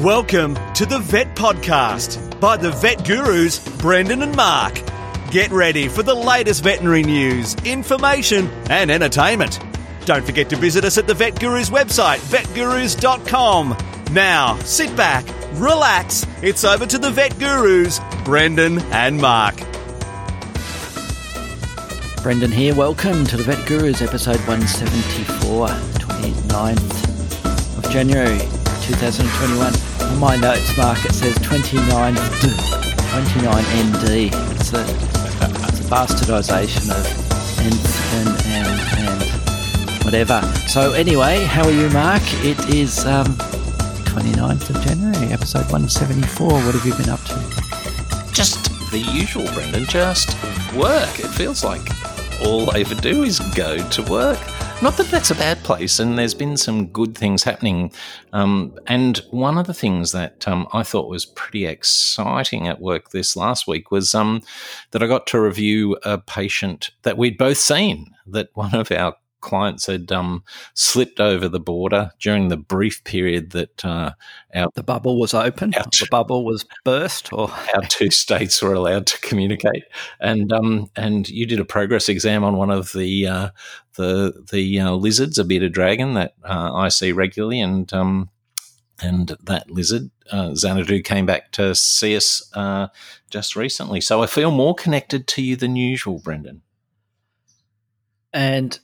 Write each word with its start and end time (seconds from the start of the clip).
Welcome 0.00 0.56
to 0.72 0.86
the 0.86 0.98
Vet 0.98 1.36
Podcast 1.36 2.40
by 2.40 2.56
the 2.56 2.72
Vet 2.72 3.04
Gurus, 3.04 3.60
Brendan 3.78 4.22
and 4.22 4.34
Mark. 4.34 4.82
Get 5.30 5.52
ready 5.52 5.86
for 5.86 6.02
the 6.02 6.12
latest 6.12 6.64
veterinary 6.64 7.04
news, 7.04 7.54
information, 7.64 8.48
and 8.70 8.90
entertainment. 8.90 9.60
Don't 10.04 10.26
forget 10.26 10.50
to 10.50 10.56
visit 10.56 10.84
us 10.84 10.98
at 10.98 11.06
the 11.06 11.14
Vet 11.14 11.38
Gurus 11.38 11.70
website, 11.70 12.16
vetgurus.com. 12.16 13.76
Now, 14.10 14.58
sit 14.64 14.96
back, 14.96 15.24
relax. 15.52 16.26
It's 16.42 16.64
over 16.64 16.86
to 16.86 16.98
the 16.98 17.12
Vet 17.12 17.38
Gurus, 17.38 18.00
Brendan 18.24 18.80
and 18.90 19.20
Mark. 19.20 19.54
Brendan 22.20 22.50
here. 22.50 22.74
Welcome 22.74 23.24
to 23.26 23.36
the 23.36 23.44
Vet 23.44 23.64
Gurus, 23.68 24.02
episode 24.02 24.38
174, 24.38 25.68
29th 25.68 27.78
of 27.78 27.88
January 27.92 28.40
2021. 28.84 29.72
On 30.12 30.18
my 30.18 30.36
notes, 30.36 30.76
Mark, 30.76 31.02
it 31.06 31.14
says 31.14 31.34
29, 31.36 32.14
29ND. 32.14 34.30
It's 34.60 34.74
a, 34.74 34.82
it's 34.82 35.80
a 35.80 35.84
bastardisation 35.88 36.90
of 36.90 37.06
nth 37.64 38.14
and, 38.14 38.28
and 38.98 39.22
whatever. 40.04 40.42
So, 40.68 40.92
anyway, 40.92 41.44
how 41.44 41.64
are 41.64 41.70
you, 41.70 41.88
Mark? 41.90 42.20
It 42.44 42.58
is 42.68 43.06
um, 43.06 43.24
29th 44.04 44.68
of 44.68 44.82
January, 44.82 45.32
episode 45.32 45.64
174. 45.72 46.52
What 46.52 46.74
have 46.74 46.84
you 46.84 46.92
been 46.94 47.08
up 47.08 47.22
to? 47.24 47.40
Just 48.32 48.68
the 48.90 48.98
usual, 48.98 49.46
Brendan. 49.54 49.86
Just 49.86 50.36
work. 50.74 51.20
It 51.20 51.28
feels 51.28 51.64
like 51.64 51.88
all 52.42 52.70
I 52.76 52.80
ever 52.80 52.94
do 52.96 53.22
is 53.22 53.40
go 53.54 53.78
to 53.78 54.02
work. 54.02 54.38
Not 54.84 54.98
that 54.98 55.06
that's 55.06 55.30
a 55.30 55.34
bad 55.34 55.64
place, 55.64 55.98
and 55.98 56.18
there's 56.18 56.34
been 56.34 56.58
some 56.58 56.88
good 56.88 57.16
things 57.16 57.42
happening. 57.42 57.90
Um, 58.34 58.78
and 58.86 59.16
one 59.30 59.56
of 59.56 59.66
the 59.66 59.72
things 59.72 60.12
that 60.12 60.46
um, 60.46 60.68
I 60.74 60.82
thought 60.82 61.08
was 61.08 61.24
pretty 61.24 61.64
exciting 61.64 62.68
at 62.68 62.82
work 62.82 63.08
this 63.08 63.34
last 63.34 63.66
week 63.66 63.90
was 63.90 64.14
um, 64.14 64.42
that 64.90 65.02
I 65.02 65.06
got 65.06 65.26
to 65.28 65.40
review 65.40 65.96
a 66.04 66.18
patient 66.18 66.90
that 67.00 67.16
we'd 67.16 67.38
both 67.38 67.56
seen. 67.56 68.14
That 68.26 68.50
one 68.54 68.74
of 68.74 68.92
our 68.92 69.16
clients 69.44 69.86
had 69.86 70.10
um, 70.10 70.42
slipped 70.72 71.20
over 71.20 71.48
the 71.48 71.60
border 71.60 72.10
during 72.18 72.48
the 72.48 72.56
brief 72.56 73.04
period 73.04 73.50
that 73.52 73.84
uh, 73.84 74.10
our 74.54 74.68
the 74.74 74.82
bubble 74.82 75.20
was 75.20 75.34
open, 75.34 75.74
our, 75.74 75.84
the 75.84 76.08
bubble 76.10 76.44
was 76.44 76.64
burst, 76.84 77.32
or 77.32 77.50
our 77.74 77.82
two 77.88 78.10
states 78.10 78.60
were 78.60 78.74
allowed 78.74 79.06
to 79.06 79.20
communicate. 79.20 79.84
And 80.20 80.52
um, 80.52 80.90
and 80.96 81.28
you 81.28 81.46
did 81.46 81.60
a 81.60 81.64
progress 81.64 82.08
exam 82.08 82.42
on 82.42 82.56
one 82.56 82.70
of 82.70 82.92
the 82.92 83.26
uh, 83.26 83.48
the 83.96 84.44
the 84.50 84.80
uh, 84.80 84.92
lizards, 84.92 85.38
a 85.38 85.44
bearded 85.44 85.72
dragon 85.72 86.14
that 86.14 86.34
uh, 86.44 86.72
I 86.74 86.88
see 86.88 87.12
regularly, 87.12 87.60
and 87.60 87.92
um, 87.92 88.30
and 89.00 89.36
that 89.44 89.70
lizard, 89.70 90.10
uh, 90.30 90.54
Xanadu, 90.54 91.02
came 91.02 91.26
back 91.26 91.52
to 91.52 91.74
see 91.74 92.16
us 92.16 92.48
uh, 92.54 92.88
just 93.30 93.56
recently. 93.56 94.00
So 94.00 94.22
I 94.22 94.26
feel 94.26 94.50
more 94.50 94.74
connected 94.74 95.26
to 95.28 95.42
you 95.42 95.56
than 95.56 95.76
usual, 95.76 96.18
Brendan. 96.18 96.62
And 98.32 98.78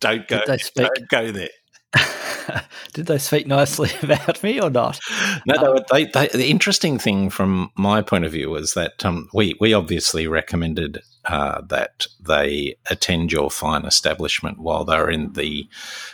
don't 0.00 0.26
go. 0.28 0.42
Don't 0.74 1.08
go 1.08 1.32
there. 1.32 1.48
Did 2.92 3.06
they 3.06 3.18
speak 3.18 3.46
nicely 3.46 3.90
about 4.02 4.42
me 4.42 4.60
or 4.60 4.70
not? 4.70 4.98
No, 5.46 5.78
they, 5.90 6.06
they, 6.06 6.28
the 6.28 6.50
interesting 6.50 6.98
thing 6.98 7.30
from 7.30 7.70
my 7.76 8.02
point 8.02 8.24
of 8.24 8.32
view 8.32 8.50
was 8.50 8.74
that 8.74 9.04
um, 9.04 9.28
we 9.32 9.54
we 9.60 9.72
obviously 9.72 10.26
recommended 10.26 11.00
uh, 11.26 11.60
that 11.62 12.06
they 12.20 12.76
attend 12.90 13.32
your 13.32 13.50
fine 13.50 13.84
establishment 13.84 14.58
while 14.58 14.84
they're 14.84 15.10
in 15.10 15.32
the 15.32 15.68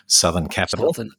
southern 0.07 0.49
capital. 0.49 0.93
Southern. 0.93 1.13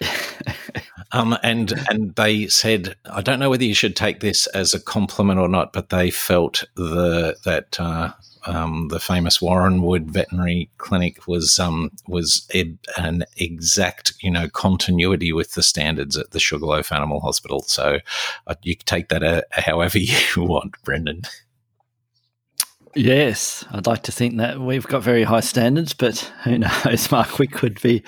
um, 1.12 1.36
and 1.42 1.72
and 1.88 2.14
they 2.16 2.48
said, 2.48 2.96
I 3.06 3.22
don't 3.22 3.38
know 3.38 3.50
whether 3.50 3.64
you 3.64 3.74
should 3.74 3.96
take 3.96 4.20
this 4.20 4.46
as 4.48 4.74
a 4.74 4.80
compliment 4.80 5.38
or 5.38 5.48
not, 5.48 5.72
but 5.72 5.90
they 5.90 6.10
felt 6.10 6.64
the 6.74 7.36
that 7.44 7.78
uh, 7.78 8.12
um, 8.46 8.88
the 8.88 9.00
famous 9.00 9.38
Warranwood 9.38 10.06
Veterinary 10.06 10.70
Clinic 10.78 11.26
was 11.26 11.58
um, 11.58 11.90
was 12.06 12.48
an 12.96 13.24
exact 13.36 14.14
you 14.20 14.30
know 14.30 14.48
continuity 14.48 15.32
with 15.32 15.54
the 15.54 15.62
standards 15.62 16.16
at 16.16 16.30
the 16.30 16.40
Sugarloaf 16.40 16.92
Animal 16.92 17.20
Hospital. 17.20 17.62
So 17.62 17.98
uh, 18.46 18.54
you 18.62 18.76
can 18.76 18.86
take 18.86 19.08
that 19.08 19.22
uh, 19.22 19.42
however 19.52 19.98
you 19.98 20.16
want, 20.36 20.74
Brendan. 20.82 21.22
Yes, 22.94 23.64
I'd 23.70 23.86
like 23.86 24.02
to 24.04 24.12
think 24.12 24.38
that 24.38 24.60
we've 24.60 24.86
got 24.86 25.02
very 25.02 25.22
high 25.22 25.40
standards, 25.40 25.92
but 25.94 26.18
who 26.44 26.58
knows, 26.84 27.10
Mark? 27.10 27.38
We 27.38 27.46
could 27.46 27.80
be 27.80 28.02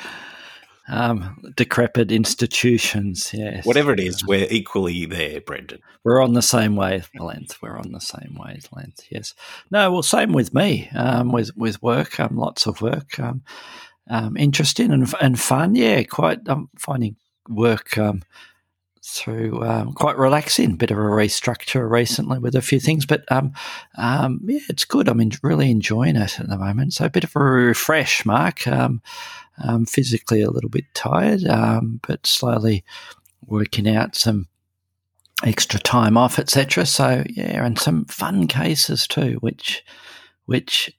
um, 0.88 1.52
decrepit 1.56 2.10
institutions. 2.10 3.30
Yes, 3.32 3.64
whatever 3.64 3.92
it 3.92 4.00
is, 4.00 4.26
we're 4.26 4.48
equally 4.50 5.06
there, 5.06 5.40
Brendan. 5.40 5.80
We're 6.04 6.22
on 6.22 6.32
the 6.32 6.42
same 6.42 6.74
wavelength. 6.74 7.62
We're 7.62 7.78
on 7.78 7.92
the 7.92 8.00
same 8.00 8.36
wavelength. 8.38 9.06
Yes. 9.10 9.34
No, 9.70 9.92
well, 9.92 10.02
same 10.02 10.32
with 10.32 10.52
me. 10.52 10.90
Um, 10.94 11.30
with 11.30 11.56
with 11.56 11.80
work, 11.82 12.18
um, 12.18 12.36
lots 12.36 12.66
of 12.66 12.82
work. 12.82 13.18
Um, 13.20 13.42
um, 14.10 14.36
interesting 14.36 14.90
and 14.90 15.12
and 15.20 15.38
fun. 15.38 15.76
Yeah, 15.76 16.02
quite. 16.02 16.40
I'm 16.46 16.68
finding 16.76 17.16
work 17.48 17.96
um, 17.98 18.22
through 19.04 19.62
um, 19.64 19.92
quite 19.92 20.16
relaxing. 20.16 20.76
Bit 20.76 20.90
of 20.90 20.98
a 20.98 21.00
restructure 21.00 21.88
recently 21.88 22.38
with 22.38 22.54
a 22.54 22.62
few 22.62 22.80
things, 22.80 23.04
but 23.04 23.24
um, 23.30 23.52
um, 23.96 24.40
yeah, 24.44 24.60
it's 24.68 24.84
good. 24.84 25.08
I'm 25.08 25.20
in, 25.20 25.32
really 25.42 25.70
enjoying 25.70 26.16
it 26.16 26.38
at 26.38 26.48
the 26.48 26.56
moment. 26.56 26.94
So 26.94 27.06
a 27.06 27.10
bit 27.10 27.24
of 27.24 27.34
a 27.36 27.40
refresh, 27.40 28.24
Mark. 28.24 28.66
Um, 28.66 29.02
um, 29.62 29.84
physically 29.84 30.42
a 30.42 30.50
little 30.50 30.70
bit 30.70 30.86
tired, 30.94 31.44
um, 31.44 32.00
but 32.06 32.26
slowly 32.26 32.84
working 33.46 33.88
out 33.88 34.16
some 34.16 34.48
extra 35.44 35.78
time 35.80 36.16
off, 36.16 36.38
etc. 36.38 36.86
So 36.86 37.24
yeah, 37.28 37.64
and 37.64 37.78
some 37.78 38.04
fun 38.06 38.46
cases 38.46 39.06
too, 39.06 39.36
which 39.40 39.84
which 40.46 40.90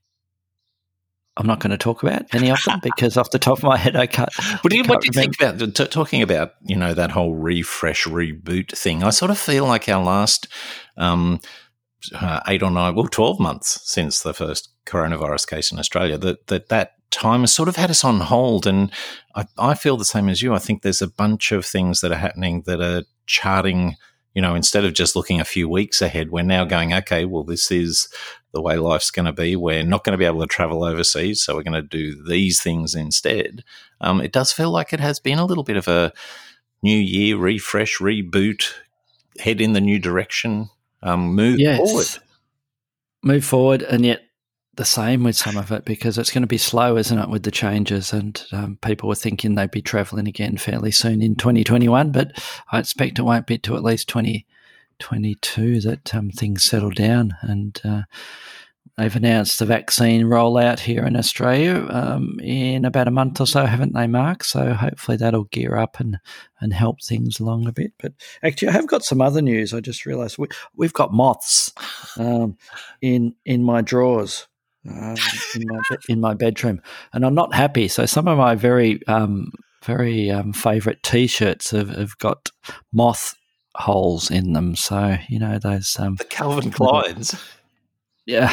I'm 1.35 1.47
not 1.47 1.59
going 1.59 1.71
to 1.71 1.77
talk 1.77 2.03
about 2.03 2.25
any 2.33 2.51
of 2.51 2.59
them 2.65 2.79
because 2.83 3.17
off 3.17 3.31
the 3.31 3.39
top 3.39 3.57
of 3.57 3.63
my 3.63 3.77
head, 3.77 3.95
I 3.95 4.05
can't. 4.05 4.29
What 4.61 4.69
do 4.69 4.77
you, 4.77 4.83
what 4.83 5.01
do 5.01 5.07
you 5.07 5.11
think 5.11 5.35
about 5.39 5.59
t- 5.75 5.87
talking 5.87 6.21
about 6.21 6.53
you 6.63 6.75
know 6.75 6.93
that 6.93 7.11
whole 7.11 7.35
refresh 7.35 8.05
reboot 8.05 8.77
thing? 8.77 9.03
I 9.03 9.09
sort 9.09 9.31
of 9.31 9.39
feel 9.39 9.65
like 9.65 9.89
our 9.89 10.03
last 10.03 10.47
um, 10.97 11.39
uh, 12.13 12.41
eight 12.47 12.61
or 12.61 12.71
nine, 12.71 12.95
well, 12.95 13.07
twelve 13.07 13.39
months 13.39 13.79
since 13.83 14.21
the 14.21 14.33
first 14.33 14.69
coronavirus 14.85 15.47
case 15.47 15.71
in 15.71 15.79
Australia, 15.79 16.17
that 16.19 16.47
that 16.47 16.69
that 16.69 16.93
time 17.09 17.41
has 17.41 17.53
sort 17.53 17.69
of 17.69 17.77
had 17.77 17.89
us 17.89 18.03
on 18.03 18.19
hold, 18.19 18.67
and 18.67 18.91
I, 19.35 19.45
I 19.57 19.73
feel 19.73 19.97
the 19.97 20.05
same 20.05 20.29
as 20.29 20.41
you. 20.41 20.53
I 20.53 20.59
think 20.59 20.81
there's 20.81 21.01
a 21.01 21.07
bunch 21.07 21.51
of 21.51 21.65
things 21.65 22.01
that 22.01 22.11
are 22.11 22.17
happening 22.17 22.63
that 22.67 22.81
are 22.81 23.03
charting 23.25 23.95
you 24.33 24.41
know, 24.41 24.55
instead 24.55 24.83
of 24.83 24.93
just 24.93 25.15
looking 25.15 25.39
a 25.39 25.45
few 25.45 25.69
weeks 25.69 26.01
ahead, 26.01 26.31
we're 26.31 26.43
now 26.43 26.65
going, 26.65 26.91
okay, 26.91 27.23
well, 27.23 27.43
this 27.43 27.71
is 27.71 28.07
the 28.53 28.61
way 28.61 28.77
life's 28.77 29.11
going 29.11 29.25
to 29.25 29.33
be. 29.33 29.55
We're 29.55 29.83
not 29.83 30.03
going 30.03 30.13
to 30.13 30.17
be 30.17 30.25
able 30.25 30.41
to 30.41 30.47
travel 30.47 30.83
overseas, 30.83 31.41
so 31.41 31.55
we're 31.55 31.63
going 31.63 31.73
to 31.73 31.81
do 31.81 32.23
these 32.23 32.61
things 32.61 32.95
instead. 32.95 33.63
Um, 33.99 34.21
it 34.21 34.31
does 34.31 34.51
feel 34.51 34.71
like 34.71 34.93
it 34.93 34.99
has 34.99 35.19
been 35.19 35.39
a 35.39 35.45
little 35.45 35.63
bit 35.63 35.77
of 35.77 35.87
a 35.87 36.13
new 36.81 36.97
year 36.97 37.37
refresh, 37.37 37.97
reboot, 37.97 38.71
head 39.39 39.59
in 39.59 39.73
the 39.73 39.81
new 39.81 39.99
direction, 39.99 40.69
um, 41.01 41.33
move 41.33 41.59
yes. 41.59 41.77
forward. 41.77 42.07
Move 43.23 43.45
forward, 43.45 43.81
and 43.81 44.05
yet 44.05 44.21
the 44.75 44.85
same 44.85 45.23
with 45.23 45.35
some 45.35 45.57
of 45.57 45.71
it 45.71 45.85
because 45.85 46.17
it's 46.17 46.31
going 46.31 46.41
to 46.41 46.47
be 46.47 46.57
slow, 46.57 46.97
isn't 46.97 47.17
it, 47.17 47.29
with 47.29 47.43
the 47.43 47.51
changes? 47.51 48.11
And 48.11 48.43
um, 48.51 48.77
people 48.81 49.07
were 49.07 49.15
thinking 49.15 49.55
they'd 49.55 49.71
be 49.71 49.81
travelling 49.81 50.27
again 50.27 50.57
fairly 50.57 50.91
soon 50.91 51.21
in 51.21 51.35
2021, 51.35 52.11
but 52.11 52.43
I 52.71 52.79
expect 52.79 53.19
it 53.19 53.23
won't 53.23 53.47
be 53.47 53.57
to 53.59 53.75
at 53.75 53.83
least 53.83 54.09
2022 55.03 55.81
that 55.81 56.15
um, 56.15 56.29
things 56.31 56.63
settle 56.63 56.89
down. 56.89 57.35
And 57.41 57.79
uh, 57.83 58.03
they've 58.97 59.15
announced 59.15 59.59
the 59.59 59.65
vaccine 59.65 60.23
rollout 60.23 60.79
here 60.79 61.05
in 61.05 61.17
Australia 61.17 61.85
um, 61.89 62.39
in 62.41 62.85
about 62.85 63.09
a 63.09 63.11
month 63.11 63.41
or 63.41 63.47
so, 63.47 63.65
haven't 63.65 63.93
they, 63.93 64.07
Mark? 64.07 64.43
So 64.43 64.73
hopefully 64.73 65.17
that'll 65.17 65.45
gear 65.45 65.75
up 65.75 65.99
and, 65.99 66.19
and 66.61 66.73
help 66.73 67.01
things 67.03 67.39
along 67.39 67.67
a 67.67 67.73
bit. 67.73 67.91
But 67.99 68.13
actually, 68.43 68.69
I 68.69 68.73
have 68.73 68.87
got 68.87 69.03
some 69.03 69.21
other 69.21 69.41
news. 69.41 69.73
I 69.73 69.81
just 69.81 70.05
realised 70.05 70.37
we, 70.37 70.85
have 70.85 70.93
got 70.93 71.13
moths 71.13 71.71
um, 72.17 72.57
in 73.01 73.35
in 73.45 73.63
my 73.63 73.81
drawers 73.81 74.47
um, 74.89 75.15
in 75.55 75.67
my 75.67 75.97
in 76.07 76.21
my 76.21 76.33
bedroom, 76.33 76.81
and 77.11 77.25
I'm 77.25 77.35
not 77.35 77.53
happy. 77.53 77.87
So 77.87 78.05
some 78.05 78.27
of 78.27 78.37
my 78.37 78.55
very 78.55 79.05
um, 79.07 79.51
very 79.83 80.31
um, 80.31 80.53
favorite 80.53 81.03
T-shirts 81.03 81.71
have, 81.71 81.89
have 81.89 82.17
got 82.17 82.49
moth 82.93 83.35
holes 83.75 84.29
in 84.29 84.53
them. 84.53 84.75
So 84.75 85.17
you 85.27 85.39
know 85.39 85.59
those 85.59 85.97
um, 85.99 86.15
the 86.15 86.25
Calvin 86.25 86.71
Kleins. 86.71 87.41
Yeah, 88.25 88.49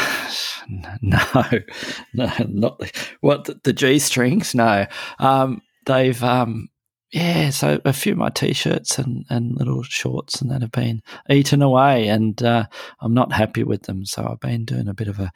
no, 0.69 1.20
no, 2.14 2.32
not 2.49 2.78
the, 2.78 2.93
what 3.20 3.44
the, 3.44 3.61
the 3.62 3.72
G 3.72 3.99
strings. 3.99 4.55
No, 4.55 4.87
um, 5.19 5.62
they've 5.87 6.22
um, 6.25 6.69
yeah, 7.12 7.51
so 7.51 7.81
a 7.85 7.93
few 7.93 8.12
of 8.12 8.19
my 8.19 8.29
t-shirts 8.29 8.97
and, 8.97 9.25
and 9.29 9.57
little 9.57 9.83
shorts 9.83 10.41
and 10.41 10.51
that 10.51 10.62
have 10.62 10.71
been 10.71 11.03
eaten 11.29 11.61
away, 11.61 12.07
and 12.07 12.41
uh, 12.41 12.67
I'm 13.01 13.15
not 13.15 13.33
happy 13.33 13.65
with 13.65 13.83
them. 13.83 14.05
So 14.07 14.25
I've 14.25 14.39
been 14.39 14.65
doing 14.65 14.87
a 14.87 14.95
bit 14.95 15.09
of 15.09 15.19
a 15.19 15.33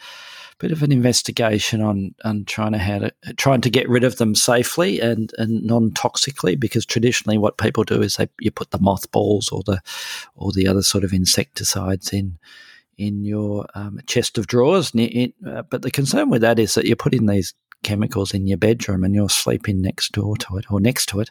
bit 0.58 0.70
of 0.70 0.84
an 0.84 0.92
investigation 0.92 1.80
on 1.80 2.14
on 2.24 2.44
trying 2.44 2.72
to 2.72 2.78
how 2.78 3.00
to 3.00 3.12
trying 3.36 3.60
to 3.62 3.70
get 3.70 3.88
rid 3.88 4.04
of 4.04 4.18
them 4.18 4.36
safely 4.36 5.00
and 5.00 5.32
and 5.36 5.64
non 5.64 5.90
toxically, 5.90 6.58
because 6.58 6.86
traditionally 6.86 7.38
what 7.38 7.58
people 7.58 7.82
do 7.82 8.02
is 8.02 8.16
they 8.16 8.28
you 8.38 8.52
put 8.52 8.70
the 8.70 8.78
mothballs 8.78 9.48
or 9.48 9.64
the 9.66 9.80
or 10.36 10.52
the 10.52 10.68
other 10.68 10.82
sort 10.82 11.02
of 11.02 11.12
insecticides 11.12 12.12
in 12.12 12.38
in 12.96 13.24
your 13.24 13.66
um, 13.74 13.98
chest 14.06 14.38
of 14.38 14.46
drawers. 14.46 14.92
Uh, 14.94 15.62
but 15.62 15.82
the 15.82 15.90
concern 15.90 16.30
with 16.30 16.42
that 16.42 16.60
is 16.60 16.74
that 16.74 16.86
you're 16.86 16.94
putting 16.94 17.26
these 17.26 17.52
chemicals 17.84 18.34
in 18.34 18.46
your 18.46 18.58
bedroom 18.58 19.04
and 19.04 19.14
you're 19.14 19.28
sleeping 19.28 19.80
next 19.80 20.12
door 20.12 20.36
to 20.38 20.56
it 20.56 20.64
or 20.70 20.80
next 20.80 21.06
to 21.10 21.20
it, 21.20 21.30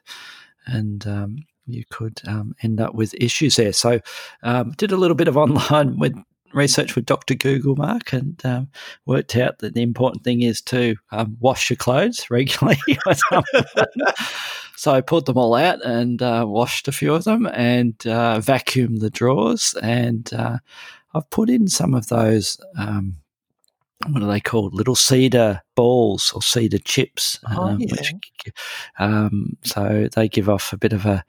and 0.66 1.06
um, 1.08 1.38
you 1.66 1.84
could 1.90 2.22
um, 2.28 2.56
end 2.62 2.80
up 2.80 2.96
with 2.96 3.14
issues 3.16 3.56
there. 3.56 3.74
So, 3.74 4.00
um, 4.44 4.72
did 4.72 4.92
a 4.92 4.98
little 4.98 5.16
bit 5.16 5.28
of 5.28 5.38
online 5.44 5.98
with 5.98 6.16
research 6.54 6.96
with 6.96 7.06
Dr. 7.06 7.36
Google, 7.36 7.76
Mark, 7.76 8.14
and 8.14 8.44
um, 8.46 8.70
worked 9.06 9.36
out 9.36 9.60
that 9.60 9.74
the 9.74 9.82
important 9.82 10.24
thing 10.24 10.42
is 10.42 10.62
to 10.62 10.96
um, 11.12 11.36
wash 11.40 11.70
your 11.70 11.78
clothes 11.78 12.28
regularly. 12.30 12.78
so 14.76 14.94
I 14.94 15.02
pulled 15.02 15.26
them 15.26 15.38
all 15.38 15.56
out 15.56 15.84
and 15.84 16.22
uh, 16.22 16.46
washed 16.48 16.88
a 16.88 16.92
few 16.92 17.14
of 17.14 17.24
them 17.24 17.48
and 17.48 17.96
uh, 18.06 18.40
vacuumed 18.40 19.00
the 19.00 19.10
drawers. 19.10 19.76
And 19.82 20.32
uh, 20.34 20.58
I've 21.14 21.30
put 21.30 21.50
in 21.50 21.68
some 21.68 21.94
of 21.94 22.08
those 22.08 22.60
um, 22.78 23.18
what 24.10 24.24
are 24.24 24.32
they 24.32 24.40
called? 24.40 24.74
Little 24.74 24.96
cedar 24.96 25.62
balls 25.76 26.32
or 26.34 26.42
cedar 26.42 26.78
chips. 26.80 27.40
Oh, 27.50 27.64
um, 27.64 27.80
yeah. 27.80 27.92
which, 27.92 28.14
um, 29.00 29.58
so 29.64 30.08
they 30.16 30.28
give 30.28 30.50
off 30.50 30.74
a 30.74 30.78
bit 30.78 30.94
of 30.94 31.06
a, 31.06 31.24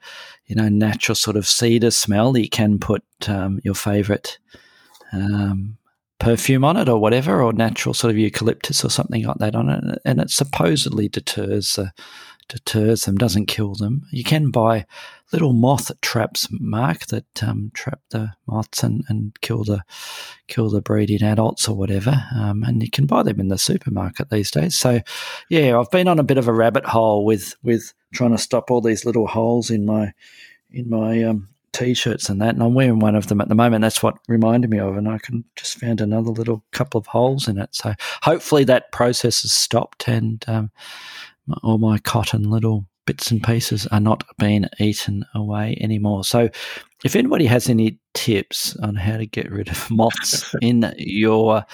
you 0.45 0.55
know, 0.55 0.69
natural 0.69 1.15
sort 1.15 1.37
of 1.37 1.47
cedar 1.47 1.91
smell. 1.91 2.37
You 2.37 2.49
can 2.49 2.79
put 2.79 3.03
um, 3.27 3.59
your 3.63 3.75
favourite 3.75 4.37
um, 5.13 5.77
perfume 6.19 6.63
on 6.63 6.77
it 6.77 6.89
or 6.89 6.99
whatever, 6.99 7.41
or 7.41 7.53
natural 7.53 7.93
sort 7.93 8.11
of 8.11 8.17
eucalyptus 8.17 8.83
or 8.83 8.89
something 8.89 9.23
like 9.23 9.37
that 9.37 9.55
on 9.55 9.69
it, 9.69 10.01
and 10.05 10.19
it 10.19 10.29
supposedly 10.29 11.07
deters 11.07 11.77
uh, 11.77 11.89
deters 12.47 13.05
them, 13.05 13.15
doesn't 13.15 13.47
kill 13.47 13.75
them. 13.75 14.03
You 14.11 14.23
can 14.23 14.51
buy 14.51 14.85
little 15.31 15.53
moth 15.53 15.91
traps, 16.01 16.47
Mark, 16.51 17.07
that 17.07 17.43
um, 17.43 17.71
trap 17.73 17.99
the 18.09 18.33
moths 18.47 18.83
and, 18.83 19.03
and 19.09 19.39
kill 19.41 19.63
the 19.63 19.83
kill 20.47 20.69
the 20.69 20.81
breeding 20.81 21.23
adults 21.23 21.67
or 21.67 21.75
whatever. 21.75 22.23
Um, 22.35 22.63
and 22.63 22.81
you 22.81 22.89
can 22.89 23.05
buy 23.05 23.23
them 23.23 23.39
in 23.39 23.47
the 23.47 23.57
supermarket 23.57 24.29
these 24.29 24.51
days. 24.51 24.77
So, 24.77 25.01
yeah, 25.49 25.79
I've 25.79 25.91
been 25.91 26.07
on 26.07 26.19
a 26.19 26.23
bit 26.23 26.37
of 26.37 26.47
a 26.47 26.53
rabbit 26.53 26.85
hole 26.85 27.25
with 27.25 27.55
with 27.63 27.93
trying 28.13 28.31
to 28.31 28.37
stop 28.37 28.71
all 28.71 28.81
these 28.81 29.05
little 29.05 29.27
holes 29.27 29.69
in 29.69 29.85
my 29.85 30.13
in 30.71 30.89
my 30.89 31.23
um, 31.23 31.49
t-shirts 31.75 32.29
and 32.29 32.41
that 32.41 32.53
and 32.53 32.63
i'm 32.63 32.73
wearing 32.73 32.99
one 32.99 33.15
of 33.15 33.27
them 33.27 33.41
at 33.41 33.49
the 33.49 33.55
moment 33.55 33.81
that's 33.81 34.01
what 34.01 34.17
reminded 34.29 34.69
me 34.69 34.79
of 34.79 34.95
and 34.95 35.09
i 35.09 35.17
can 35.17 35.43
just 35.57 35.77
found 35.77 35.99
another 35.99 36.29
little 36.29 36.63
couple 36.71 36.97
of 36.97 37.07
holes 37.07 37.49
in 37.49 37.57
it 37.57 37.67
so 37.75 37.93
hopefully 38.23 38.63
that 38.63 38.93
process 38.93 39.41
has 39.41 39.51
stopped 39.51 40.07
and 40.07 40.45
um, 40.47 40.71
all 41.63 41.77
my 41.77 41.97
cotton 41.97 42.49
little 42.49 42.87
bits 43.05 43.31
and 43.31 43.43
pieces 43.43 43.87
are 43.87 43.99
not 43.99 44.23
being 44.37 44.65
eaten 44.79 45.25
away 45.33 45.77
anymore. 45.79 46.23
So, 46.23 46.49
if 47.03 47.15
anybody 47.15 47.45
has 47.45 47.69
any 47.69 47.99
tips 48.13 48.75
on 48.77 48.95
how 48.95 49.17
to 49.17 49.25
get 49.25 49.51
rid 49.51 49.69
of 49.69 49.89
moths 49.91 50.55
in 50.61 50.93
your 50.97 51.65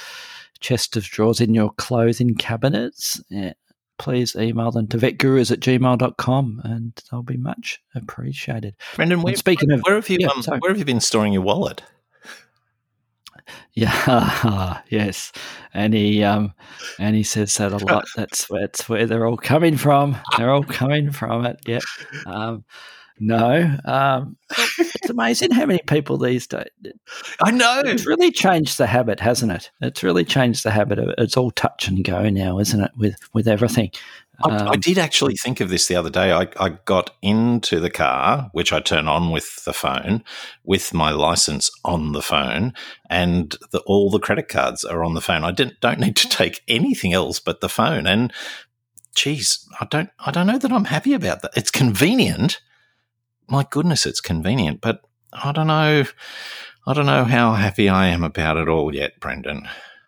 chest 0.59 0.97
of 0.97 1.03
drawers, 1.03 1.41
in 1.41 1.53
your 1.53 1.71
clothing 1.71 2.35
cabinets, 2.35 3.21
yeah, 3.29 3.53
please 3.97 4.35
email 4.35 4.71
them 4.71 4.87
to 4.87 4.97
vetgurus 4.97 5.51
at 5.51 5.59
gmail.com 5.59 6.61
and 6.63 7.01
they'll 7.09 7.23
be 7.23 7.37
much 7.37 7.81
appreciated. 7.95 8.75
Brendan, 8.95 9.21
where, 9.21 9.35
speaking 9.35 9.71
of, 9.71 9.81
where 9.81 9.95
have 9.95 10.09
you 10.09 10.17
yeah, 10.19 10.27
um, 10.27 10.59
where 10.59 10.71
have 10.71 10.79
you 10.79 10.85
been 10.85 10.99
storing 10.99 11.33
your 11.33 11.43
wallet? 11.43 11.83
Yeah, 13.73 14.81
yes, 14.89 15.31
and 15.73 15.93
he 15.93 16.25
um, 16.25 16.53
and 16.99 17.15
he 17.15 17.23
says 17.23 17.53
that 17.55 17.71
a 17.71 17.77
lot. 17.77 18.03
That's 18.17 18.49
where 18.49 18.59
that's 18.59 18.89
where 18.89 19.05
they're 19.05 19.25
all 19.25 19.37
coming 19.37 19.77
from. 19.77 20.17
They're 20.37 20.51
all 20.51 20.63
coming 20.63 21.09
from 21.09 21.45
it. 21.45 21.61
Yep. 21.65 21.81
Um, 22.25 22.65
no, 23.19 23.77
um, 23.85 24.37
it's 24.77 25.09
amazing 25.09 25.51
how 25.51 25.65
many 25.65 25.81
people 25.85 26.17
these 26.17 26.47
days. 26.47 26.69
I 27.41 27.51
know 27.51 27.81
it's 27.85 28.05
really 28.05 28.31
changed 28.31 28.77
the 28.77 28.87
habit, 28.87 29.19
hasn't 29.19 29.51
it? 29.51 29.71
It's 29.81 30.03
really 30.03 30.25
changed 30.25 30.63
the 30.63 30.71
habit 30.71 30.99
of 30.99 31.13
it's 31.17 31.37
all 31.37 31.51
touch 31.51 31.87
and 31.87 32.03
go 32.03 32.29
now, 32.29 32.59
isn't 32.59 32.81
it? 32.81 32.91
With 32.97 33.17
with 33.33 33.47
everything. 33.47 33.91
I, 34.43 34.49
I, 34.49 34.73
um, 34.73 34.79
did 34.79 34.97
actually 34.97 35.35
think 35.35 35.59
of 35.59 35.69
this 35.69 35.87
the 35.87 35.95
other 35.95 36.09
day. 36.09 36.31
I, 36.31 36.47
I, 36.59 36.69
got 36.85 37.15
into 37.21 37.79
the 37.79 37.89
car, 37.89 38.49
which 38.53 38.73
I 38.73 38.79
turn 38.79 39.07
on 39.07 39.31
with 39.31 39.63
the 39.65 39.73
phone, 39.73 40.23
with 40.63 40.93
my 40.93 41.11
license 41.11 41.69
on 41.85 42.13
the 42.13 42.21
phone, 42.21 42.73
and 43.09 43.55
the, 43.71 43.79
all 43.81 44.09
the 44.09 44.19
credit 44.19 44.47
cards 44.47 44.83
are 44.83 45.03
on 45.03 45.13
the 45.13 45.21
phone. 45.21 45.43
I 45.43 45.51
didn't 45.51 45.79
don't 45.79 45.99
need 45.99 46.15
to 46.17 46.29
take 46.29 46.61
anything 46.67 47.13
else 47.13 47.39
but 47.39 47.61
the 47.61 47.69
phone. 47.69 48.07
And 48.07 48.33
geez, 49.15 49.67
I 49.79 49.85
don't 49.85 50.09
I 50.19 50.31
don't 50.31 50.47
know 50.47 50.57
that 50.57 50.71
I'm 50.71 50.85
happy 50.85 51.13
about 51.13 51.41
that. 51.41 51.51
It's 51.55 51.71
convenient. 51.71 52.61
My 53.51 53.67
goodness, 53.69 54.05
it's 54.05 54.21
convenient, 54.21 54.79
but 54.79 55.01
I 55.33 55.51
don't 55.51 55.67
know. 55.67 56.05
I 56.87 56.93
don't 56.93 57.05
know 57.05 57.25
how 57.25 57.51
happy 57.51 57.89
I 57.89 58.07
am 58.07 58.23
about 58.23 58.55
it 58.55 58.69
all 58.69 58.95
yet, 58.95 59.19
Brendan. 59.19 59.67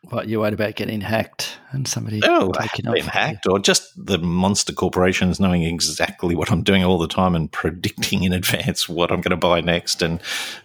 What 0.09 0.29
you 0.29 0.39
worried 0.39 0.53
about 0.53 0.75
getting 0.75 1.01
hacked 1.01 1.57
and 1.71 1.85
somebody 1.85 2.21
oh, 2.23 2.53
taking 2.53 2.89
being 2.89 3.05
hacked, 3.05 3.45
or 3.45 3.59
just 3.59 3.91
the 3.97 4.17
monster 4.17 4.71
corporations 4.71 5.41
knowing 5.41 5.63
exactly 5.63 6.35
what 6.35 6.51
I'm 6.51 6.63
doing 6.63 6.85
all 6.85 6.97
the 6.97 7.07
time 7.07 7.35
and 7.35 7.51
predicting 7.51 8.23
in 8.23 8.31
advance 8.31 8.87
what 8.87 9.11
I'm 9.11 9.19
going 9.19 9.31
to 9.31 9.37
buy 9.37 9.59
next, 9.59 10.01
and 10.01 10.21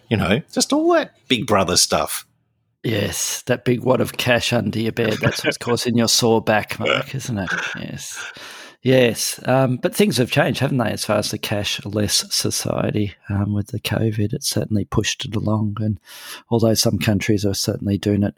you 0.09 0.15
know, 0.15 0.39
just 0.53 0.71
all 0.71 0.93
that 0.93 1.15
Big 1.27 1.47
Brother 1.47 1.75
stuff. 1.75 2.25
Yes, 2.81 3.41
that 3.43 3.65
big 3.65 3.81
wad 3.81 3.99
of 3.99 4.13
cash 4.13 4.53
under 4.53 4.79
your 4.79 4.93
bed. 4.93 5.17
That's 5.21 5.43
what's 5.43 5.57
causing 5.59 5.97
your 5.97 6.07
sore 6.07 6.41
back, 6.41 6.79
Mark, 6.79 7.13
isn't 7.13 7.37
it? 7.37 7.51
Yes. 7.75 8.23
Yes, 8.81 9.41
um, 9.45 9.75
but 9.75 9.93
things 9.93 10.17
have 10.17 10.31
changed, 10.31 10.61
haven't 10.61 10.77
they? 10.77 10.91
As 10.91 11.03
far 11.03 11.17
as 11.17 11.31
the 11.31 11.37
cashless 11.37 12.31
society 12.31 13.13
um, 13.27 13.53
with 13.53 13.67
the 13.67 13.79
COVID, 13.79 14.31
it's 14.31 14.49
certainly 14.49 14.85
pushed 14.85 15.25
it 15.25 15.35
along. 15.35 15.77
And 15.81 15.99
although 16.49 16.75
some 16.75 16.97
countries 16.97 17.45
are 17.45 17.53
certainly 17.53 17.97
doing 17.97 18.23
it 18.23 18.37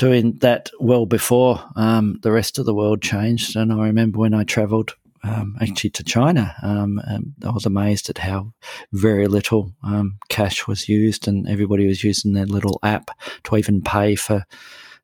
doing 0.00 0.32
that 0.38 0.70
well 0.80 1.04
before 1.04 1.62
um, 1.76 2.18
the 2.22 2.32
rest 2.32 2.58
of 2.58 2.64
the 2.64 2.74
world 2.74 3.02
changed. 3.02 3.54
And 3.54 3.70
I 3.70 3.84
remember 3.84 4.18
when 4.18 4.32
I 4.32 4.44
travelled 4.44 4.94
um, 5.22 5.58
actually 5.60 5.90
to 5.90 6.02
China, 6.02 6.54
um, 6.62 6.98
I 7.44 7.50
was 7.50 7.66
amazed 7.66 8.08
at 8.08 8.16
how 8.16 8.54
very 8.92 9.26
little 9.26 9.72
um, 9.82 10.18
cash 10.30 10.66
was 10.66 10.88
used, 10.88 11.28
and 11.28 11.46
everybody 11.46 11.86
was 11.86 12.02
using 12.02 12.32
their 12.32 12.46
little 12.46 12.78
app 12.82 13.10
to 13.44 13.56
even 13.56 13.82
pay 13.82 14.14
for 14.16 14.44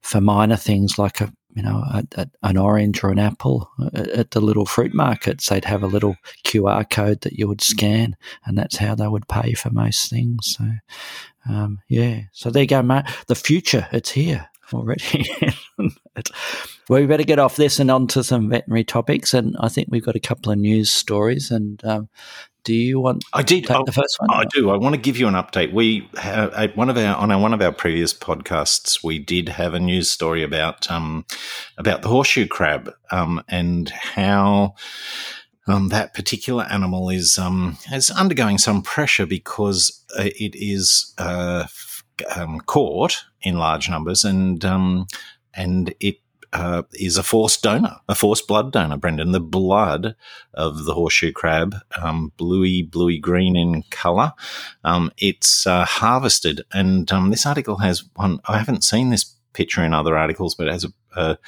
for 0.00 0.20
minor 0.20 0.56
things 0.56 0.98
like 0.98 1.20
a 1.20 1.32
you 1.56 1.62
know 1.62 1.82
a, 1.93 2.05
a, 2.17 2.31
an 2.44 2.56
orange 2.56 3.03
or 3.03 3.11
an 3.11 3.19
apple 3.19 3.70
at 3.94 4.31
the 4.31 4.41
little 4.41 4.67
fruit 4.67 4.94
markets. 4.94 5.49
They'd 5.49 5.64
have 5.64 5.82
a 5.82 5.88
little 5.88 6.17
QR 6.44 6.88
code 6.88 7.23
that 7.23 7.32
you 7.32 7.49
would 7.49 7.62
scan, 7.62 8.17
and 8.44 8.56
that's 8.56 8.76
how 8.76 8.94
they 8.94 9.08
would 9.08 9.26
pay 9.26 9.55
for 9.55 9.70
most 9.70 10.08
things. 10.08 10.56
So. 10.56 10.65
Um, 11.48 11.79
yeah, 11.89 12.22
so 12.32 12.51
there 12.51 12.63
you 12.63 12.69
go, 12.69 12.82
mate. 12.82 13.05
The 13.29 13.36
future, 13.36 13.86
it's 13.93 14.10
here 14.10 14.48
already. 14.72 15.31
well, 15.79 17.01
we 17.01 17.06
better 17.06 17.25
get 17.25 17.39
off 17.39 17.56
this 17.56 17.79
and 17.79 17.91
on 17.91 18.06
to 18.08 18.25
some 18.25 18.48
veterinary 18.51 18.84
topics. 18.84 19.34
And 19.34 19.56
I 19.60 19.69
think 19.69 19.89
we've 19.91 20.05
got 20.05 20.17
a 20.17 20.20
couple 20.20 20.53
of 20.53 20.58
news 20.58 20.91
stories. 20.91 21.51
And 21.51 21.82
um, 21.84 22.08
do 22.67 22.75
you 22.75 22.99
want? 22.99 23.25
I 23.32 23.43
did 23.43 23.65
the 23.65 23.93
first 23.93 24.17
one. 24.19 24.29
I 24.31 24.44
do. 24.53 24.70
I 24.70 24.77
want 24.77 24.96
to 24.96 25.01
give 25.01 25.17
you 25.17 25.29
an 25.29 25.35
update. 25.35 25.73
We 25.73 26.11
have 26.19 26.77
one 26.77 26.91
of 26.91 26.99
our 26.99 27.15
on 27.15 27.31
our, 27.31 27.41
one 27.41 27.55
of 27.55 27.63
our 27.63 27.70
previous 27.70 28.13
podcasts. 28.13 29.05
We 29.05 29.20
did 29.20 29.49
have 29.49 29.73
a 29.73 29.79
news 29.79 30.11
story 30.11 30.43
about 30.43 30.91
um, 30.91 31.25
about 31.79 32.03
the 32.03 32.08
horseshoe 32.08 32.46
crab 32.46 32.93
um, 33.11 33.43
and 33.49 33.89
how. 33.89 34.75
Um, 35.69 35.89
that 35.89 36.15
particular 36.15 36.63
animal 36.70 37.11
is 37.11 37.39
um, 37.39 37.77
is 37.91 38.08
undergoing 38.08 38.56
some 38.56 38.82
pressure 38.82 39.27
because 39.27 40.05
uh, 40.17 40.23
it 40.39 40.55
is 40.55 41.13
uh, 41.19 41.67
um, 42.37 42.61
caught 42.61 43.25
in 43.43 43.58
large 43.58 43.91
numbers, 43.91 44.25
and 44.25 44.65
um, 44.65 45.08
and 45.55 45.93
it 45.99 46.19
uh, 46.56 46.82
is 46.94 47.19
a 47.19 47.22
forced 47.22 47.63
donor, 47.63 47.96
a 48.08 48.15
forced 48.15 48.48
blood 48.48 48.72
donor, 48.72 48.96
Brendan. 48.96 49.32
The 49.32 49.41
blood 49.41 50.17
of 50.55 50.84
the 50.84 50.94
horseshoe 50.94 51.32
crab, 51.32 51.77
um, 52.01 52.32
bluey, 52.39 52.82
bluey 52.82 53.19
green 53.19 53.56
in 53.56 53.82
colour, 53.91 54.32
um, 54.82 55.13
it's 55.19 55.67
uh, 55.67 55.84
harvested. 55.84 56.63
And 56.72 57.13
um, 57.13 57.31
this 57.31 57.44
article 57.44 57.77
has 57.79 58.05
one, 58.15 58.41
I 58.46 58.56
haven't 58.56 58.84
seen 58.84 59.10
this 59.10 59.36
picture 59.53 59.84
in 59.84 59.93
other 59.93 60.17
articles, 60.17 60.55
but 60.55 60.69
it 60.69 60.72
has 60.72 60.86
a, 61.15 61.39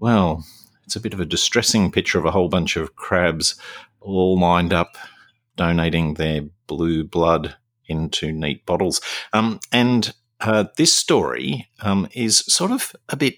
well, 0.00 0.44
it's 0.84 0.96
a 0.96 1.00
bit 1.00 1.12
of 1.12 1.20
a 1.20 1.26
distressing 1.26 1.90
picture 1.90 2.18
of 2.18 2.24
a 2.24 2.30
whole 2.30 2.48
bunch 2.48 2.76
of 2.76 2.96
crabs 2.96 3.56
all 4.00 4.38
lined 4.40 4.72
up 4.72 4.96
donating 5.56 6.14
their 6.14 6.42
blue 6.66 7.04
blood 7.04 7.56
into 7.86 8.32
neat 8.32 8.64
bottles. 8.64 9.02
Um, 9.34 9.60
and 9.72 10.14
uh, 10.40 10.64
this 10.78 10.94
story 10.94 11.68
um, 11.80 12.08
is 12.12 12.38
sort 12.38 12.70
of 12.70 12.96
a 13.10 13.16
bit 13.16 13.36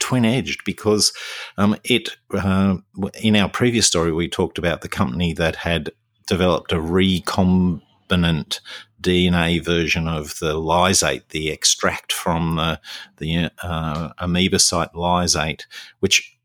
twin 0.00 0.24
edged 0.24 0.64
because 0.64 1.12
um, 1.56 1.76
it, 1.84 2.16
uh, 2.34 2.76
in 3.22 3.36
our 3.36 3.48
previous 3.48 3.86
story, 3.86 4.12
we 4.12 4.28
talked 4.28 4.58
about 4.58 4.80
the 4.80 4.88
company 4.88 5.32
that 5.34 5.56
had 5.56 5.90
developed 6.26 6.72
a 6.72 6.76
recombinant 6.76 8.60
DNA 9.00 9.64
version 9.64 10.08
of 10.08 10.38
the 10.40 10.54
lysate, 10.54 11.28
the 11.28 11.50
extract 11.50 12.12
from 12.12 12.56
the, 12.56 12.80
the 13.18 13.50
uh, 13.62 14.12
amebocyte 14.20 14.92
lysate, 14.94 15.62
which, 16.00 16.36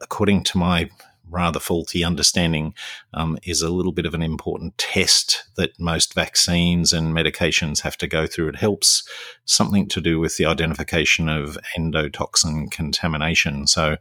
according 0.00 0.44
to 0.44 0.58
my 0.58 0.90
rather 1.30 1.60
faulty 1.60 2.04
understanding, 2.04 2.74
um, 3.14 3.38
is 3.42 3.62
a 3.62 3.70
little 3.70 3.92
bit 3.92 4.06
of 4.06 4.14
an 4.14 4.22
important 4.22 4.76
test 4.78 5.44
that 5.56 5.78
most 5.78 6.14
vaccines 6.14 6.92
and 6.92 7.14
medications 7.14 7.80
have 7.80 7.96
to 7.98 8.06
go 8.06 8.26
through. 8.26 8.48
It 8.48 8.56
helps 8.56 9.08
something 9.44 9.88
to 9.88 10.00
do 10.00 10.18
with 10.18 10.36
the 10.36 10.46
identification 10.46 11.28
of 11.28 11.58
endotoxin 11.76 12.70
contamination. 12.70 13.66
So 13.66 13.96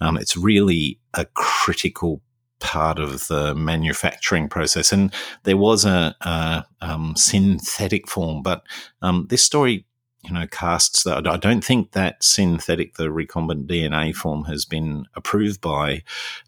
um, 0.00 0.16
it's 0.16 0.36
really 0.36 0.98
a 1.14 1.24
critical 1.34 2.22
part 2.58 2.98
of 2.98 3.26
the 3.28 3.54
manufacturing 3.54 4.48
process. 4.48 4.92
And 4.92 5.12
there 5.44 5.56
was 5.56 5.84
a, 5.84 6.14
a 6.22 6.64
um, 6.80 7.14
synthetic 7.16 8.08
form, 8.08 8.42
but 8.42 8.62
um, 9.02 9.26
this 9.28 9.44
story, 9.44 9.84
you 10.26 10.34
know, 10.34 10.46
casts 10.46 11.02
that. 11.04 11.26
I 11.26 11.36
don't 11.36 11.64
think 11.64 11.92
that 11.92 12.22
synthetic, 12.22 12.94
the 12.94 13.04
recombinant 13.04 13.66
DNA 13.66 14.14
form, 14.14 14.44
has 14.44 14.64
been 14.64 15.06
approved 15.14 15.60
by. 15.60 16.02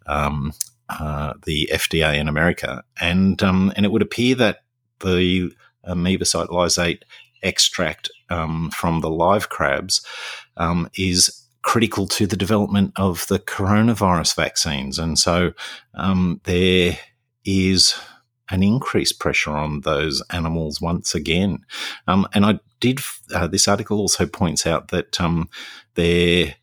Um, 0.07 0.53
uh, 0.91 1.35
the 1.45 1.69
FDA 1.71 2.17
in 2.17 2.29
America, 2.29 2.83
and 2.99 3.43
um, 3.43 3.71
and 3.77 3.85
it 3.85 3.93
would 3.93 4.01
appear 4.01 4.35
that 4.37 4.61
the 5.01 5.53
amoeba 5.85 6.25
lysate 6.25 7.03
extract 7.43 8.11
um, 8.31 8.71
from 8.71 9.01
the 9.01 9.11
live 9.11 9.49
crabs 9.51 10.05
um, 10.57 10.89
is 10.97 11.45
critical 11.63 12.07
to 12.07 12.27
the 12.27 12.37
development 12.37 12.93
of 12.97 13.27
the 13.27 13.39
coronavirus 13.39 14.35
vaccines. 14.37 14.99
And 14.99 15.19
so 15.19 15.53
um, 15.95 16.41
there 16.45 16.99
is 17.45 17.95
an 18.51 18.63
increased 18.63 19.19
pressure 19.19 19.53
on 19.53 19.83
those 19.83 20.23
animals 20.31 20.81
once 20.81 21.15
again. 21.15 21.65
Um, 22.07 22.27
and 22.35 22.45
I 22.47 22.61
did, 22.81 23.01
uh, 23.35 23.47
this 23.47 23.69
article 23.69 23.99
also 23.99 24.27
points 24.27 24.67
out 24.67 24.89
that 24.89 25.21
um, 25.21 25.49
their, 25.95 26.55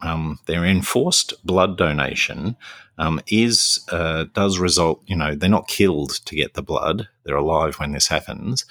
um, 0.00 0.38
their 0.46 0.64
enforced 0.64 1.34
blood 1.44 1.76
donation 1.76 2.56
um, 2.98 3.20
is 3.28 3.84
uh, 3.90 4.26
does 4.34 4.58
result. 4.58 5.02
You 5.06 5.16
know, 5.16 5.34
they're 5.34 5.48
not 5.48 5.68
killed 5.68 6.10
to 6.26 6.34
get 6.34 6.54
the 6.54 6.62
blood; 6.62 7.08
they're 7.24 7.36
alive 7.36 7.76
when 7.76 7.92
this 7.92 8.08
happens, 8.08 8.64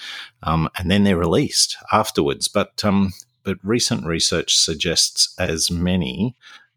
um, 0.43 0.69
and 0.77 0.91
then 0.91 1.03
they're 1.03 1.17
released 1.17 1.77
afterwards. 1.91 2.47
But 2.47 2.83
um, 2.83 3.13
but 3.43 3.57
recent 3.63 4.05
research 4.05 4.55
suggests 4.57 5.33
as 5.39 5.71
many 5.71 6.35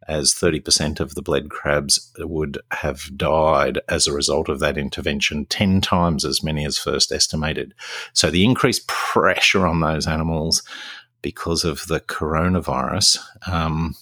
as 0.09 0.33
30% 0.33 1.01
of 1.01 1.15
the 1.15 1.23
bled 1.23 1.51
crabs 1.51 2.13
would 2.19 2.59
have 2.73 3.17
died 3.17 3.81
as 3.89 4.07
a 4.07 4.13
result 4.13 4.49
of 4.49 4.59
that 4.61 4.79
intervention, 4.79 5.47
10 5.47 5.81
times 5.81 6.25
as 6.25 6.43
many 6.43 6.65
as 6.65 6.79
first 6.79 7.13
estimated. 7.13 7.75
So 8.13 8.31
the 8.31 8.45
increased 8.45 8.87
pressure 8.89 9.67
on 9.67 9.81
those 9.81 10.07
animals 10.07 10.63
because 11.23 11.65
of 11.65 11.87
the 11.87 12.01
coronavirus. 12.01 13.19
Um, 13.47 13.95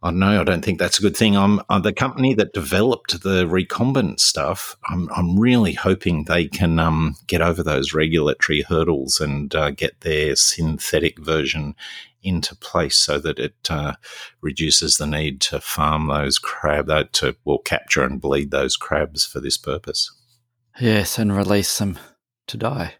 I 0.00 0.12
know. 0.12 0.40
I 0.40 0.44
don't 0.44 0.64
think 0.64 0.78
that's 0.78 1.00
a 1.00 1.02
good 1.02 1.16
thing. 1.16 1.36
I'm, 1.36 1.60
I'm, 1.68 1.82
the 1.82 1.92
company 1.92 2.32
that 2.34 2.52
developed 2.52 3.22
the 3.22 3.44
recombinant 3.44 4.20
stuff. 4.20 4.76
I'm, 4.88 5.10
I'm 5.12 5.38
really 5.38 5.72
hoping 5.72 6.24
they 6.24 6.46
can 6.46 6.78
um, 6.78 7.16
get 7.26 7.42
over 7.42 7.64
those 7.64 7.92
regulatory 7.92 8.62
hurdles 8.62 9.20
and 9.20 9.52
uh, 9.56 9.70
get 9.70 10.00
their 10.02 10.36
synthetic 10.36 11.18
version 11.18 11.74
into 12.28 12.54
place 12.54 12.96
so 12.96 13.18
that 13.18 13.38
it 13.38 13.56
uh, 13.70 13.94
reduces 14.40 14.96
the 14.96 15.06
need 15.06 15.40
to 15.42 15.60
farm 15.60 16.08
those 16.08 16.38
crab, 16.38 16.90
uh, 16.90 17.04
to 17.12 17.36
well 17.44 17.58
capture 17.58 18.02
and 18.02 18.20
bleed 18.20 18.50
those 18.50 18.76
crabs 18.76 19.24
for 19.24 19.40
this 19.40 19.56
purpose. 19.56 20.10
Yes, 20.80 21.18
and 21.18 21.36
release 21.36 21.78
them 21.78 21.98
to 22.46 22.56
die. 22.56 22.94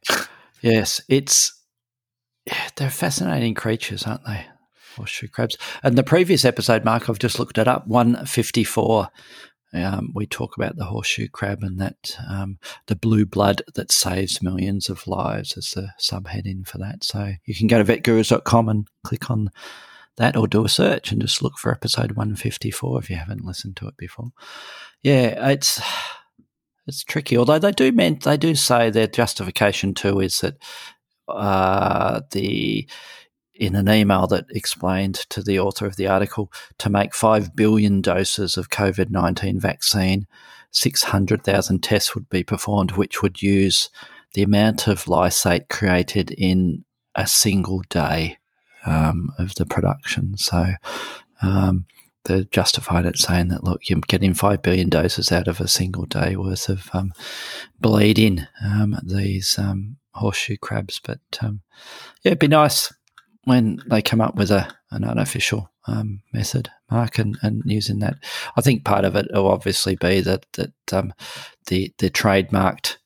yes, 0.63 1.01
it's 1.09 1.55
they're 2.77 2.91
fascinating 2.91 3.55
creatures, 3.55 4.05
aren't 4.05 4.25
they? 4.25 4.47
horseshoe 4.99 5.29
crabs. 5.29 5.57
And 5.83 5.97
the 5.97 6.03
previous 6.03 6.45
episode, 6.45 6.85
Mark, 6.85 7.09
I've 7.09 7.19
just 7.19 7.39
looked 7.39 7.59
it 7.59 7.69
up, 7.69 7.87
154. 7.87 9.09
Um, 9.75 10.13
we 10.15 10.27
talk 10.27 10.57
about 10.57 10.77
the 10.77 10.87
horseshoe 10.87 11.29
crab 11.29 11.63
and 11.63 11.79
that 11.79 12.17
um, 12.29 12.59
the 12.87 12.97
blue 12.97 13.27
blood 13.27 13.63
that 13.75 13.93
saves 13.93 14.43
millions 14.43 14.89
of 14.89 15.07
lives 15.07 15.57
is 15.57 15.73
the 15.73 15.91
subheading 16.01 16.67
for 16.67 16.79
that. 16.79 17.05
So 17.05 17.35
you 17.45 17.55
can 17.55 17.67
go 17.67 17.83
to 17.83 17.85
vetgurus.com 17.85 18.69
and 18.69 18.89
click 19.05 19.31
on 19.31 19.51
that 20.17 20.37
or 20.37 20.49
do 20.49 20.65
a 20.65 20.69
search 20.69 21.13
and 21.13 21.21
just 21.21 21.43
look 21.43 21.59
for 21.59 21.71
episode 21.71 22.13
154 22.13 22.99
if 22.99 23.11
you 23.11 23.17
haven't 23.17 23.45
listened 23.45 23.77
to 23.77 23.89
it 23.89 23.97
before. 23.97 24.31
Yeah, 25.03 25.51
it's 25.51 25.81
it's 26.87 27.05
tricky. 27.05 27.37
Although 27.37 27.59
they 27.59 27.73
do 27.73 27.93
meant 27.93 28.25
they 28.25 28.37
do 28.37 28.55
say 28.55 28.91
their 28.91 29.07
justification 29.07 29.95
too 29.95 30.21
is 30.21 30.41
that 30.41 30.57
uh, 31.29 32.23
the 32.33 32.89
in 33.59 33.75
an 33.75 33.89
email 33.89 34.27
that 34.29 34.47
explained 34.51 35.17
to 35.31 35.43
the 35.43 35.59
author 35.59 35.85
of 35.85 35.97
the 35.97 36.07
article 36.07 36.51
to 36.79 36.89
make 36.89 37.15
5 37.15 37.55
billion 37.55 38.01
doses 38.01 38.57
of 38.57 38.71
COVID 38.71 39.11
19 39.11 39.59
vaccine, 39.59 40.27
600,000 40.71 41.83
tests 41.83 42.15
would 42.15 42.29
be 42.29 42.45
performed, 42.45 42.93
which 42.93 43.21
would 43.21 43.43
use 43.43 43.91
the 44.35 44.43
amount 44.43 44.87
of 44.87 45.05
lysate 45.05 45.69
created 45.69 46.31
in 46.31 46.85
a 47.15 47.27
single 47.27 47.83
day 47.89 48.39
um, 48.87 49.31
of 49.39 49.55
the 49.57 49.67
production. 49.67 50.37
So 50.37 50.75
um, 51.43 51.87
they 52.25 52.45
justified 52.45 53.07
it 53.07 53.19
saying 53.19 53.49
that, 53.49 53.65
look, 53.65 53.89
you're 53.89 54.01
getting 54.07 54.35
5 54.35 54.63
billion 54.63 54.89
doses 54.89 55.33
out 55.33 55.49
of 55.49 55.61
a 55.61 55.69
single 55.69 56.05
day 56.05 56.37
worth 56.37 56.69
of 56.69 56.89
um, 56.93 57.13
bleeding 57.81 58.47
um, 58.65 58.97
these 59.03 59.59
um, 59.59 59.97
horseshoe 60.13 60.59
crabs. 60.59 61.01
But 61.03 61.21
um, 61.41 61.63
yeah, 62.23 62.31
it'd 62.31 62.39
be 62.39 62.49
nice 62.49 62.93
when 63.49 63.83
they 63.87 64.03
come 64.03 64.21
up 64.21 64.37
with 64.37 64.51
a 64.51 64.73
an 64.91 65.05
unofficial 65.05 65.71
um, 65.87 66.21
method, 66.33 66.71
Mark, 66.91 67.19
and, 67.19 67.37
and 67.43 67.63
using 67.67 67.99
that, 67.99 68.17
I 68.57 68.61
think 68.61 68.85
part 68.85 69.05
of 69.05 69.17
it 69.17 69.27
will 69.33 69.49
obviously 69.49 69.97
be 69.97 70.21
that 70.21 70.47
that 70.53 70.73
um, 70.93 71.13
the 71.67 71.93
the 71.99 72.11
trademarked 72.11 72.97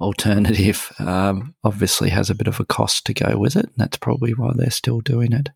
alternative 0.00 0.92
um, 0.98 1.54
obviously 1.62 2.08
has 2.10 2.30
a 2.30 2.34
bit 2.34 2.48
of 2.48 2.58
a 2.58 2.64
cost 2.64 3.06
to 3.06 3.14
go 3.14 3.38
with 3.38 3.56
it, 3.56 3.66
and 3.66 3.74
that's 3.76 3.98
probably 3.98 4.32
why 4.32 4.52
they're 4.54 4.70
still 4.70 5.00
doing 5.00 5.32
it. 5.32 5.50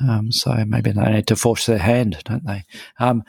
Um, 0.00 0.30
so 0.30 0.64
maybe 0.66 0.92
they 0.92 1.10
need 1.10 1.26
to 1.28 1.36
force 1.36 1.66
their 1.66 1.78
hand, 1.78 2.18
don't 2.24 2.44
they? 2.44 2.64
Um, 2.98 3.24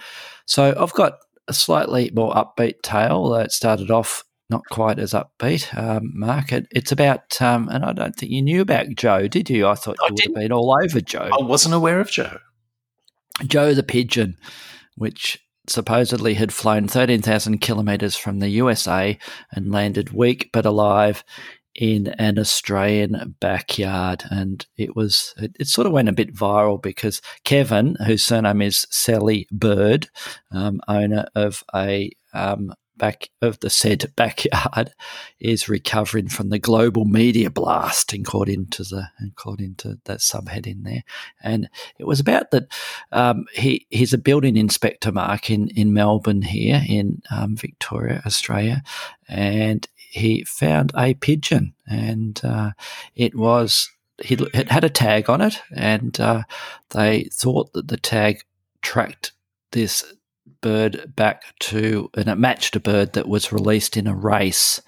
so 0.45 0.75
I've 0.77 0.93
got 0.93 1.19
a 1.47 1.53
slightly 1.53 2.11
more 2.13 2.33
upbeat 2.33 2.81
tale 2.81 3.29
that 3.29 3.51
started 3.51 3.89
off 3.89 4.25
not 4.49 4.63
quite 4.69 4.99
as 4.99 5.13
upbeat 5.13 5.75
um, 5.77 6.11
market. 6.13 6.67
It's 6.71 6.91
about, 6.91 7.41
um, 7.41 7.67
and 7.69 7.83
I 7.83 7.93
don't 7.93 8.15
think 8.15 8.31
you 8.31 8.41
knew 8.41 8.61
about 8.61 8.87
Joe, 8.95 9.27
did 9.27 9.49
you? 9.49 9.67
I 9.67 9.75
thought 9.75 9.97
I 10.01 10.07
you 10.07 10.13
would 10.13 10.23
have 10.23 10.35
been 10.35 10.51
all 10.51 10.77
over 10.81 11.01
Joe. 11.01 11.29
I 11.37 11.43
wasn't 11.43 11.75
aware 11.75 11.99
of 11.99 12.09
Joe. 12.09 12.39
Joe 13.45 13.73
the 13.73 13.83
pigeon, 13.83 14.37
which 14.95 15.39
supposedly 15.67 16.35
had 16.35 16.53
flown 16.53 16.87
13,000 16.87 17.59
kilometres 17.59 18.15
from 18.15 18.39
the 18.39 18.49
USA 18.49 19.17
and 19.51 19.71
landed 19.71 20.11
weak 20.11 20.49
but 20.53 20.65
alive 20.65 21.23
in 21.75 22.07
an 22.17 22.39
Australian 22.39 23.35
backyard. 23.39 24.23
And 24.31 24.65
it 24.77 24.95
was, 24.95 25.35
it, 25.37 25.55
it, 25.59 25.67
sort 25.67 25.85
of 25.85 25.93
went 25.93 26.09
a 26.09 26.13
bit 26.13 26.33
viral 26.33 26.81
because 26.81 27.21
Kevin, 27.43 27.95
whose 28.05 28.23
surname 28.23 28.61
is 28.61 28.87
Celli-Bird, 28.91 30.09
um, 30.51 30.79
owner 30.87 31.27
of 31.35 31.63
a 31.75 32.11
um, 32.33 32.73
back 32.97 33.29
of 33.41 33.59
the 33.59 33.69
said 33.69 34.11
backyard 34.15 34.91
is 35.39 35.69
recovering 35.69 36.27
from 36.27 36.49
the 36.49 36.59
global 36.59 37.05
media 37.05 37.49
blast, 37.49 38.13
according 38.13 38.67
to 38.67 38.83
the 38.83 39.09
according 39.25 39.75
to 39.75 39.99
that 40.05 40.19
subheading 40.19 40.83
there. 40.83 41.03
And 41.41 41.69
it 41.97 42.05
was 42.05 42.19
about 42.19 42.51
that 42.51 42.67
um, 43.11 43.45
he 43.53 43.85
he's 43.89 44.13
a 44.13 44.17
building 44.17 44.57
inspector, 44.57 45.11
Mark, 45.11 45.49
in 45.49 45.69
in 45.69 45.93
Melbourne 45.93 46.41
here 46.41 46.81
in 46.87 47.21
um, 47.31 47.55
Victoria, 47.55 48.21
Australia, 48.25 48.83
and 49.27 49.87
he 49.95 50.43
found 50.43 50.91
a 50.97 51.13
pigeon, 51.13 51.73
and 51.87 52.39
uh, 52.43 52.71
it 53.15 53.35
was. 53.35 53.89
He, 54.19 54.33
it 54.33 54.71
had 54.71 54.83
a 54.83 54.89
tag 54.89 55.29
on 55.29 55.41
it, 55.41 55.61
and 55.71 56.19
uh, 56.19 56.41
they 56.89 57.29
thought 57.31 57.73
that 57.73 57.87
the 57.87 57.97
tag 57.97 58.43
tracked 58.81 59.33
this 59.73 60.03
bird 60.67 61.15
back 61.15 61.43
to, 61.59 62.09
and 62.15 62.27
it 62.27 62.35
matched 62.35 62.75
a 62.75 62.79
bird 62.81 63.13
that 63.13 63.29
was 63.29 63.53
released 63.53 63.95
in 63.95 64.05
a 64.05 64.13
race 64.13 64.81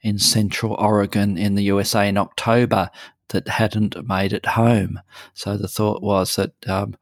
in 0.00 0.16
Central 0.16 0.74
Oregon 0.74 1.36
in 1.36 1.56
the 1.56 1.64
USA 1.64 2.08
in 2.08 2.16
October 2.16 2.88
that 3.30 3.48
hadn't 3.48 4.06
made 4.06 4.32
it 4.32 4.46
home. 4.46 5.00
So 5.32 5.56
the 5.56 5.66
thought 5.66 6.04
was 6.04 6.36
that 6.36 6.52
um, 6.68 6.94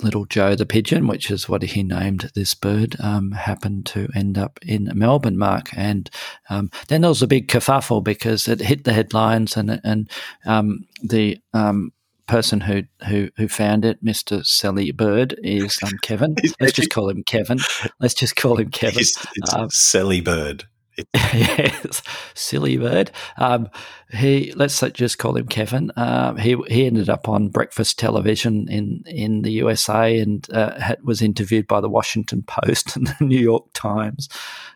little 0.00 0.24
Joe 0.24 0.54
the 0.54 0.64
pigeon, 0.64 1.06
which 1.06 1.30
is 1.30 1.46
what 1.46 1.60
he 1.60 1.82
named 1.82 2.30
this 2.34 2.54
bird, 2.54 2.96
um, 2.98 3.32
happened 3.32 3.84
to 3.86 4.08
end 4.14 4.38
up 4.38 4.58
in 4.62 4.90
Melbourne, 4.94 5.36
Mark. 5.36 5.68
And 5.76 6.08
um, 6.48 6.70
then 6.88 7.02
there 7.02 7.10
was 7.10 7.22
a 7.22 7.26
big 7.26 7.48
kerfuffle 7.48 8.02
because 8.02 8.48
it 8.48 8.60
hit 8.60 8.84
the 8.84 8.94
headlines 8.94 9.54
and 9.54 9.82
and 9.84 10.10
um, 10.46 10.86
the 11.02 11.36
um, 11.52 11.92
person 12.26 12.60
who 12.60 12.82
who 13.06 13.30
who 13.36 13.48
found 13.48 13.84
it, 13.84 14.02
Mister 14.02 14.38
Celli-Bird, 14.38 15.38
is 15.42 15.78
um, 15.82 15.92
Kevin. 16.02 16.36
Let's 16.60 16.72
just 16.72 16.90
call 16.90 17.08
him 17.08 17.22
Kevin. 17.24 17.58
Let's 18.00 18.14
just 18.14 18.36
call 18.36 18.58
him 18.58 18.70
Kevin. 18.70 19.00
It's, 19.00 19.26
it's 19.36 19.54
um, 19.54 19.68
Celli-Bird. 19.68 20.64
yes, 21.14 22.02
silly 22.34 22.76
bird. 22.76 23.10
Um, 23.36 23.68
he 24.10 24.52
let's 24.54 24.78
just 24.92 25.18
call 25.18 25.36
him 25.36 25.48
Kevin. 25.48 25.90
Um, 25.96 26.36
he 26.36 26.56
he 26.68 26.86
ended 26.86 27.08
up 27.08 27.28
on 27.28 27.48
breakfast 27.48 27.98
television 27.98 28.68
in 28.68 29.02
in 29.06 29.42
the 29.42 29.50
USA 29.52 30.18
and 30.18 30.48
uh, 30.52 30.78
had, 30.78 31.02
was 31.02 31.20
interviewed 31.20 31.66
by 31.66 31.80
the 31.80 31.88
Washington 31.88 32.44
Post 32.46 32.96
and 32.96 33.08
the 33.08 33.24
New 33.24 33.40
York 33.40 33.64
Times, 33.74 34.28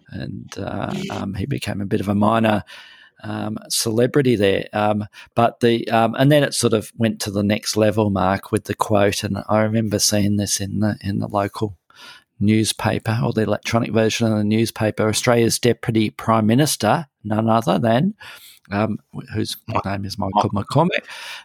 and 0.09 0.52
uh, 0.59 0.93
um, 1.12 1.35
he 1.35 1.47
became 1.47 1.81
a 1.81 1.87
bit 1.87 2.00
of 2.00 2.09
a 2.09 2.14
minor. 2.14 2.64
Um, 3.25 3.58
celebrity 3.68 4.37
there, 4.37 4.68
um, 4.72 5.04
but 5.34 5.58
the 5.58 5.88
um, 5.88 6.14
and 6.14 6.30
then 6.30 6.44
it 6.44 6.54
sort 6.54 6.72
of 6.72 6.92
went 6.96 7.20
to 7.22 7.32
the 7.32 7.42
next 7.42 7.76
level, 7.76 8.10
Mark, 8.10 8.52
with 8.52 8.64
the 8.64 8.76
quote. 8.76 9.25
And 9.25 9.42
I 9.48 9.62
remember 9.62 9.98
seeing 9.98 10.37
this 10.37 10.60
in 10.60 10.78
the 10.78 10.96
in 11.00 11.18
the 11.18 11.26
local 11.26 11.76
newspaper 12.40 13.18
or 13.25 13.32
the 13.32 13.42
electronic 13.42 13.92
version 13.92 14.30
of 14.30 14.38
the 14.38 14.44
newspaper, 14.44 15.08
Australia's 15.08 15.58
Deputy 15.58 16.10
Prime 16.10 16.46
Minister, 16.46 17.06
none 17.25 17.48
other 17.48 17.78
than, 17.78 18.14
um, 18.70 18.98
whose 19.34 19.56
name 19.84 20.04
is 20.04 20.18
Michael 20.18 20.50
McCormack, 20.50 21.04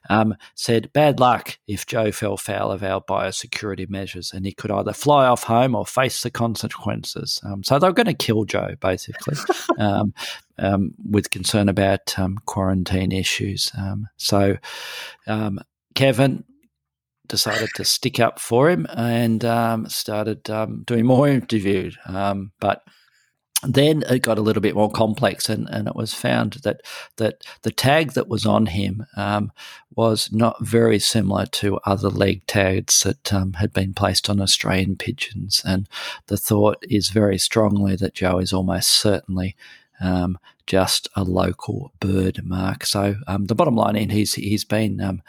um, 0.10 0.36
said, 0.56 0.92
Bad 0.94 1.20
luck 1.20 1.58
if 1.68 1.86
Joe 1.86 2.12
fell 2.12 2.38
foul 2.38 2.72
of 2.72 2.84
our 2.84 3.02
biosecurity 3.02 3.90
measures 3.90 4.32
and 4.34 4.46
he 4.46 4.52
could 4.52 4.72
either 4.72 4.94
fly 4.94 5.26
off 5.26 5.44
home 5.44 5.76
or 5.76 5.86
face 5.86 6.24
the 6.24 6.32
consequences. 6.32 7.40
Um, 7.44 7.64
so 7.64 7.80
they 7.80 7.88
were 7.88 7.94
going 7.94 8.08
to 8.08 8.14
kill 8.14 8.46
Joe, 8.46 8.76
basically, 8.80 9.36
um, 9.78 10.14
um, 10.58 10.94
with 11.10 11.30
concern 11.30 11.70
about 11.70 12.18
um, 12.18 12.40
quarantine 12.46 13.12
issues. 13.12 13.72
so, 14.18 14.58
Kevin, 15.96 16.44
decided 17.28 17.70
to 17.76 17.86
stick 17.86 18.20
up 18.20 18.40
for 18.40 18.70
him 18.70 18.86
and 18.96 19.44
um, 19.46 19.88
started 19.90 20.50
um, 20.50 20.84
doing 20.86 21.06
more 21.06 21.28
interviews. 21.28 21.98
Um, 22.06 22.52
but 22.60 22.84
then 23.66 24.04
it 24.10 24.20
got 24.20 24.38
a 24.38 24.42
little 24.42 24.62
bit 24.62 24.76
more 24.76 24.92
complex, 24.92 25.50
and, 25.50 25.68
and 25.70 25.88
it 25.88 25.96
was 25.96 26.14
found 26.14 26.54
that 26.64 26.82
that 27.18 27.44
the 27.62 27.72
tag 27.72 28.14
that 28.14 28.28
was 28.28 28.46
on 28.46 28.68
him 28.68 29.06
um, 29.16 29.52
was 29.96 30.32
not 30.32 30.64
very 30.66 31.00
similar 31.00 31.46
to 31.46 31.80
other 31.86 32.10
leg 32.10 32.46
tags 32.48 33.02
that 33.02 33.34
um, 33.34 33.54
had 33.54 33.72
been 33.74 33.94
placed 33.94 34.30
on 34.30 34.42
Australian 34.42 34.96
pigeons. 34.96 35.62
And 35.66 35.88
the 36.28 36.38
thought 36.38 36.84
is 36.90 37.10
very 37.10 37.38
strongly 37.38 37.96
that 37.98 38.16
Joe 38.16 38.40
is 38.40 38.54
almost 38.54 38.90
certainly 38.92 39.56
um, 40.00 40.38
just 40.66 41.08
a 41.16 41.24
local 41.24 41.92
bird 42.00 42.44
mark. 42.44 42.86
So 42.86 43.16
um, 43.28 43.46
the 43.46 43.56
bottom 43.56 43.76
line, 43.76 43.96
in 43.96 44.10
he's 44.10 44.34
he's 44.34 44.66
been 44.66 45.00
um, 45.02 45.22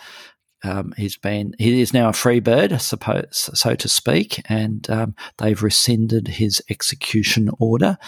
um, 0.65 0.95
he's 0.97 1.17
been 1.17 1.55
he 1.59 1.81
is 1.81 1.93
now 1.93 2.09
a 2.09 2.13
free 2.13 2.41
bird, 2.41 2.81
suppose, 2.81 3.51
so 3.55 3.75
to 3.75 3.89
speak, 3.89 4.43
and 4.49 4.89
um, 4.91 5.15
they've 5.39 5.63
rescinded 5.63 6.29
his 6.29 6.63
execution 6.71 7.51
order. 7.59 7.99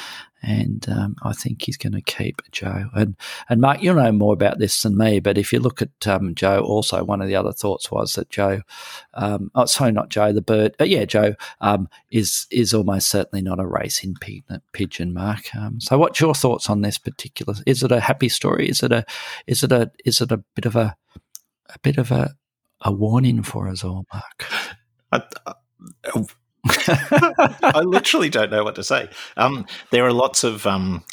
And 0.42 0.86
um, 0.88 1.16
I 1.24 1.32
think 1.32 1.62
he's 1.62 1.78
going 1.78 1.94
to 1.94 2.02
keep 2.02 2.40
Joe. 2.52 2.84
And 2.94 3.16
and 3.48 3.60
Mark, 3.60 3.82
you'll 3.82 3.96
know 3.96 4.12
more 4.12 4.32
about 4.32 4.58
this 4.58 4.82
than 4.82 4.96
me. 4.96 5.18
But 5.18 5.38
if 5.38 5.52
you 5.52 5.58
look 5.58 5.82
at 5.82 6.06
um, 6.06 6.34
Joe, 6.34 6.60
also 6.60 7.02
one 7.02 7.20
of 7.20 7.26
the 7.26 7.34
other 7.34 7.52
thoughts 7.52 7.90
was 7.90 8.12
that 8.12 8.30
Joe, 8.30 8.60
um, 9.14 9.50
oh 9.54 9.64
sorry, 9.64 9.92
not 9.92 10.08
Joe, 10.08 10.32
the 10.32 10.42
bird, 10.42 10.76
but 10.78 10.88
yeah, 10.88 11.04
Joe 11.04 11.34
um, 11.60 11.88
is 12.10 12.46
is 12.50 12.72
almost 12.72 13.08
certainly 13.08 13.42
not 13.42 13.58
a 13.58 13.66
racing 13.66 14.14
pigeon. 14.72 15.14
Mark. 15.14 15.50
so, 15.78 15.98
what's 15.98 16.20
your 16.20 16.34
thoughts 16.34 16.70
on 16.70 16.82
this 16.82 16.98
particular? 16.98 17.54
Is 17.66 17.82
it 17.82 17.90
a 17.90 18.00
happy 18.00 18.28
story? 18.28 18.68
Is 18.68 18.82
it 18.82 18.92
a 18.92 19.04
is 19.46 19.64
it 19.64 19.72
a 19.72 19.90
is 20.04 20.20
it 20.20 20.30
a 20.30 20.38
bit 20.54 20.66
of 20.66 20.76
a 20.76 20.96
a 21.74 21.78
bit 21.80 21.98
of 21.98 22.10
a 22.10 22.36
a 22.80 22.92
warning 22.92 23.42
for 23.42 23.68
us 23.68 23.84
all, 23.84 24.04
Mark. 24.12 24.46
I, 25.12 25.22
I, 25.44 26.24
I 27.62 27.80
literally 27.80 28.28
don't 28.28 28.50
know 28.50 28.64
what 28.64 28.74
to 28.74 28.84
say. 28.84 29.08
Um, 29.36 29.66
there 29.90 30.04
are 30.04 30.12
lots 30.12 30.44
of 30.44 30.66
um, 30.66 31.04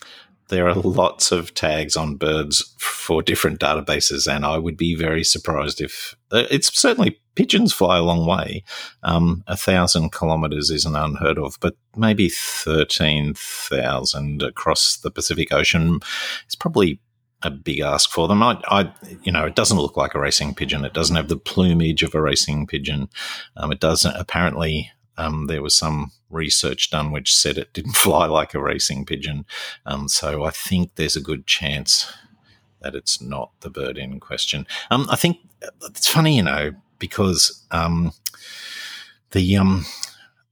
there 0.50 0.68
are 0.68 0.76
lots 0.76 1.32
of 1.32 1.54
tags 1.54 1.96
on 1.96 2.16
birds 2.16 2.76
for 2.80 3.22
different 3.22 3.60
databases, 3.60 4.32
and 4.32 4.46
I 4.46 4.58
would 4.58 4.78
be 4.78 4.96
very 4.96 5.24
surprised 5.24 5.82
if 5.82 6.16
uh, 6.32 6.44
it's 6.50 6.78
certainly 6.78 7.20
pigeons 7.36 7.74
fly 7.74 7.98
a 7.98 8.04
long 8.04 8.26
way. 8.26 8.64
Um, 9.04 9.44
a 9.48 9.58
thousand 9.58 10.12
kilometers 10.12 10.70
isn't 10.70 10.96
unheard 10.96 11.40
of, 11.40 11.58
but 11.60 11.76
maybe 11.96 12.30
thirteen 12.30 13.34
thousand 13.36 14.44
across 14.44 14.98
the 14.98 15.12
Pacific 15.12 15.52
Ocean 15.54 16.00
is 16.48 16.56
probably 16.56 17.00
a 17.44 17.52
big 17.52 17.80
ask 17.80 18.10
for 18.10 18.28
them. 18.28 18.42
I, 18.42 18.62
I, 18.68 18.94
you 19.24 19.32
know, 19.32 19.46
it 19.46 19.56
doesn't 19.56 19.78
look 19.78 19.98
like 19.98 20.16
a 20.16 20.20
racing 20.20 20.56
pigeon. 20.56 20.86
It 20.86 20.94
doesn't 20.94 21.16
have 21.16 21.28
the 21.28 21.38
plumage 21.38 22.04
of 22.04 22.16
a 22.16 22.22
racing 22.22 22.68
pigeon. 22.68 23.10
Um, 23.58 23.72
it 23.72 23.80
doesn't. 23.80 24.16
Apparently, 24.16 24.92
um, 25.18 25.48
there 25.48 25.62
was 25.62 25.76
some 25.76 26.12
research 26.30 26.90
done 26.90 27.12
which 27.12 27.34
said 27.34 27.58
it 27.58 27.74
didn't 27.74 27.92
fly 27.96 28.26
like 28.26 28.54
a 28.54 28.62
racing 28.62 29.06
pigeon. 29.06 29.46
Um, 29.86 30.08
so 30.08 30.44
I 30.44 30.52
think 30.52 30.96
there's 30.96 31.16
a 31.16 31.22
good 31.22 31.46
chance 31.46 32.12
that 32.82 32.96
it's 32.96 33.22
not 33.22 33.52
the 33.62 33.70
bird 33.70 33.98
in 33.98 34.20
question. 34.20 34.68
Um, 34.92 35.08
I 35.10 35.16
think 35.16 35.38
it's 35.90 36.08
funny, 36.08 36.38
you 36.38 36.44
know, 36.44 36.72
because 37.00 37.66
um, 37.72 38.12
the 39.32 39.58
um, 39.58 39.86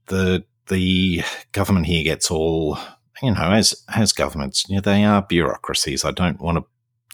the 0.08 0.43
the 0.67 1.23
government 1.51 1.88
here 1.88 2.04
gets 2.04 2.32
all 2.32 2.77
you 3.21 3.32
know, 3.32 3.51
as 3.51 3.84
as 3.93 4.12
governments, 4.12 4.65
you 4.67 4.75
know, 4.75 4.82
they 4.82 5.04
are 5.04 5.21
bureaucracies. 5.21 6.04
I 6.04 6.12
don't 6.12 6.41
want 6.41 6.58
to 6.58 6.65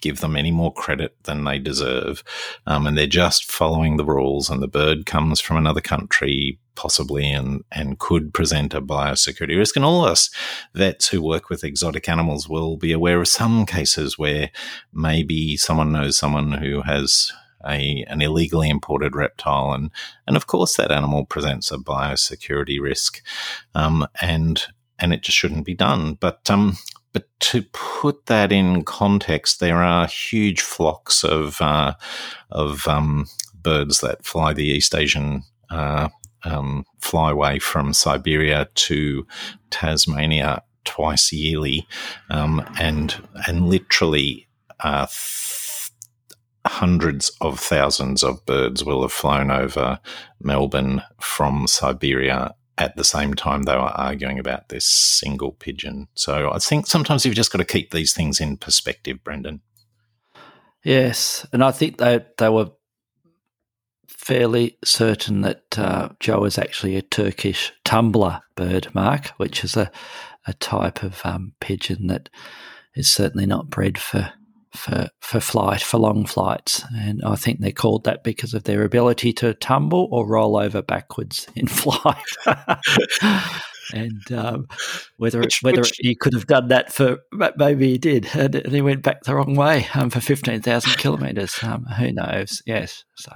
give 0.01 0.19
them 0.19 0.35
any 0.35 0.51
more 0.51 0.73
credit 0.73 1.15
than 1.23 1.43
they 1.43 1.59
deserve. 1.59 2.23
Um, 2.65 2.87
and 2.87 2.97
they're 2.97 3.07
just 3.07 3.51
following 3.51 3.97
the 3.97 4.05
rules, 4.05 4.49
and 4.49 4.61
the 4.61 4.67
bird 4.67 5.05
comes 5.05 5.39
from 5.39 5.57
another 5.57 5.81
country, 5.81 6.59
possibly, 6.75 7.31
and, 7.31 7.63
and 7.71 7.99
could 7.99 8.33
present 8.33 8.73
a 8.73 8.81
biosecurity 8.81 9.57
risk. 9.57 9.75
And 9.75 9.85
all 9.85 10.05
of 10.05 10.11
us 10.11 10.29
vets 10.73 11.07
who 11.07 11.21
work 11.21 11.49
with 11.49 11.63
exotic 11.63 12.07
animals 12.09 12.47
will 12.47 12.77
be 12.77 12.91
aware 12.91 13.19
of 13.19 13.27
some 13.27 13.65
cases 13.65 14.17
where 14.17 14.51
maybe 14.93 15.57
someone 15.57 15.91
knows 15.91 16.17
someone 16.17 16.53
who 16.53 16.81
has 16.81 17.31
a, 17.67 18.05
an 18.07 18.21
illegally 18.21 18.69
imported 18.69 19.15
reptile, 19.15 19.73
and 19.73 19.91
and 20.25 20.37
of 20.37 20.47
course 20.47 20.75
that 20.77 20.91
animal 20.91 21.25
presents 21.25 21.71
a 21.71 21.77
biosecurity 21.77 22.79
risk, 22.79 23.21
um, 23.75 24.07
and 24.21 24.67
and 24.99 25.13
it 25.13 25.21
just 25.21 25.37
shouldn't 25.37 25.65
be 25.65 25.75
done. 25.75 26.13
But 26.13 26.49
um, 26.49 26.77
but 27.13 27.27
to 27.39 27.63
put 27.73 28.25
that 28.27 28.51
in 28.51 28.83
context, 28.83 29.59
there 29.59 29.81
are 29.81 30.07
huge 30.07 30.61
flocks 30.61 31.23
of 31.23 31.61
uh, 31.61 31.93
of 32.51 32.87
um, 32.87 33.25
birds 33.53 34.01
that 34.01 34.25
fly 34.25 34.53
the 34.53 34.65
East 34.65 34.93
Asian 34.95 35.43
uh, 35.69 36.09
um, 36.43 36.85
flyway 37.01 37.61
from 37.61 37.93
Siberia 37.93 38.67
to 38.73 39.25
Tasmania 39.69 40.63
twice 40.85 41.31
yearly, 41.31 41.87
um, 42.29 42.63
and 42.79 43.15
and 43.47 43.67
literally. 43.67 44.47
Uh, 44.79 45.07
hundreds 46.65 47.31
of 47.39 47.57
thousands 47.57 48.23
of 48.23 48.45
birds 48.45 48.83
will 48.83 49.01
have 49.01 49.11
flown 49.11 49.49
over 49.49 49.99
Melbourne 50.41 51.01
from 51.19 51.65
Siberia 51.65 52.53
at 52.77 52.95
the 52.95 53.03
same 53.03 53.33
time 53.33 53.63
they 53.63 53.75
were 53.75 53.81
arguing 53.81 54.39
about 54.39 54.69
this 54.69 54.85
single 54.85 55.51
pigeon. 55.51 56.07
So 56.13 56.51
I 56.51 56.59
think 56.59 56.87
sometimes 56.87 57.25
you've 57.25 57.35
just 57.35 57.51
got 57.51 57.59
to 57.59 57.65
keep 57.65 57.91
these 57.91 58.13
things 58.13 58.39
in 58.39 58.57
perspective, 58.57 59.23
Brendan. 59.23 59.61
Yes, 60.83 61.45
and 61.51 61.63
I 61.63 61.71
think 61.71 61.97
they 61.97 62.25
they 62.37 62.49
were 62.49 62.71
fairly 64.07 64.77
certain 64.83 65.41
that 65.41 65.79
uh, 65.79 66.09
Joe 66.19 66.43
is 66.45 66.57
actually 66.57 66.95
a 66.95 67.01
Turkish 67.01 67.73
tumbler 67.83 68.41
bird, 68.55 68.93
Mark, 68.93 69.29
which 69.37 69.63
is 69.63 69.75
a 69.75 69.91
a 70.47 70.53
type 70.53 71.03
of 71.03 71.21
um, 71.25 71.53
pigeon 71.59 72.07
that 72.07 72.29
is 72.95 73.13
certainly 73.13 73.45
not 73.45 73.69
bred 73.69 73.97
for 73.97 74.31
for 74.77 75.09
for 75.19 75.39
flight 75.39 75.81
for 75.81 75.97
long 75.97 76.25
flights, 76.25 76.83
and 76.95 77.21
I 77.25 77.35
think 77.35 77.59
they're 77.59 77.71
called 77.71 78.05
that 78.05 78.23
because 78.23 78.53
of 78.53 78.63
their 78.63 78.83
ability 78.83 79.33
to 79.33 79.53
tumble 79.55 80.07
or 80.11 80.27
roll 80.27 80.57
over 80.57 80.81
backwards 80.81 81.47
in 81.55 81.67
flight. 81.67 82.23
And 83.93 84.31
um, 84.31 84.67
whether 85.17 85.39
which, 85.39 85.61
whether 85.61 85.81
which, 85.81 85.97
he 85.99 86.15
could 86.15 86.33
have 86.33 86.47
done 86.47 86.67
that 86.69 86.91
for 86.91 87.19
maybe 87.57 87.91
he 87.91 87.97
did, 87.97 88.27
and, 88.33 88.55
he 88.67 88.81
went 88.81 89.03
back 89.03 89.23
the 89.23 89.35
wrong 89.35 89.55
way 89.55 89.87
um, 89.93 90.09
for 90.09 90.19
fifteen 90.19 90.61
thousand 90.61 90.97
kilometres. 90.97 91.57
Um, 91.61 91.85
who 91.85 92.11
knows? 92.11 92.61
Yes. 92.65 93.03
So 93.15 93.31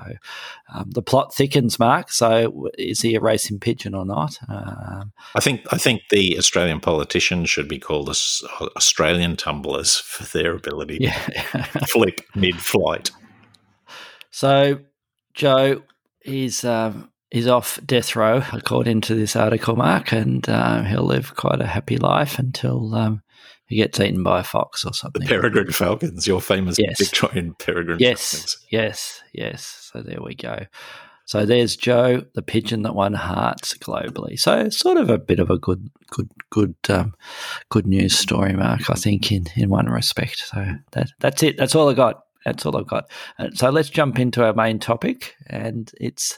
um, 0.74 0.90
the 0.92 1.02
plot 1.02 1.34
thickens, 1.34 1.80
Mark. 1.80 2.12
So 2.12 2.70
is 2.78 3.02
he 3.02 3.16
a 3.16 3.22
racing 3.22 3.60
pigeon 3.60 3.96
or 3.96 4.06
not? 4.06 4.38
Um, 4.48 5.12
I 5.36 5.40
think 5.40 5.62
I 5.72 5.78
think 5.78 6.04
the 6.10 6.38
Australian 6.38 6.80
politicians 6.80 7.50
should 7.50 7.68
be 7.68 7.80
called 7.80 8.10
Australian 8.76 9.36
tumblers 9.36 9.98
for 9.98 10.24
their 10.38 10.56
ability 10.56 10.98
yeah. 11.02 11.18
to 11.74 11.86
flip 11.88 12.22
mid-flight. 12.36 13.12
So 14.30 14.80
Joe 15.34 15.84
is. 16.24 16.64
Um, 16.64 17.11
is 17.32 17.48
off 17.48 17.80
death 17.86 18.16
row, 18.16 18.44
according 18.52 19.02
to 19.02 19.16
this 19.16 19.36
article, 19.36 19.76
Mark, 19.76 20.12
and 20.12 20.48
uh, 20.50 20.84
he'll 20.84 21.04
live 21.04 21.36
quite 21.36 21.62
a 21.62 21.68
happy 21.68 21.98
life 21.98 22.38
until 22.38 22.94
um, 22.94 23.22
he 23.68 23.78
gets 23.78 24.00
eaten 24.02 24.22
by 24.22 24.42
a 24.42 24.44
fox 24.44 24.84
or 24.84 24.94
something. 24.94 25.22
The 25.22 25.30
peregrine 25.30 25.72
falcons, 25.72 26.28
your 26.28 26.42
famous 26.42 26.78
yes. 26.78 27.00
Victorian 27.00 27.54
peregrine 27.54 28.00
yes, 28.00 28.32
falcons. 28.32 28.68
Yes, 28.70 29.22
yes, 29.34 29.92
So 29.94 30.02
there 30.02 30.22
we 30.22 30.36
go. 30.36 30.66
So 31.26 31.46
there's 31.46 31.78
Joe, 31.78 32.26
the 32.36 32.42
pigeon 32.42 32.82
that 32.82 32.96
won 32.96 33.14
hearts 33.14 33.74
globally. 33.78 34.38
So 34.38 34.68
sort 34.68 34.98
of 34.98 35.10
a 35.10 35.18
bit 35.18 35.40
of 35.40 35.50
a 35.50 35.58
good, 35.58 35.90
good, 36.10 36.30
good, 36.50 36.76
um, 36.90 37.14
good 37.70 37.88
news 37.88 38.18
story, 38.18 38.52
Mark. 38.52 38.90
I 38.90 38.96
think 38.96 39.32
in 39.32 39.46
in 39.56 39.70
one 39.70 39.86
respect. 39.86 40.40
So 40.40 40.66
that 40.92 41.12
that's 41.20 41.42
it. 41.42 41.56
That's 41.56 41.76
all 41.76 41.88
I 41.88 41.94
got. 41.94 42.24
That's 42.44 42.66
all 42.66 42.76
I've 42.76 42.88
got. 42.88 43.10
Uh, 43.40 43.52
so 43.54 43.70
let's 43.70 43.90
jump 43.90 44.20
into 44.20 44.44
our 44.44 44.54
main 44.54 44.80
topic, 44.80 45.36
and 45.48 45.90
it's 46.02 46.38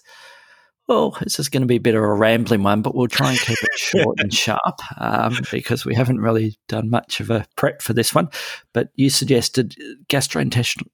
well, 0.93 1.17
this 1.21 1.39
is 1.39 1.49
going 1.49 1.61
to 1.61 1.67
be 1.67 1.77
a 1.77 1.81
bit 1.81 1.95
of 1.95 2.03
a 2.03 2.13
rambling 2.13 2.61
one, 2.61 2.81
but 2.81 2.93
we'll 2.93 3.07
try 3.07 3.31
and 3.31 3.39
keep 3.39 3.57
it 3.61 3.69
short 3.77 4.19
and 4.19 4.33
sharp 4.33 4.79
um, 4.99 5.39
because 5.51 5.85
we 5.85 5.95
haven't 5.95 6.19
really 6.19 6.57
done 6.67 6.89
much 6.89 7.19
of 7.19 7.29
a 7.31 7.45
prep 7.55 7.81
for 7.81 7.93
this 7.93 8.13
one. 8.13 8.29
But 8.73 8.89
you 8.95 9.09
suggested 9.09 9.75
gastrointestinal 10.07 10.87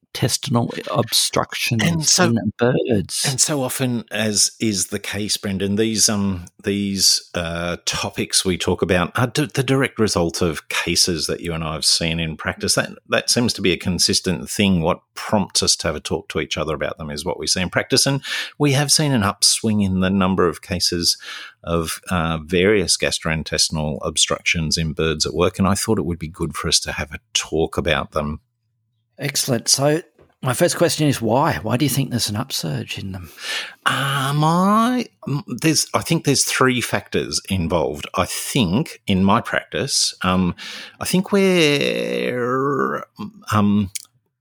obstruction 0.91 1.81
in 1.83 2.01
birds, 2.57 3.25
and 3.27 3.39
so 3.39 3.63
often, 3.63 4.05
as 4.11 4.51
is 4.59 4.87
the 4.87 4.99
case, 4.99 5.37
Brendan, 5.37 5.75
these 5.75 6.09
um 6.09 6.45
these 6.63 7.29
uh, 7.35 7.77
topics 7.85 8.43
we 8.43 8.57
talk 8.57 8.81
about 8.81 9.17
are 9.17 9.27
d- 9.27 9.49
the 9.53 9.63
direct 9.63 9.99
result 9.99 10.41
of 10.41 10.67
cases 10.69 11.27
that 11.27 11.41
you 11.41 11.53
and 11.53 11.63
I 11.63 11.73
have 11.73 11.85
seen 11.85 12.19
in 12.19 12.37
practice. 12.37 12.75
That 12.75 12.91
that 13.07 13.29
seems 13.29 13.53
to 13.53 13.61
be 13.61 13.71
a 13.71 13.77
consistent 13.77 14.49
thing. 14.49 14.81
What 14.81 15.01
prompts 15.13 15.63
us 15.63 15.75
to 15.77 15.87
have 15.87 15.95
a 15.95 16.01
talk 16.01 16.27
to 16.29 16.39
each 16.39 16.57
other 16.57 16.73
about 16.73 16.97
them 16.97 17.09
is 17.09 17.23
what 17.23 17.39
we 17.39 17.47
see 17.47 17.61
in 17.61 17.69
practice, 17.69 18.05
and 18.05 18.21
we 18.57 18.73
have 18.73 18.91
seen 18.91 19.11
an 19.11 19.23
upswing 19.23 19.81
in 19.81 19.99
the 19.99 20.09
number 20.09 20.47
of 20.47 20.61
cases 20.61 21.17
of 21.63 22.01
uh, 22.09 22.39
various 22.43 22.97
gastrointestinal 22.97 23.99
obstructions 24.01 24.77
in 24.77 24.93
birds 24.93 25.25
at 25.25 25.33
work. 25.33 25.59
And 25.59 25.67
I 25.67 25.75
thought 25.75 25.99
it 25.99 26.05
would 26.05 26.19
be 26.19 26.27
good 26.27 26.55
for 26.55 26.67
us 26.67 26.79
to 26.81 26.93
have 26.93 27.11
a 27.11 27.19
talk 27.33 27.77
about 27.77 28.11
them. 28.11 28.41
Excellent. 29.19 29.67
So, 29.67 30.01
my 30.41 30.53
first 30.53 30.77
question 30.77 31.07
is 31.07 31.21
why? 31.21 31.55
Why 31.61 31.75
do 31.75 31.83
you 31.83 31.89
think 31.89 32.09
there's 32.09 32.29
an 32.29 32.37
upsurge 32.37 32.97
in 32.97 33.11
them? 33.11 33.29
Um, 33.85 34.41
I 34.43 35.07
there's 35.47 35.87
I 35.93 36.01
think 36.01 36.23
there's 36.23 36.45
three 36.45 36.79
factors 36.79 37.41
involved. 37.49 38.07
I 38.15 38.25
think 38.25 39.01
in 39.05 39.25
my 39.25 39.41
practice, 39.41 40.13
um, 40.23 40.55
I 41.01 41.05
think 41.05 41.33
we're 41.33 43.03
um, 43.51 43.91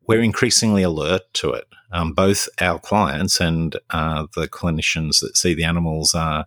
we're 0.06 0.22
increasingly 0.22 0.84
alert 0.84 1.22
to 1.34 1.50
it. 1.50 1.66
Um, 1.90 2.12
both 2.12 2.48
our 2.60 2.78
clients 2.78 3.40
and 3.40 3.74
uh, 3.90 4.26
the 4.36 4.46
clinicians 4.46 5.20
that 5.20 5.36
see 5.36 5.54
the 5.54 5.64
animals 5.64 6.14
are 6.14 6.46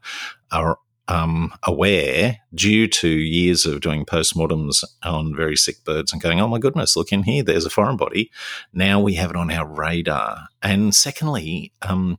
are 0.51 0.77
um, 1.11 1.53
aware, 1.63 2.37
due 2.53 2.87
to 2.87 3.09
years 3.09 3.65
of 3.65 3.81
doing 3.81 4.05
postmortems 4.05 4.83
on 5.03 5.35
very 5.35 5.57
sick 5.57 5.83
birds 5.83 6.13
and 6.13 6.21
going, 6.21 6.39
"Oh 6.39 6.47
my 6.47 6.57
goodness, 6.57 6.95
look 6.95 7.11
in 7.11 7.23
here, 7.23 7.43
there's 7.43 7.65
a 7.65 7.69
foreign 7.69 7.97
body." 7.97 8.31
Now 8.71 9.01
we 9.01 9.15
have 9.15 9.29
it 9.29 9.35
on 9.35 9.51
our 9.51 9.67
radar. 9.67 10.47
And 10.63 10.95
secondly, 10.95 11.73
um, 11.81 12.17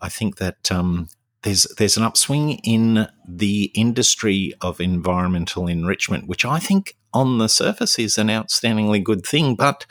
I 0.00 0.08
think 0.08 0.36
that 0.36 0.72
um, 0.72 1.08
there's 1.42 1.64
there's 1.76 1.98
an 1.98 2.04
upswing 2.04 2.60
in 2.64 3.06
the 3.28 3.70
industry 3.74 4.54
of 4.62 4.80
environmental 4.80 5.66
enrichment, 5.66 6.26
which 6.26 6.46
I 6.46 6.58
think 6.58 6.96
on 7.12 7.36
the 7.36 7.48
surface 7.48 7.98
is 7.98 8.16
an 8.16 8.28
outstandingly 8.28 9.04
good 9.04 9.26
thing, 9.26 9.56
but 9.56 9.84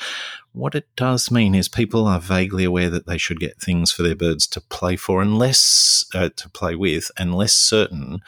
what 0.54 0.76
it 0.76 0.88
does 0.96 1.32
mean 1.32 1.56
is 1.56 1.70
people 1.70 2.08
are 2.08 2.20
vaguely 2.20 2.64
aware 2.66 2.90
that 2.90 3.06
they 3.06 3.18
should 3.18 3.40
get 3.40 3.60
things 3.60 3.92
for 3.92 4.04
their 4.04 4.16
birds 4.16 4.48
to 4.48 4.62
play 4.62 4.96
for, 4.96 5.22
unless 5.22 6.06
uh, 6.14 6.30
to 6.36 6.50
play 6.50 6.76
with, 6.76 7.10
and 7.18 7.36
less 7.36 7.54
certain 7.54 8.22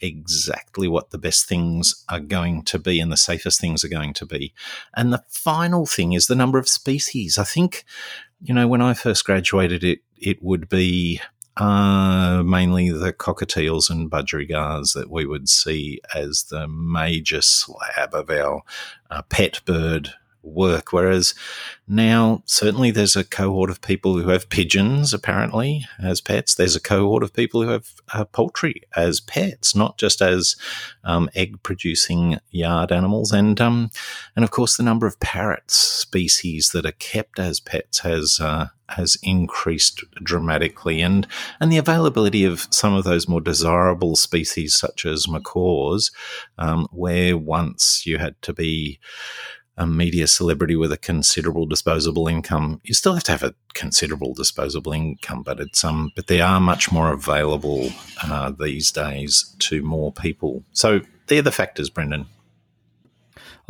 exactly 0.00 0.88
what 0.88 1.10
the 1.10 1.18
best 1.18 1.46
things 1.46 2.04
are 2.08 2.20
going 2.20 2.62
to 2.62 2.78
be 2.78 3.00
and 3.00 3.12
the 3.12 3.16
safest 3.16 3.60
things 3.60 3.84
are 3.84 3.88
going 3.88 4.14
to 4.14 4.26
be. 4.26 4.52
And 4.96 5.12
the 5.12 5.22
final 5.28 5.86
thing 5.86 6.12
is 6.12 6.26
the 6.26 6.34
number 6.34 6.58
of 6.58 6.68
species. 6.68 7.38
I 7.38 7.44
think, 7.44 7.84
you 8.40 8.54
know, 8.54 8.66
when 8.66 8.82
I 8.82 8.94
first 8.94 9.24
graduated, 9.24 9.84
it 9.84 10.00
it 10.16 10.42
would 10.42 10.68
be 10.68 11.20
uh, 11.56 12.42
mainly 12.44 12.90
the 12.90 13.12
cockatiels 13.12 13.90
and 13.90 14.10
budgerigars 14.10 14.94
that 14.94 15.10
we 15.10 15.26
would 15.26 15.48
see 15.48 16.00
as 16.14 16.44
the 16.44 16.68
major 16.68 17.40
slab 17.40 18.14
of 18.14 18.30
our 18.30 18.62
uh, 19.10 19.22
pet 19.22 19.60
bird 19.64 20.14
work. 20.42 20.92
Whereas 20.92 21.34
now, 21.86 22.42
certainly, 22.46 22.90
there's 22.90 23.16
a 23.16 23.24
cohort 23.24 23.70
of 23.70 23.80
people 23.80 24.18
who 24.18 24.28
have 24.28 24.48
pigeons 24.48 25.12
apparently 25.12 25.86
as 25.98 26.20
pets. 26.20 26.54
There's 26.54 26.76
a 26.76 26.80
cohort 26.80 27.22
of 27.22 27.32
people 27.32 27.62
who 27.62 27.70
have 27.70 27.88
uh, 28.12 28.24
poultry 28.24 28.82
as 28.96 29.20
pets, 29.20 29.74
not 29.74 29.98
just 29.98 30.22
as 30.22 30.56
um, 31.04 31.28
egg-producing 31.34 32.38
yard 32.50 32.92
animals. 32.92 33.32
And 33.32 33.60
um, 33.60 33.90
and 34.36 34.44
of 34.44 34.50
course, 34.50 34.76
the 34.76 34.82
number 34.82 35.06
of 35.06 35.20
parrots 35.20 35.76
species 35.76 36.70
that 36.70 36.86
are 36.86 36.92
kept 36.92 37.38
as 37.38 37.60
pets 37.60 38.00
has. 38.00 38.38
Uh, 38.40 38.68
has 38.90 39.16
increased 39.22 40.02
dramatically, 40.22 41.00
and 41.00 41.26
and 41.60 41.70
the 41.70 41.78
availability 41.78 42.44
of 42.44 42.66
some 42.70 42.92
of 42.92 43.04
those 43.04 43.28
more 43.28 43.40
desirable 43.40 44.16
species, 44.16 44.74
such 44.74 45.06
as 45.06 45.28
macaws, 45.28 46.10
um, 46.58 46.88
where 46.90 47.36
once 47.38 48.04
you 48.04 48.18
had 48.18 48.40
to 48.42 48.52
be 48.52 48.98
a 49.80 49.86
media 49.86 50.26
celebrity 50.26 50.76
with 50.76 50.92
a 50.92 50.98
considerable 50.98 51.64
disposable 51.64 52.28
income, 52.28 52.82
you 52.84 52.92
still 52.92 53.14
have 53.14 53.24
to 53.24 53.32
have 53.32 53.42
a 53.42 53.54
considerable 53.72 54.34
disposable 54.34 54.92
income, 54.92 55.42
but 55.42 55.58
it's 55.58 55.82
um, 55.82 56.12
but 56.14 56.26
they 56.26 56.42
are 56.42 56.60
much 56.60 56.92
more 56.92 57.10
available 57.10 57.88
uh, 58.22 58.50
these 58.50 58.92
days 58.92 59.56
to 59.58 59.82
more 59.82 60.12
people. 60.12 60.62
So 60.72 61.00
they're 61.28 61.40
the 61.40 61.50
factors, 61.50 61.88
Brendan. 61.88 62.26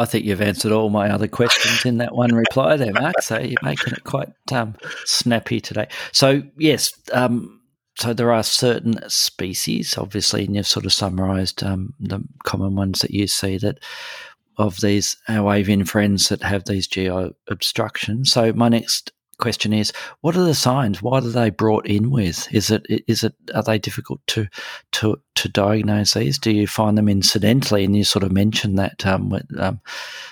I 0.01 0.05
think 0.05 0.25
you've 0.25 0.43
answered 0.43 0.73
all 0.73 0.91
my 0.91 1.11
other 1.11 1.29
questions 1.29 1.85
in 1.85 1.99
that 1.99 2.15
one 2.15 2.35
reply 2.35 2.77
there, 2.77 2.93
Mark. 2.93 3.23
So 3.23 3.39
you're 3.39 3.57
making 3.63 3.93
it 3.93 4.03
quite 4.03 4.31
um, 4.51 4.75
snappy 5.05 5.61
today. 5.61 5.87
So 6.11 6.43
yes, 6.57 6.93
um, 7.13 7.61
so 8.01 8.15
there 8.15 8.33
are 8.33 8.43
certain 8.43 8.99
species, 9.09 9.99
obviously, 9.99 10.47
and 10.47 10.57
you've 10.57 10.67
sort 10.67 10.87
of 10.87 10.93
summarised 10.93 11.63
um, 11.63 11.93
the 12.01 12.21
common 12.45 12.75
ones 12.75 13.01
that 13.01 13.11
you 13.11 13.27
see 13.27 13.59
that 13.59 13.79
of 14.57 14.81
these 14.81 15.17
our 15.29 15.55
avian 15.55 15.85
friends 15.85 16.29
that 16.29 16.43
have 16.43 16.65
these 16.65 16.87
GI 16.87 17.31
obstructions. 17.49 18.33
So 18.33 18.53
my 18.53 18.69
next 18.69 19.13
question 19.41 19.73
is, 19.73 19.93
what 20.21 20.37
are 20.37 20.45
the 20.45 20.55
signs? 20.55 21.03
What 21.03 21.25
are 21.25 21.31
they 21.31 21.51
brought 21.51 21.87
in 21.87 22.11
with? 22.11 22.47
Is 22.53 22.71
it 22.71 22.87
is 23.09 23.25
it 23.25 23.35
are 23.55 23.63
they 23.63 23.79
difficult 23.79 24.21
to 24.29 24.47
to 24.93 25.21
to 25.37 25.49
diagnose 25.49 26.15
these? 26.15 26.39
Do 26.39 26.53
you 26.53 26.67
find 26.67 26.97
them 26.97 27.09
incidentally? 27.09 27.85
And 27.85 27.97
you 27.97 28.05
sort 28.05 28.23
of 28.23 28.31
mentioned 28.31 28.79
that 28.79 29.05
um, 29.07 29.31
with, 29.31 29.47
um, 29.59 29.81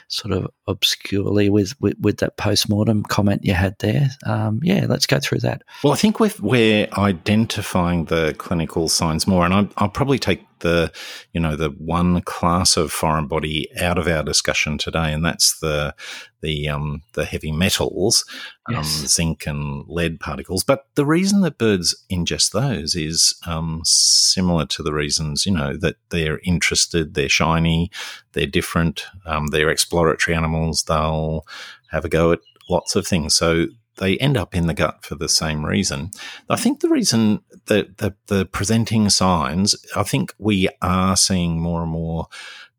sort 0.08 0.32
of 0.34 0.48
obscurely 0.66 1.48
with, 1.48 1.80
with, 1.80 1.96
with 1.98 2.18
that 2.18 2.36
post 2.36 2.68
mortem 2.68 3.02
comment 3.02 3.44
you 3.44 3.54
had 3.54 3.74
there. 3.78 4.10
Um, 4.26 4.60
yeah, 4.62 4.86
let's 4.88 5.06
go 5.06 5.18
through 5.18 5.40
that. 5.40 5.62
Well, 5.82 5.94
I 5.94 5.96
think 5.96 6.20
we're, 6.20 6.32
we're 6.40 6.88
identifying 6.98 8.04
the 8.04 8.34
clinical 8.36 8.88
signs 8.88 9.26
more, 9.26 9.46
and 9.46 9.54
I, 9.54 9.68
I'll 9.78 9.88
probably 9.88 10.18
take 10.18 10.44
the 10.60 10.92
you 11.32 11.40
know 11.40 11.56
the 11.56 11.70
one 11.70 12.20
class 12.22 12.76
of 12.76 12.92
foreign 12.92 13.26
body 13.26 13.68
out 13.80 13.98
of 13.98 14.06
our 14.06 14.22
discussion 14.22 14.78
today, 14.78 15.12
and 15.12 15.24
that's 15.24 15.58
the 15.60 15.94
the 16.40 16.68
um, 16.68 17.02
the 17.14 17.24
heavy 17.24 17.52
metals, 17.52 18.24
um, 18.68 18.76
yes. 18.76 19.00
um, 19.00 19.06
zinc 19.06 19.46
and 19.46 19.84
lead 19.88 20.20
particles. 20.20 20.64
But 20.64 20.86
the 20.94 21.06
reason 21.06 21.40
that 21.42 21.58
birds 21.58 22.04
ingest 22.10 22.52
those 22.52 22.94
is 22.94 23.34
um, 23.46 23.82
similar 23.84 24.66
to 24.66 24.82
the 24.82 24.92
reasons 24.92 25.46
you 25.46 25.52
know 25.52 25.76
that 25.76 25.96
they're 26.10 26.40
interested, 26.44 27.14
they're 27.14 27.28
shiny, 27.28 27.90
they're 28.32 28.46
different, 28.46 29.04
um, 29.26 29.48
they're 29.48 29.70
exploratory 29.70 30.36
animals. 30.36 30.84
They'll 30.84 31.46
have 31.90 32.04
a 32.04 32.08
go 32.08 32.32
at 32.32 32.40
lots 32.68 32.96
of 32.96 33.06
things. 33.06 33.34
So 33.34 33.66
they 33.98 34.16
end 34.18 34.36
up 34.36 34.54
in 34.54 34.66
the 34.66 34.74
gut 34.74 35.04
for 35.04 35.14
the 35.14 35.28
same 35.28 35.64
reason. 35.64 36.10
I 36.48 36.56
think 36.56 36.80
the 36.80 36.88
reason 36.88 37.40
that 37.66 37.98
the, 37.98 38.14
the 38.26 38.46
presenting 38.46 39.10
signs, 39.10 39.76
I 39.94 40.02
think 40.02 40.34
we 40.38 40.68
are 40.82 41.16
seeing 41.16 41.60
more 41.60 41.82
and 41.82 41.90
more 41.90 42.28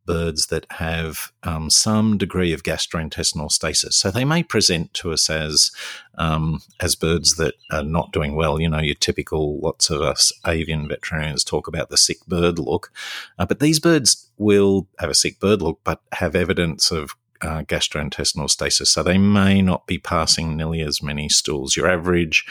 birds 0.10 0.48
that 0.48 0.66
have 0.72 1.32
um, 1.44 1.70
some 1.70 2.18
degree 2.18 2.52
of 2.52 2.64
gastrointestinal 2.64 3.52
stasis. 3.52 3.96
So 3.96 4.10
they 4.10 4.26
may 4.26 4.42
present 4.42 4.92
to 4.96 5.12
us 5.12 5.30
as 5.30 5.70
um, 6.18 6.62
as 6.80 6.96
birds 6.96 7.36
that 7.36 7.54
are 7.72 7.84
not 7.84 8.12
doing 8.12 8.36
well. 8.36 8.60
You 8.60 8.70
know, 8.70 8.80
your 8.80 8.96
typical 8.96 9.60
lots 9.60 9.92
of 9.92 10.02
us 10.02 10.34
avian 10.48 10.88
veterinarians 10.88 11.44
talk 11.44 11.68
about 11.68 11.92
the 11.92 11.98
sick 11.98 12.26
bird 12.28 12.58
look, 12.58 12.92
uh, 13.38 13.46
but 13.46 13.60
these 13.60 13.80
birds 13.80 14.28
will 14.40 14.88
have 14.98 15.12
a 15.12 15.16
sick 15.16 15.40
bird 15.40 15.62
look, 15.62 15.80
but 15.84 16.02
have 16.14 16.36
evidence 16.36 16.90
of 16.90 17.12
uh, 17.42 17.64
gastrointestinal 17.64 18.50
stasis. 18.50 18.92
So 18.92 19.04
they 19.04 19.18
may 19.18 19.62
not 19.62 19.88
be 19.88 19.98
passing 19.98 20.58
nearly 20.58 20.82
as 20.82 21.02
many 21.02 21.30
stools. 21.30 21.76
Your 21.76 21.90
average 21.90 22.46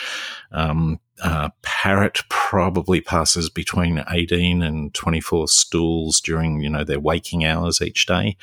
um, 0.52 1.00
uh, 1.22 1.50
parrot 1.62 2.20
probably 2.28 3.00
passes 3.00 3.50
between 3.50 4.04
18 4.10 4.62
and 4.62 4.94
24 4.94 5.48
stools 5.48 6.20
during, 6.20 6.60
you 6.60 6.70
know, 6.70 6.84
their 6.84 7.00
waking 7.00 7.44
hours 7.44 7.82
each 7.82 8.06
day. 8.06 8.36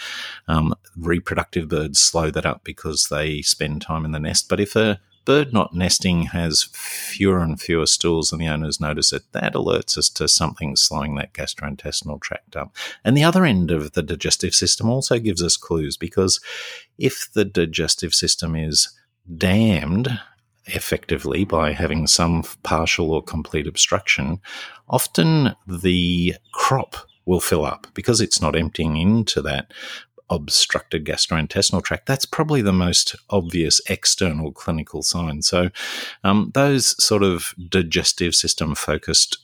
Um, 0.48 0.76
reproductive 0.96 1.70
birds 1.70 2.00
slow 2.00 2.30
that 2.32 2.46
up 2.46 2.64
because 2.64 3.08
they 3.10 3.42
spend 3.42 3.82
time 3.82 4.06
in 4.06 4.12
the 4.12 4.20
nest. 4.20 4.50
But 4.50 4.60
if 4.60 4.76
a 4.76 5.00
bird 5.26 5.54
not 5.54 5.74
nesting 5.74 6.28
has 6.28 6.70
fewer 6.72 7.40
and 7.40 7.60
fewer 7.60 7.86
stools 7.86 8.32
and 8.32 8.42
the 8.42 8.48
owners 8.48 8.80
notice 8.80 9.12
it, 9.12 9.24
that 9.32 9.54
alerts 9.54 9.98
us 9.98 10.10
to 10.10 10.28
something 10.28 10.76
slowing 10.76 11.16
that 11.16 11.34
gastrointestinal 11.34 12.22
tract 12.22 12.56
up. 12.56 12.76
And 13.04 13.18
the 13.18 13.24
other 13.24 13.46
end 13.46 13.72
of 13.72 13.94
the 13.94 14.04
digestive 14.04 14.54
system 14.54 14.90
also 14.90 15.20
gives 15.20 15.44
us 15.44 15.58
clues 15.58 15.98
because 15.98 16.40
if 16.98 17.28
the 17.34 17.46
digestive 17.46 18.14
system 18.14 18.56
is 18.56 18.90
damned, 19.38 20.20
effectively 20.68 21.46
by 21.46 21.74
having 21.74 22.08
some 22.08 22.44
partial 22.64 23.12
or 23.12 23.22
complete 23.22 23.68
obstruction, 23.68 24.40
often 24.90 25.56
the 25.68 26.36
crop 26.54 26.96
will 27.26 27.40
fill 27.40 27.66
up 27.66 27.88
because 27.94 28.22
it's 28.22 28.42
not 28.42 28.56
emptying 28.56 28.98
into 28.98 29.42
that 29.42 29.72
obstructed 30.30 31.06
gastrointestinal 31.06 31.84
tract. 31.84 32.06
That's 32.06 32.26
probably 32.26 32.62
the 32.62 32.74
most 32.74 33.16
obvious 33.30 33.82
external 33.90 34.52
clinical 34.52 35.04
sign. 35.04 35.42
So, 35.42 35.70
um, 36.24 36.52
those 36.54 37.02
sort 37.04 37.24
of 37.24 37.54
digestive 37.70 38.36
system 38.36 38.76
focused 38.76 39.38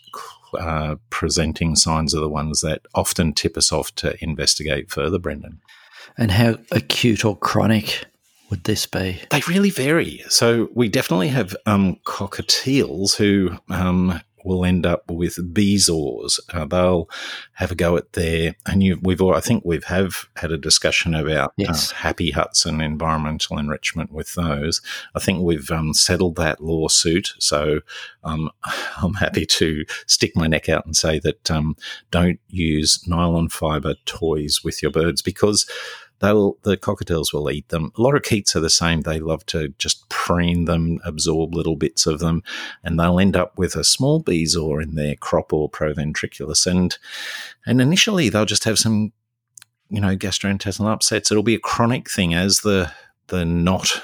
uh, 0.57 0.95
presenting 1.09 1.75
signs 1.75 2.13
are 2.13 2.19
the 2.19 2.29
ones 2.29 2.61
that 2.61 2.81
often 2.93 3.33
tip 3.33 3.57
us 3.57 3.71
off 3.71 3.93
to 3.95 4.15
investigate 4.21 4.89
further, 4.89 5.19
Brendan. 5.19 5.61
And 6.17 6.31
how 6.31 6.57
acute 6.71 7.23
or 7.23 7.37
chronic 7.37 8.05
would 8.49 8.65
this 8.65 8.85
be? 8.85 9.19
They 9.29 9.41
really 9.47 9.69
vary. 9.69 10.23
So 10.27 10.69
we 10.73 10.89
definitely 10.89 11.29
have 11.29 11.55
um, 11.65 11.97
cockatiels 12.05 13.15
who 13.15 13.57
um, 13.69 14.19
will 14.45 14.65
end 14.65 14.85
up 14.85 15.09
with 15.09 15.35
bezoars. 15.53 16.39
Uh, 16.53 16.65
they'll 16.65 17.09
have 17.53 17.71
a 17.71 17.75
go 17.75 17.97
at 17.97 18.13
their, 18.13 18.55
and 18.65 18.83
you, 18.83 18.99
we've 19.01 19.21
all, 19.21 19.35
I 19.35 19.39
think 19.39 19.63
we've 19.65 19.83
have 19.85 20.25
had 20.35 20.51
a 20.51 20.57
discussion 20.57 21.13
about 21.13 21.49
uh, 21.49 21.53
yes. 21.57 21.91
uh, 21.91 21.95
happy 21.95 22.31
huts 22.31 22.65
and 22.65 22.81
environmental 22.81 23.57
enrichment 23.57 24.11
with 24.11 24.33
those. 24.35 24.81
I 25.15 25.19
think 25.19 25.41
we've 25.41 25.71
um, 25.71 25.93
settled 25.93 26.35
that 26.37 26.61
lawsuit, 26.61 27.33
so 27.39 27.81
um, 28.23 28.49
I'm 28.97 29.13
happy 29.15 29.45
to 29.45 29.85
stick 30.07 30.35
my 30.35 30.47
neck 30.47 30.69
out 30.69 30.85
and 30.85 30.95
say 30.95 31.19
that 31.19 31.51
um, 31.51 31.75
don't 32.11 32.39
use 32.47 33.05
nylon 33.07 33.49
fiber 33.49 33.95
toys 34.05 34.61
with 34.63 34.81
your 34.81 34.91
birds 34.91 35.21
because 35.21 35.69
they'll 36.21 36.57
the 36.63 36.77
cockatiels 36.77 37.33
will 37.33 37.49
eat 37.49 37.67
them. 37.69 37.91
Lorikeets 37.97 38.55
are 38.55 38.59
the 38.59 38.69
same. 38.69 39.01
They 39.01 39.19
love 39.19 39.45
to 39.47 39.69
just 39.77 40.07
preen 40.09 40.65
them, 40.65 40.99
absorb 41.03 41.53
little 41.53 41.75
bits 41.75 42.05
of 42.05 42.19
them, 42.19 42.43
and 42.83 42.99
they'll 42.99 43.19
end 43.19 43.35
up 43.35 43.57
with 43.57 43.75
a 43.75 43.83
small 43.83 44.23
bezoar 44.23 44.81
in 44.81 44.95
their 44.95 45.15
crop 45.15 45.51
or 45.51 45.69
proventriculus. 45.69 46.65
And 46.65 46.97
and 47.65 47.81
initially 47.81 48.29
they'll 48.29 48.45
just 48.45 48.63
have 48.63 48.79
some, 48.79 49.11
you 49.89 49.99
know, 49.99 50.15
gastrointestinal 50.15 50.91
upsets. 50.91 51.31
It'll 51.31 51.43
be 51.43 51.55
a 51.55 51.59
chronic 51.59 52.09
thing 52.09 52.33
as 52.33 52.59
the 52.59 52.91
the 53.27 53.45
knot 53.45 54.01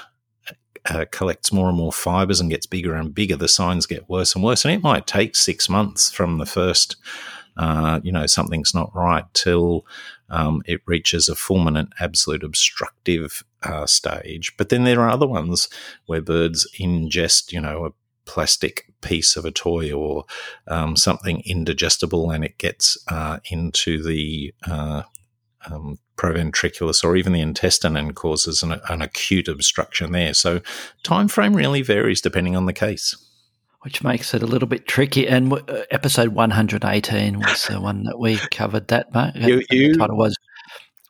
uh, 0.86 1.04
collects 1.10 1.52
more 1.52 1.68
and 1.68 1.76
more 1.76 1.92
fibers 1.92 2.40
and 2.40 2.50
gets 2.50 2.66
bigger 2.66 2.94
and 2.94 3.14
bigger, 3.14 3.36
the 3.36 3.48
signs 3.48 3.86
get 3.86 4.08
worse 4.08 4.34
and 4.34 4.42
worse. 4.42 4.64
And 4.64 4.72
it 4.72 4.82
might 4.82 5.06
take 5.06 5.36
six 5.36 5.68
months 5.68 6.10
from 6.10 6.38
the 6.38 6.46
first, 6.46 6.96
uh, 7.56 8.00
you 8.02 8.12
know, 8.12 8.26
something's 8.26 8.74
not 8.74 8.94
right 8.94 9.24
till 9.34 9.84
um, 10.30 10.62
it 10.66 10.80
reaches 10.86 11.28
a 11.28 11.34
fulminant 11.34 11.90
absolute 12.00 12.44
obstructive 12.44 13.44
uh, 13.62 13.86
stage. 13.86 14.56
But 14.56 14.68
then 14.68 14.84
there 14.84 15.00
are 15.00 15.10
other 15.10 15.26
ones 15.26 15.68
where 16.06 16.20
birds 16.20 16.66
ingest, 16.78 17.52
you 17.52 17.60
know, 17.60 17.86
a 17.86 17.92
plastic 18.24 18.92
piece 19.00 19.36
of 19.36 19.44
a 19.44 19.50
toy 19.50 19.92
or 19.92 20.24
um, 20.66 20.96
something 20.96 21.42
indigestible 21.46 22.30
and 22.30 22.44
it 22.44 22.58
gets 22.58 22.98
uh, 23.08 23.38
into 23.50 24.02
the 24.02 24.52
uh, 24.66 25.02
um, 25.66 25.98
proventriculus 26.16 27.02
or 27.02 27.16
even 27.16 27.32
the 27.32 27.40
intestine 27.40 27.96
and 27.96 28.14
causes 28.14 28.62
an, 28.62 28.80
an, 28.90 29.00
acute 29.00 29.48
obstruction 29.48 30.12
there. 30.12 30.34
So 30.34 30.60
time 31.02 31.28
frame 31.28 31.54
really 31.54 31.80
varies 31.80 32.20
depending 32.20 32.54
on 32.54 32.66
the 32.66 32.72
case 32.72 33.16
which 33.82 34.02
makes 34.02 34.34
it 34.34 34.42
a 34.42 34.46
little 34.46 34.68
bit 34.68 34.86
tricky. 34.86 35.28
And 35.28 35.52
uh, 35.52 35.84
episode 35.90 36.28
118 36.28 37.38
was 37.38 37.66
the 37.66 37.80
one 37.80 38.04
that 38.04 38.18
we 38.18 38.36
covered 38.50 38.88
that, 38.88 39.12
Mark. 39.14 39.34
You, 39.36 39.62
you, 39.70 39.92
the 39.92 39.98
title 39.98 40.16
was 40.16 40.36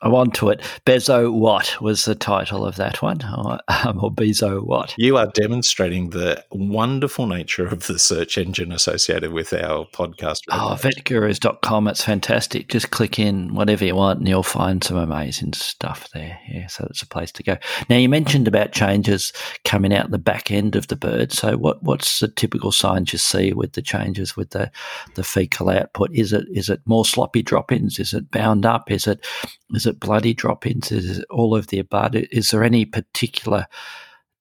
I'm 0.01 0.15
on 0.15 0.31
to 0.31 0.49
it. 0.49 0.61
Bezo 0.85 1.33
What 1.33 1.81
was 1.81 2.05
the 2.05 2.15
title 2.15 2.65
of 2.65 2.77
that 2.77 3.01
one, 3.01 3.21
or, 3.37 3.59
um, 3.67 4.03
or 4.03 4.11
Bezo 4.11 4.63
What? 4.63 4.93
You 4.97 5.17
are 5.17 5.27
demonstrating 5.27 6.11
the 6.11 6.43
wonderful 6.51 7.27
nature 7.27 7.67
of 7.67 7.87
the 7.87 7.99
search 7.99 8.37
engine 8.37 8.71
associated 8.71 9.33
with 9.33 9.53
our 9.53 9.85
podcast. 9.93 10.41
Oh, 10.51 10.77
vetgurus.com. 10.79 11.87
It's 11.87 12.03
fantastic. 12.03 12.69
Just 12.69 12.91
click 12.91 13.19
in 13.19 13.53
whatever 13.53 13.83
you 13.83 13.95
want 13.95 14.19
and 14.19 14.27
you'll 14.27 14.43
find 14.43 14.83
some 14.83 14.97
amazing 14.97 15.53
stuff 15.53 16.07
there. 16.13 16.39
Yeah, 16.49 16.67
so 16.67 16.87
it's 16.89 17.01
a 17.01 17.07
place 17.07 17.31
to 17.33 17.43
go. 17.43 17.57
Now, 17.89 17.97
you 17.97 18.07
mentioned 18.07 18.47
about 18.47 18.71
changes 18.71 19.33
coming 19.65 19.93
out 19.93 20.11
the 20.11 20.17
back 20.17 20.49
end 20.51 20.75
of 20.75 20.87
the 20.87 20.95
bird. 20.95 21.33
So, 21.33 21.57
what, 21.57 21.83
what's 21.83 22.19
the 22.19 22.29
typical 22.29 22.71
signs 22.71 23.11
you 23.11 23.19
see 23.19 23.53
with 23.53 23.73
the 23.73 23.81
changes 23.81 24.37
with 24.37 24.51
the, 24.51 24.71
the 25.15 25.23
fecal 25.23 25.69
output? 25.69 26.11
Is 26.13 26.31
it 26.33 26.45
is 26.51 26.69
it 26.69 26.81
more 26.85 27.05
sloppy 27.05 27.41
drop 27.41 27.71
ins? 27.71 27.99
Is 27.99 28.13
it 28.13 28.31
bound 28.31 28.65
up? 28.65 28.91
Is 28.91 29.07
it 29.07 29.25
is 29.71 29.85
it 29.85 29.88
bloody 29.93 30.33
drop? 30.33 30.65
Is 30.65 31.23
all 31.29 31.55
of 31.55 31.67
the 31.67 31.79
above? 31.79 32.15
Is 32.15 32.51
there 32.51 32.63
any 32.63 32.85
particular 32.85 33.67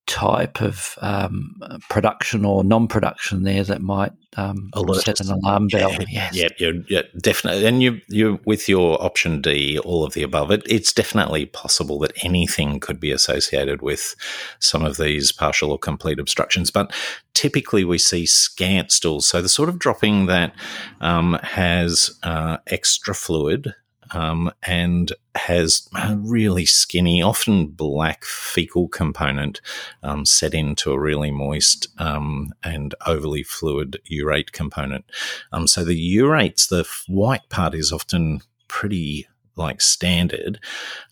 type 0.09 0.63
of 0.63 0.99
um, 1.03 1.55
production 1.91 2.45
or 2.45 2.65
non-production 2.65 3.43
there 3.45 3.63
that 3.63 3.83
might 3.83 4.11
um, 4.37 4.71
set 4.95 5.21
an 5.21 5.31
alarm 5.31 5.69
bell. 5.69 5.93
Yeah, 5.93 6.05
yes. 6.09 6.35
yeah, 6.35 6.49
yeah, 6.59 6.73
yeah, 6.89 7.03
definitely. 7.21 7.67
And 7.67 7.83
you, 7.83 8.01
you, 8.09 8.41
with 8.45 8.69
your 8.69 9.03
option 9.05 9.43
D, 9.43 9.79
all 9.79 10.05
of 10.05 10.15
the 10.15 10.23
above, 10.23 10.51
it, 10.51 10.63
it's 10.67 10.93
definitely 10.93 11.47
possible 11.47 11.99
that 12.01 12.25
anything 12.25 12.81
could 12.81 12.99
be 12.99 13.13
associated 13.13 13.83
with 13.83 14.17
some 14.61 14.85
of 14.85 14.97
these 14.97 15.31
partial 15.31 15.71
or 15.71 15.79
complete 15.79 16.19
obstructions. 16.19 16.71
But 16.71 16.93
typically, 17.35 17.85
we 17.85 17.99
see 17.99 18.25
scant 18.25 18.91
stools, 18.91 19.29
so 19.29 19.43
the 19.43 19.49
sort 19.49 19.69
of 19.69 19.79
dropping 19.79 20.27
that 20.27 20.55
um, 21.01 21.39
has 21.43 22.19
uh, 22.23 22.57
extra 22.67 23.15
fluid 23.15 23.75
um, 24.13 24.51
and 24.63 25.13
has 25.35 25.89
a 25.97 26.17
really 26.17 26.67
skinny, 26.67 27.23
often 27.23 27.69
black 27.69 28.25
fecal 28.25 28.89
component 28.89 29.61
um, 30.03 30.25
set 30.25 30.55
into 30.55 30.93
a 30.93 31.01
really 31.01 31.31
moist 31.31 31.89
um, 31.99 32.53
and 32.63 32.95
overly 33.07 33.43
fluid 33.43 33.99
urate 34.11 34.53
component. 34.53 35.05
Um, 35.53 35.67
so 35.67 35.85
the 35.85 35.97
urates, 35.97 36.69
the 36.69 36.89
white 37.07 37.49
part 37.49 37.75
is 37.75 37.93
often 37.93 38.41
pretty 38.69 39.27
like 39.57 39.81
standard. 39.81 40.59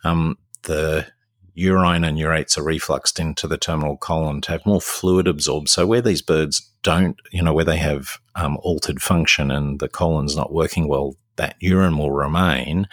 Um, 0.05 0.39
the 0.63 1.07
urine 1.55 2.05
and 2.05 2.19
urates 2.19 2.59
are 2.59 2.63
refluxed 2.63 3.19
into 3.19 3.49
the 3.49 3.57
terminal 3.57 3.97
colon 3.97 4.41
to 4.43 4.53
have 4.53 4.67
more 4.67 4.81
fluid 4.81 5.27
absorbed. 5.27 5.69
So 5.69 5.87
where 5.87 6.03
these 6.03 6.23
birds 6.23 6.71
don't, 6.83 7.19
you 7.33 7.43
know, 7.43 7.55
where 7.55 7.65
they 7.65 7.79
have 7.79 8.19
um, 8.35 8.59
altered 8.63 9.01
function 9.03 9.51
and 9.51 9.81
the 9.81 9.89
colon's 9.89 10.37
not 10.37 10.53
working 10.53 10.87
well, 10.87 11.17
that 11.37 11.57
urine 11.61 11.99
will 11.99 12.11
remain. 12.11 12.89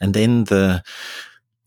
And 0.00 0.14
then 0.14 0.44
the, 0.44 0.82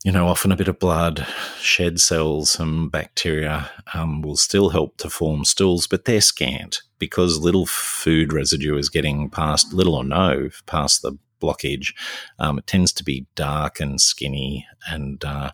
you 0.04 0.12
know, 0.12 0.28
often 0.28 0.52
a 0.52 0.56
bit 0.56 0.68
of 0.68 0.80
blood, 0.80 1.28
shed 1.60 2.00
cells, 2.00 2.52
some 2.52 2.90
bacteria 2.90 3.70
um, 3.94 4.22
will 4.22 4.38
still 4.38 4.70
help 4.70 4.98
to 4.98 5.10
form 5.10 5.44
stools, 5.46 5.88
but 5.88 6.06
they're 6.06 6.22
scant 6.22 6.82
because 7.00 7.40
little 7.40 7.66
food 7.66 8.34
residue 8.34 8.78
is 8.78 8.90
getting 8.90 9.30
past, 9.30 9.74
little 9.74 9.96
or 9.96 10.04
no, 10.04 10.50
past 10.66 11.02
the 11.02 11.18
blockage. 11.42 11.94
Um, 12.38 12.60
it 12.60 12.68
tends 12.68 12.92
to 12.94 13.04
be 13.04 13.26
dark 13.36 13.80
and 13.80 14.00
skinny 14.00 14.68
and 14.88 15.24
uh, 15.24 15.52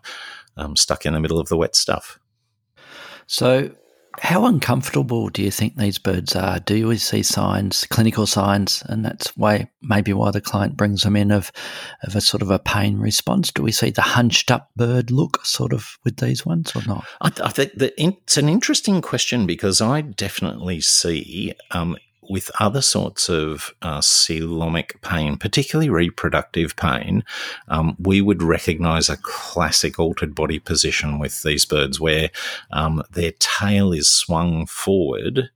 um, 0.56 0.76
stuck 0.76 1.06
in 1.06 1.12
the 1.12 1.20
middle 1.20 1.40
of 1.40 1.48
the 1.48 1.56
wet 1.56 1.76
stuff. 1.76 2.18
So, 3.26 3.70
how 4.20 4.46
uncomfortable 4.46 5.28
do 5.28 5.42
you 5.42 5.50
think 5.50 5.76
these 5.76 5.98
birds 5.98 6.34
are? 6.34 6.58
Do 6.60 6.76
you 6.76 6.96
see 6.96 7.22
signs, 7.22 7.86
clinical 7.90 8.26
signs, 8.26 8.82
and 8.86 9.04
that's 9.04 9.36
why 9.36 9.68
maybe 9.82 10.12
why 10.12 10.30
the 10.30 10.40
client 10.40 10.76
brings 10.76 11.02
them 11.02 11.16
in 11.16 11.30
of 11.30 11.52
of 12.02 12.16
a 12.16 12.20
sort 12.20 12.42
of 12.42 12.50
a 12.50 12.58
pain 12.58 12.98
response? 12.98 13.52
Do 13.52 13.62
we 13.62 13.72
see 13.72 13.90
the 13.90 14.02
hunched 14.02 14.50
up 14.50 14.70
bird 14.76 15.10
look 15.10 15.44
sort 15.44 15.72
of 15.72 15.98
with 16.04 16.16
these 16.18 16.46
ones 16.46 16.74
or 16.74 16.82
not? 16.86 17.04
I, 17.20 17.32
I 17.42 17.50
think 17.50 17.74
that 17.74 17.94
it's 17.96 18.36
an 18.36 18.48
interesting 18.48 19.02
question 19.02 19.46
because 19.46 19.80
I 19.80 20.00
definitely 20.00 20.80
see 20.80 21.52
um, 21.70 21.96
with 22.28 22.50
other 22.60 22.82
sorts 22.82 23.28
of 23.28 23.74
uh, 23.82 24.00
coelomic 24.00 25.00
pain, 25.02 25.36
particularly 25.36 25.90
reproductive 25.90 26.76
pain, 26.76 27.24
um, 27.68 27.96
we 27.98 28.20
would 28.20 28.42
recognize 28.42 29.08
a 29.08 29.16
classic 29.18 29.98
altered 29.98 30.34
body 30.34 30.58
position 30.58 31.18
with 31.18 31.42
these 31.42 31.64
birds 31.64 32.00
where 32.00 32.30
um, 32.70 33.02
their 33.10 33.32
tail 33.38 33.92
is 33.92 34.08
swung 34.08 34.66
forward 34.66 35.50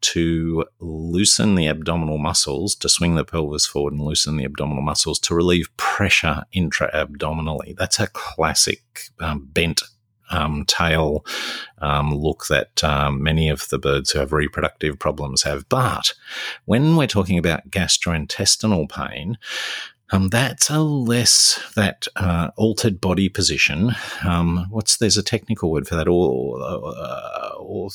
to 0.00 0.64
loosen 0.78 1.54
the 1.54 1.66
abdominal 1.66 2.18
muscles, 2.18 2.74
to 2.74 2.88
swing 2.88 3.16
the 3.16 3.24
pelvis 3.24 3.66
forward 3.66 3.92
and 3.92 4.02
loosen 4.02 4.36
the 4.36 4.44
abdominal 4.44 4.82
muscles 4.82 5.18
to 5.18 5.34
relieve 5.34 5.74
pressure 5.76 6.44
intra 6.52 6.90
abdominally. 6.94 7.74
That's 7.76 8.00
a 8.00 8.06
classic 8.06 8.82
um, 9.20 9.48
bent 9.52 9.82
um, 10.30 10.64
tail 10.66 11.24
um, 11.78 12.14
look 12.14 12.46
that 12.48 12.82
um, 12.82 13.22
many 13.22 13.48
of 13.48 13.68
the 13.68 13.78
birds 13.78 14.10
who 14.10 14.18
have 14.18 14.32
reproductive 14.32 14.98
problems 14.98 15.42
have. 15.42 15.68
But 15.68 16.12
when 16.64 16.96
we're 16.96 17.06
talking 17.06 17.38
about 17.38 17.70
gastrointestinal 17.70 18.88
pain, 18.88 19.38
um, 20.12 20.28
that's 20.28 20.70
a 20.70 20.80
less 20.80 21.60
that 21.76 22.08
uh, 22.16 22.50
altered 22.56 23.00
body 23.00 23.28
position. 23.28 23.92
Um, 24.26 24.66
what's 24.70 24.96
there's 24.96 25.16
a 25.16 25.22
technical 25.22 25.70
word 25.70 25.86
for 25.86 25.94
that? 25.94 26.08
Or, 26.08 26.60
uh, 26.60 27.50
or 27.58 27.90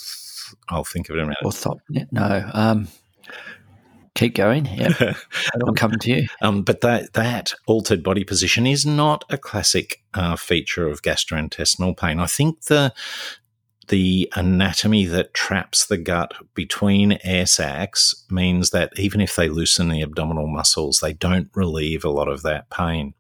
I'll 0.70 0.86
think 0.86 1.10
of 1.10 1.16
it 1.16 1.20
in 1.20 1.26
a 1.26 1.28
minute. 1.28 1.40
Orthop- 1.44 1.80
no. 2.12 2.50
Um, 2.54 2.88
keep 4.16 4.36
going. 4.36 4.66
Yeah, 4.66 5.14
I'll 5.66 5.74
come 5.74 5.92
to 5.92 6.10
you. 6.10 6.28
Um, 6.42 6.64
but 6.64 6.82
that 6.82 7.14
that 7.14 7.54
altered 7.68 8.04
body 8.04 8.24
position 8.24 8.66
is 8.66 8.86
not 8.86 9.24
a 9.30 9.38
classic 9.38 10.02
uh, 10.14 10.36
feature 10.36 10.88
of 10.88 11.02
gastrointestinal 11.02 11.96
pain. 11.98 12.20
I 12.20 12.28
think 12.28 12.64
the 12.64 12.94
the 13.88 14.32
anatomy 14.36 15.06
that 15.06 15.34
traps 15.34 15.86
the 15.86 15.98
gut 15.98 16.34
between 16.54 17.20
air 17.24 17.46
sacs 17.46 18.26
means 18.30 18.72
that 18.72 18.92
even 18.98 19.22
if 19.22 19.36
they 19.36 19.50
loosen 19.50 19.90
the 19.90 20.02
abdominal 20.02 20.48
muscles, 20.48 21.00
they 21.00 21.14
don't 21.14 21.50
relieve 21.54 22.04
a 22.04 22.10
lot 22.10 22.28
of 22.28 22.42
that 22.42 22.70
pain. 22.70 23.14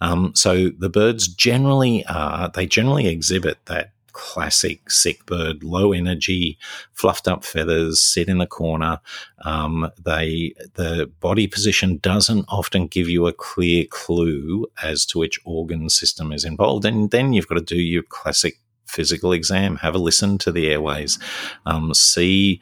Um, 0.00 0.32
so 0.34 0.70
the 0.78 0.88
birds 0.88 1.26
generally 1.28 2.04
are, 2.06 2.48
they 2.48 2.66
generally 2.66 3.08
exhibit 3.08 3.58
that 3.66 3.90
classic 4.14 4.90
sick 4.90 5.26
bird, 5.26 5.62
low 5.62 5.92
energy, 5.92 6.58
fluffed 6.92 7.28
up 7.28 7.44
feathers, 7.44 8.00
sit 8.00 8.28
in 8.28 8.40
a 8.40 8.46
corner. 8.46 9.00
Um, 9.44 9.90
they 10.02 10.54
the 10.74 11.10
body 11.20 11.46
position 11.46 11.98
doesn't 11.98 12.46
often 12.48 12.86
give 12.86 13.08
you 13.08 13.26
a 13.26 13.32
clear 13.32 13.84
clue 13.90 14.66
as 14.82 15.04
to 15.06 15.18
which 15.18 15.38
organ 15.44 15.90
system 15.90 16.32
is 16.32 16.44
involved, 16.44 16.86
and 16.86 17.10
then 17.10 17.34
you've 17.34 17.48
got 17.48 17.56
to 17.56 17.60
do 17.60 17.76
your 17.76 18.04
classic 18.04 18.58
physical 18.94 19.32
exam, 19.32 19.76
have 19.76 19.94
a 19.94 19.98
listen 19.98 20.38
to 20.38 20.52
the 20.52 20.70
airways, 20.70 21.18
um, 21.66 21.92
see 21.92 22.60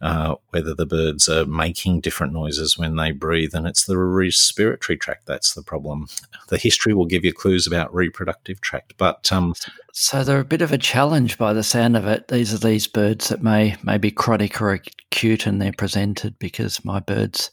uh, 0.00 0.34
whether 0.50 0.74
the 0.74 0.86
birds 0.86 1.28
are 1.28 1.46
making 1.46 2.00
different 2.00 2.32
noises 2.32 2.76
when 2.76 2.96
they 2.96 3.12
breathe, 3.12 3.54
and 3.54 3.66
it's 3.66 3.84
the 3.84 3.96
respiratory 3.96 4.96
tract 4.96 5.26
that's 5.26 5.54
the 5.54 5.62
problem. 5.62 6.08
The 6.48 6.58
history 6.58 6.94
will 6.94 7.06
give 7.06 7.24
you 7.24 7.32
clues 7.32 7.66
about 7.66 7.94
reproductive 7.94 8.60
tract, 8.60 8.94
but 8.98 9.30
um, 9.32 9.54
so 9.92 10.24
they're 10.24 10.40
a 10.40 10.44
bit 10.44 10.62
of 10.62 10.72
a 10.72 10.78
challenge 10.78 11.38
by 11.38 11.52
the 11.52 11.62
sound 11.62 11.96
of 11.96 12.06
it. 12.06 12.28
These 12.28 12.52
are 12.52 12.58
these 12.58 12.86
birds 12.86 13.28
that 13.28 13.42
may 13.42 13.76
may 13.82 13.98
be 13.98 14.10
chronic 14.10 14.60
or 14.60 14.72
acute, 14.72 15.46
and 15.46 15.60
they're 15.60 15.72
presented 15.72 16.38
because 16.38 16.84
my 16.84 17.00
birds 17.00 17.50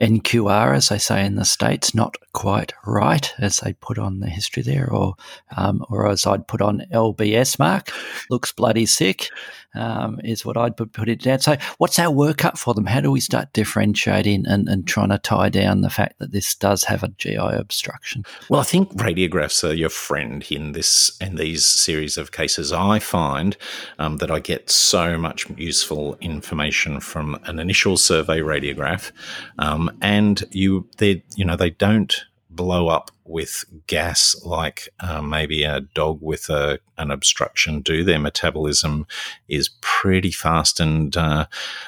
NQR, 0.00 0.74
as 0.74 0.88
they 0.88 0.98
say 0.98 1.24
in 1.24 1.36
the 1.36 1.44
States, 1.44 1.94
not 1.94 2.16
quite 2.32 2.72
right, 2.86 3.32
as 3.38 3.58
they 3.58 3.74
put 3.74 3.98
on 3.98 4.20
the 4.20 4.28
history 4.28 4.62
there, 4.62 4.90
or 4.90 5.14
um, 5.56 5.84
or 5.88 6.08
as 6.08 6.26
I'd 6.26 6.48
put 6.48 6.60
on 6.60 6.86
LBS 6.92 7.58
mark, 7.58 7.90
looks 8.30 8.52
bloody 8.52 8.86
sick, 8.86 9.28
um, 9.74 10.20
is 10.24 10.44
what 10.44 10.56
I'd 10.56 10.76
put, 10.76 11.08
it 11.08 11.20
down. 11.20 11.40
So, 11.40 11.56
what's 11.78 11.98
our 11.98 12.12
workup 12.12 12.58
for 12.58 12.74
them? 12.74 12.86
How 12.86 13.00
do 13.00 13.10
we 13.10 13.20
start 13.20 13.52
differentiating 13.52 14.46
and, 14.46 14.68
and 14.68 14.86
trying 14.86 15.08
to 15.10 15.18
tie 15.18 15.48
down 15.48 15.80
the 15.80 15.90
fact 15.90 16.18
that 16.18 16.32
this 16.32 16.54
does 16.54 16.84
have 16.84 17.02
a 17.02 17.08
GI 17.08 17.36
obstruction? 17.36 18.24
Well, 18.48 18.60
I 18.60 18.64
think 18.64 18.92
radiographs 18.94 19.68
are 19.68 19.74
your 19.74 19.88
friend 19.88 20.44
in 20.50 20.72
this 20.72 21.16
in 21.20 21.36
these 21.36 21.66
series 21.66 22.16
of 22.16 22.32
cases. 22.32 22.72
I 22.72 22.98
find 22.98 23.56
um, 23.98 24.18
that 24.18 24.30
I 24.30 24.40
get 24.40 24.70
so 24.70 25.18
much 25.18 25.48
useful 25.56 26.16
information 26.20 27.00
from 27.00 27.38
an 27.44 27.58
initial 27.58 27.96
survey 27.96 28.40
radiograph. 28.40 29.12
Um, 29.58 29.90
and 30.00 30.44
you 30.50 30.88
they 30.98 31.22
you 31.36 31.44
know 31.44 31.56
they 31.56 31.70
don't 31.70 32.24
blow 32.54 32.88
up 32.88 33.10
with 33.24 33.64
gas 33.86 34.36
like 34.44 34.88
uh, 35.00 35.22
maybe 35.22 35.62
a 35.62 35.80
dog 35.80 36.18
with 36.20 36.50
a, 36.50 36.78
an 36.98 37.10
obstruction 37.10 37.80
do. 37.80 38.04
Their 38.04 38.18
metabolism 38.18 39.06
is 39.48 39.70
pretty 39.80 40.30
fast, 40.30 40.80
and 40.80 41.16
uh, 41.16 41.46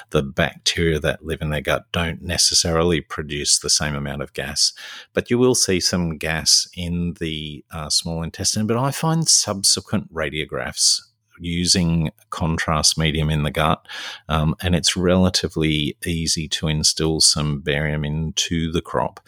the 0.09 0.23
bacteria 0.23 0.99
that 0.99 1.25
live 1.25 1.41
in 1.41 1.49
their 1.49 1.61
gut 1.61 1.85
don't 1.91 2.21
necessarily 2.21 3.01
produce 3.01 3.59
the 3.59 3.69
same 3.69 3.95
amount 3.95 4.21
of 4.21 4.33
gas. 4.33 4.73
But 5.13 5.29
you 5.29 5.37
will 5.37 5.55
see 5.55 5.79
some 5.79 6.17
gas 6.17 6.67
in 6.75 7.15
the 7.19 7.63
uh, 7.71 7.89
small 7.89 8.23
intestine. 8.23 8.67
But 8.67 8.77
I 8.77 8.91
find 8.91 9.27
subsequent 9.27 10.13
radiographs 10.13 11.01
using 11.39 12.11
contrast 12.29 12.97
medium 12.97 13.29
in 13.29 13.43
the 13.43 13.51
gut, 13.51 13.85
um, 14.29 14.55
and 14.61 14.75
it's 14.75 14.95
relatively 14.95 15.97
easy 16.05 16.47
to 16.49 16.67
instill 16.67 17.21
some 17.21 17.61
barium 17.61 18.03
into 18.03 18.71
the 18.71 18.81
crop. 18.81 19.19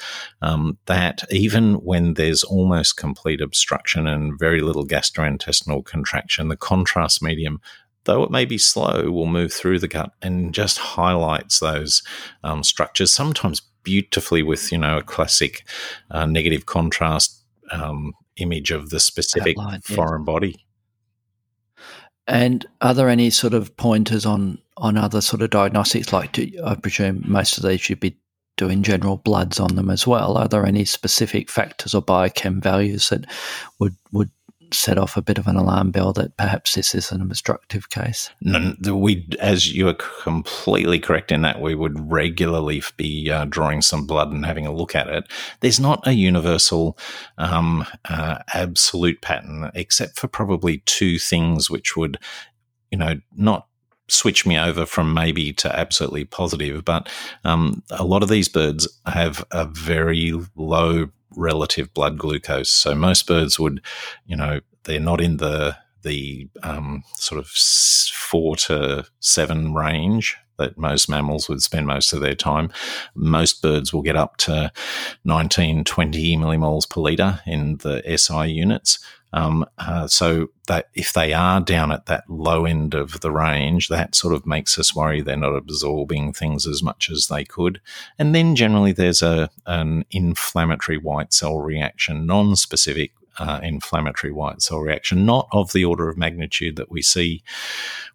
Um, 0.42 0.78
that 0.86 1.24
even 1.32 1.76
when 1.76 2.16
there's 2.16 2.44
almost 2.44 2.98
complete 2.98 3.42
obstruction 3.42 4.08
and 4.08 4.38
very 4.38 4.62
little 4.62 4.86
gastrointestinal 4.86 5.86
contraction, 5.86 6.48
the 6.48 6.58
contrast 6.58 7.22
medium 7.22 7.62
though 8.08 8.24
it 8.24 8.32
may 8.32 8.46
be 8.46 8.58
slow, 8.58 9.12
will 9.12 9.28
move 9.28 9.54
through 9.54 9.78
the 9.78 9.88
gut 9.88 10.14
and 10.22 10.54
just 10.54 10.78
highlights 10.78 11.60
those 11.60 12.02
um, 12.42 12.64
structures, 12.64 13.14
sometimes 13.14 13.62
beautifully 13.84 14.42
with, 14.42 14.72
you 14.72 14.78
know, 14.78 14.98
a 14.98 15.04
classic 15.04 15.68
uh, 16.10 16.26
negative 16.26 16.66
contrast 16.66 17.44
um, 17.72 18.14
image 18.38 18.72
of 18.72 18.90
the 18.90 19.00
specific 19.00 19.58
line, 19.58 19.82
foreign 19.82 20.22
yeah. 20.22 20.26
body. 20.26 20.67
And 22.28 22.66
are 22.82 22.94
there 22.94 23.10
any 23.10 23.30
sort 23.30 23.54
of 23.54 23.76
pointers 23.78 24.26
on 24.26 24.60
on 24.78 24.98
other 24.98 25.22
sort 25.22 25.42
of 25.42 25.50
diagnostics? 25.50 26.14
Like, 26.14 26.34
do, 26.34 26.50
I 26.64 26.76
presume 26.76 27.24
most 27.26 27.58
of 27.58 27.64
these 27.64 27.82
should 27.82 28.00
be 28.00 28.18
doing 28.58 28.84
general 28.84 29.18
bloods 29.18 29.60
on 29.60 29.76
them 29.76 29.90
as 29.90 30.06
well. 30.06 30.38
Are 30.38 30.48
there 30.48 30.66
any 30.66 30.84
specific 30.84 31.50
factors 31.50 31.94
or 31.96 32.02
biochem 32.02 32.62
values 32.62 33.10
that 33.10 33.26
would 33.80 33.96
would 34.12 34.32
set 34.72 34.98
off 34.98 35.18
a 35.18 35.22
bit 35.22 35.38
of 35.38 35.48
an 35.48 35.56
alarm 35.56 35.92
bell 35.92 36.14
that 36.14 36.36
perhaps 36.38 36.76
this 36.76 36.94
is 36.96 37.12
an 37.12 37.22
obstructive 37.22 37.90
case? 37.90 38.30
No, 38.42 38.74
we, 38.96 39.28
as 39.40 39.74
you 39.74 39.88
are 39.88 39.94
completely 39.94 41.00
correct 41.00 41.32
in 41.32 41.42
that, 41.42 41.62
we 41.62 41.76
would 41.76 42.12
regularly 42.12 42.82
be 42.98 43.30
uh, 43.30 43.46
drawing 43.46 43.82
some 43.82 44.06
blood 44.06 44.32
and 44.32 44.46
having 44.46 44.66
a 44.66 44.74
look 44.74 44.96
at 44.96 45.08
it. 45.08 45.26
There's 45.62 45.80
not 45.80 46.06
a 46.08 46.14
universal, 46.14 46.98
um, 47.38 47.86
uh, 48.10 48.40
absolute 48.54 49.22
pattern, 49.22 49.72
except 49.74 50.20
for 50.20 50.28
probably 50.28 50.80
two 50.86 51.20
things 51.20 51.70
which 51.70 51.96
would, 51.96 52.18
you 52.92 52.98
know, 52.98 53.16
not 53.36 53.68
switch 54.10 54.46
me 54.46 54.58
over 54.58 54.86
from 54.86 55.14
maybe 55.14 55.52
to 55.54 55.78
absolutely 55.78 56.26
positive. 56.26 56.86
But 56.86 57.10
um, 57.44 57.84
a 57.92 58.06
lot 58.06 58.24
of 58.24 58.30
these 58.30 58.48
birds 58.48 58.88
have 59.06 59.44
a 59.52 59.66
very 59.66 60.34
low 60.56 61.10
relative 61.36 61.94
blood 61.94 62.18
glucose. 62.18 62.70
So 62.70 62.96
most 62.96 63.28
birds 63.28 63.60
would, 63.60 63.82
you 64.26 64.36
know, 64.36 64.62
they're 64.84 65.00
not 65.00 65.22
in 65.22 65.38
the 65.38 65.78
the 66.04 66.48
um, 66.64 67.04
sort 67.16 67.40
of 67.40 67.48
four 67.48 68.56
to 68.56 69.06
seven 69.20 69.74
range 69.74 70.38
that 70.58 70.78
most 70.78 71.10
mammals 71.10 71.48
would 71.50 71.62
spend 71.62 71.88
most 71.88 72.14
of 72.14 72.22
their 72.22 72.36
time. 72.36 72.72
Most 73.16 73.62
birds 73.62 73.94
will 73.94 74.02
get 74.02 74.16
up 74.16 74.38
to 74.38 74.72
19, 75.26 75.84
20 75.84 76.38
millimoles 76.38 76.90
per 76.90 77.02
litre 77.02 77.42
in 77.46 77.78
the 77.78 78.02
SI 78.18 78.52
units. 78.52 79.00
Um, 79.34 79.66
uh, 79.78 80.08
so 80.08 80.48
that 80.68 80.88
if 80.94 81.12
they 81.12 81.34
are 81.34 81.60
down 81.60 81.92
at 81.92 82.06
that 82.06 82.24
low 82.30 82.66
end 82.66 82.94
of 82.94 83.20
the 83.20 83.32
range, 83.32 83.90
that 83.90 84.16
sort 84.16 84.34
of 84.34 84.46
makes 84.46 84.80
us 84.80 84.96
worry 84.96 85.22
they're 85.22 85.36
not 85.36 85.56
absorbing 85.56 86.32
things 86.32 86.66
as 86.66 86.82
much 86.82 87.10
as 87.10 87.28
they 87.28 87.44
could. 87.44 87.82
And 88.18 88.34
then 88.34 88.56
generally 88.56 88.94
there's 88.94 89.22
a 89.22 89.50
an 89.66 90.06
inflammatory 90.12 90.98
white 90.98 91.34
cell 91.34 91.60
reaction, 91.60 92.26
non-specific 92.26 93.12
uh, 93.40 93.60
inflammatory 93.64 94.32
white 94.32 94.62
cell 94.62 94.80
reaction, 94.80 95.26
not 95.26 95.48
of 95.52 95.74
the 95.74 95.86
order 95.86 96.10
of 96.10 96.18
magnitude 96.18 96.76
that 96.76 96.92
we 96.92 97.02
see 97.02 97.44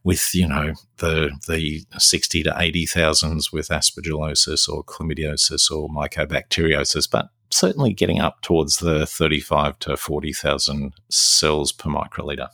with, 0.05 0.35
you 0.35 0.49
know, 0.49 0.75
the 0.99 1.31
the 1.49 1.85
sixty 1.99 2.43
to 2.43 2.55
eighty 2.59 2.87
thousands 2.87 3.53
with 3.53 3.69
aspergillosis 3.69 4.69
or 4.69 4.85
chlamydiosis 4.85 5.71
or 5.71 5.89
mycobacteriosis, 5.89 7.09
but 7.11 7.29
certainly 7.53 7.93
getting 7.93 8.21
up 8.21 8.41
towards 8.41 8.79
the 8.79 9.07
35 9.07 9.79
to 9.81 9.97
40,000 9.97 10.95
cells 11.11 11.73
per 11.73 11.91
microliter. 11.91 12.49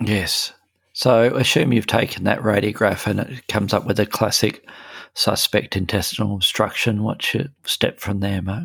Yes. 0.00 0.52
So 0.92 1.34
assume 1.36 1.72
you've 1.72 1.86
taken 1.86 2.24
that 2.24 2.40
radiograph 2.40 3.06
and 3.06 3.20
it 3.20 3.46
comes 3.48 3.72
up 3.72 3.86
with 3.86 3.98
a 3.98 4.06
classic 4.06 4.68
suspect 5.14 5.76
intestinal 5.76 6.34
obstruction. 6.34 7.02
What's 7.02 7.34
your 7.34 7.46
step 7.64 8.00
from 8.00 8.20
there, 8.20 8.42
Mark? 8.42 8.64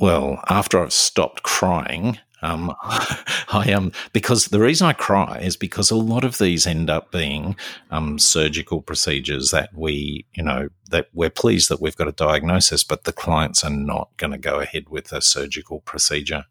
Well, 0.00 0.42
after 0.48 0.82
I've 0.82 0.92
stopped 0.92 1.42
crying, 1.42 2.18
um, 2.44 2.74
I 2.82 3.72
um 3.72 3.92
because 4.12 4.46
the 4.46 4.60
reason 4.60 4.86
I 4.86 4.92
cry 4.92 5.38
is 5.38 5.56
because 5.56 5.90
a 5.90 5.96
lot 5.96 6.24
of 6.24 6.38
these 6.38 6.66
end 6.66 6.90
up 6.90 7.10
being 7.10 7.56
um, 7.90 8.18
surgical 8.18 8.82
procedures 8.82 9.50
that 9.50 9.70
we, 9.74 10.26
you 10.34 10.42
know, 10.42 10.68
that 10.90 11.08
we're 11.14 11.30
pleased 11.30 11.70
that 11.70 11.80
we've 11.80 11.96
got 11.96 12.08
a 12.08 12.12
diagnosis, 12.12 12.84
but 12.84 13.04
the 13.04 13.12
clients 13.12 13.64
are 13.64 13.70
not 13.70 14.10
going 14.18 14.32
to 14.32 14.38
go 14.38 14.60
ahead 14.60 14.90
with 14.90 15.12
a 15.12 15.22
surgical 15.22 15.80
procedure. 15.80 16.44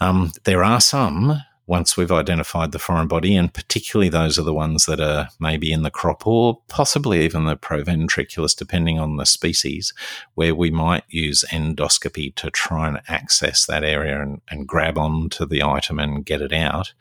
Um, 0.00 0.32
there 0.44 0.64
are 0.64 0.80
some 0.80 1.40
once 1.66 1.96
we've 1.96 2.12
identified 2.12 2.72
the 2.72 2.78
foreign 2.78 3.08
body, 3.08 3.36
and 3.36 3.52
particularly 3.52 4.08
those 4.08 4.38
are 4.38 4.42
the 4.42 4.52
ones 4.52 4.84
that 4.86 5.00
are 5.00 5.28
maybe 5.40 5.72
in 5.72 5.82
the 5.82 5.90
crop 5.90 6.26
or 6.26 6.60
possibly 6.68 7.24
even 7.24 7.44
the 7.44 7.56
proventriculus, 7.56 8.54
depending 8.54 8.98
on 8.98 9.16
the 9.16 9.24
species, 9.24 9.94
where 10.34 10.54
we 10.54 10.70
might 10.70 11.04
use 11.08 11.44
endoscopy 11.50 12.34
to 12.34 12.50
try 12.50 12.88
and 12.88 13.00
access 13.08 13.64
that 13.66 13.82
area 13.82 14.20
and, 14.20 14.40
and 14.50 14.68
grab 14.68 14.98
onto 14.98 15.46
the 15.46 15.62
item 15.62 15.98
and 15.98 16.26
get 16.26 16.42
it 16.42 16.52
out. 16.52 16.92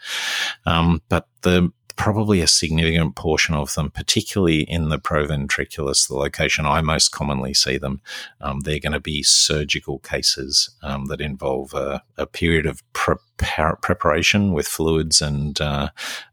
Um, 0.65 1.02
but 1.10 1.28
the 1.41 1.71
probably 1.95 2.41
a 2.41 2.47
significant 2.47 3.15
portion 3.15 3.56
of 3.56 3.73
them, 3.73 3.91
particularly 3.91 4.62
in 4.62 4.89
the 4.89 4.99
proventriculus, 4.99 6.08
the 6.08 6.15
location 6.15 6.65
I 6.65 6.82
most 6.82 7.10
commonly 7.10 7.53
see 7.53 7.77
them, 7.77 8.01
um, 8.41 8.62
they're 8.62 8.79
going 8.79 8.93
to 8.93 8.99
be 8.99 9.23
surgical 9.23 9.99
cases 9.99 10.70
um, 10.82 11.05
that 11.05 11.22
involve 11.22 11.74
a, 11.74 12.03
a 12.17 12.26
period 12.26 12.65
of 12.65 12.82
pre- 12.93 13.15
preparation 13.38 14.53
with 14.53 14.67
fluids 14.67 15.22
and 15.22 15.59
uh, 15.59 15.89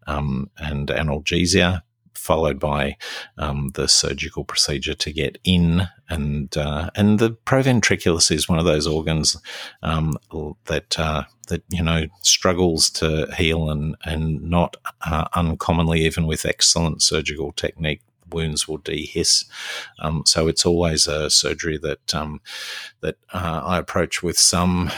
um, 0.07 0.51
and 0.59 0.89
analgesia 0.89 1.83
followed 2.21 2.61
by 2.61 2.97
um, 3.39 3.71
the 3.75 3.89
surgical 3.89 4.45
procedure 4.45 4.95
to 4.95 5.13
get 5.13 5.39
in. 5.45 5.89
And 6.09 6.57
uh, 6.57 6.91
and 6.95 7.19
the 7.19 7.31
proventriculus 7.31 8.31
is 8.31 8.49
one 8.49 8.59
of 8.59 8.65
those 8.65 8.87
organs 8.87 9.37
um, 9.83 10.17
that 10.67 10.99
uh, 10.99 11.25
that 11.49 11.63
you 11.69 11.83
know 11.83 12.07
struggles 12.23 12.91
to 12.91 13.27
heal 13.37 13.71
and 13.71 13.97
and 14.05 14.43
not 14.43 14.77
uh, 15.07 15.27
uncommonly 15.35 16.05
even 16.05 16.27
with 16.27 16.45
excellent 16.45 17.03
surgical 17.03 17.53
technique 17.53 18.03
wounds 18.33 18.69
will 18.69 18.79
dehisce. 18.79 19.45
Um, 19.99 20.23
so 20.27 20.49
it's 20.49 20.67
always 20.67 21.07
a 21.07 21.31
surgery 21.31 21.79
that 21.79 22.15
um, 22.15 22.41
that 23.01 23.17
uh, 23.33 23.63
I 23.65 23.79
approach 23.79 24.23
with 24.23 24.39
some 24.39 24.91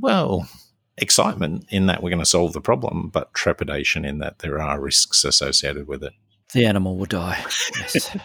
well 0.00 0.48
excitement 0.96 1.64
in 1.70 1.86
that 1.86 2.02
we're 2.02 2.10
going 2.10 2.20
to 2.20 2.26
solve 2.26 2.52
the 2.52 2.60
problem, 2.60 3.08
but 3.08 3.32
trepidation 3.34 4.04
in 4.04 4.18
that 4.18 4.40
there 4.40 4.60
are 4.60 4.80
risks 4.80 5.24
associated 5.24 5.88
with 5.88 6.04
it. 6.04 6.12
The 6.52 6.66
animal 6.66 6.96
will 6.96 7.06
die. 7.06 7.42
Yes. 7.78 8.16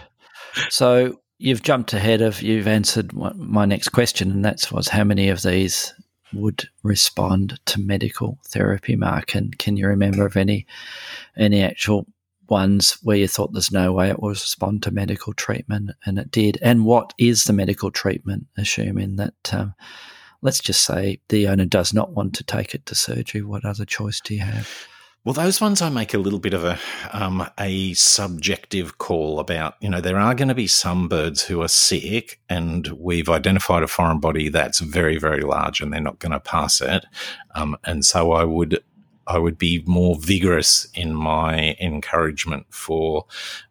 so 0.70 1.20
you've 1.38 1.64
jumped 1.64 1.94
ahead 1.94 2.22
of 2.22 2.42
you've 2.42 2.68
answered 2.68 3.14
my 3.14 3.66
next 3.66 3.90
question, 3.90 4.32
and 4.32 4.46
that 4.46 4.72
was 4.72 4.88
how 4.88 5.04
many 5.04 5.30
of 5.30 5.42
these 5.42 5.94
would 6.34 6.68
respond 6.84 7.60
to 7.66 7.80
medical 7.80 8.40
therapy, 8.48 8.96
Mark? 8.96 9.36
And 9.36 9.58
can 9.58 9.78
you 9.78 9.88
remember 9.88 10.26
of 10.26 10.38
any 10.38 10.66
any 11.38 11.64
actual 11.64 12.08
ones 12.48 12.98
where 13.02 13.18
you 13.18 13.28
thought 13.28 13.54
there's 13.54 13.72
no 13.72 13.92
way 13.92 14.10
it 14.10 14.22
will 14.22 14.30
respond 14.30 14.84
to 14.84 14.92
medical 14.92 15.34
treatment, 15.34 15.92
and 16.06 16.18
it 16.18 16.32
did? 16.32 16.58
And 16.62 16.86
what 16.86 17.14
is 17.18 17.46
the 17.46 17.54
medical 17.54 17.92
treatment, 17.92 18.48
assuming 18.58 19.18
that 19.18 19.54
um, 19.54 19.76
let's 20.42 20.60
just 20.60 20.84
say 20.84 21.20
the 21.30 21.48
owner 21.48 21.66
does 21.66 21.94
not 21.94 22.12
want 22.12 22.36
to 22.36 22.44
take 22.44 22.76
it 22.76 22.86
to 22.88 22.96
surgery, 22.96 23.42
what 23.42 23.66
other 23.66 23.86
choice 23.86 24.22
do 24.22 24.36
you 24.36 24.42
have? 24.42 24.70
Well, 25.26 25.34
those 25.34 25.60
ones 25.60 25.82
I 25.82 25.90
make 25.90 26.14
a 26.14 26.20
little 26.20 26.38
bit 26.38 26.54
of 26.54 26.64
a 26.64 26.78
um, 27.12 27.50
a 27.60 27.96
subjective 27.96 29.00
call 29.00 29.40
about. 29.40 29.74
You 29.82 29.90
know, 29.90 30.00
there 30.00 30.20
are 30.20 30.36
going 30.36 30.50
to 30.50 30.54
be 30.54 30.68
some 30.68 31.08
birds 31.08 31.42
who 31.42 31.64
are 31.64 31.68
sick, 31.68 32.40
and 32.48 32.88
we've 32.90 33.28
identified 33.28 33.82
a 33.82 33.88
foreign 33.88 34.20
body 34.20 34.50
that's 34.50 34.82
very, 34.82 35.18
very 35.18 35.42
large, 35.42 35.82
and 35.82 35.92
they're 35.92 36.00
not 36.00 36.20
going 36.20 36.34
to 36.34 36.40
pass 36.40 36.80
it. 36.80 37.08
Um, 37.56 37.76
and 37.84 38.06
so 38.06 38.34
I 38.34 38.44
would 38.44 38.84
I 39.26 39.40
would 39.40 39.58
be 39.58 39.84
more 39.88 40.16
vigorous 40.16 40.88
in 40.94 41.16
my 41.16 41.76
encouragement 41.82 42.68
for 42.70 43.26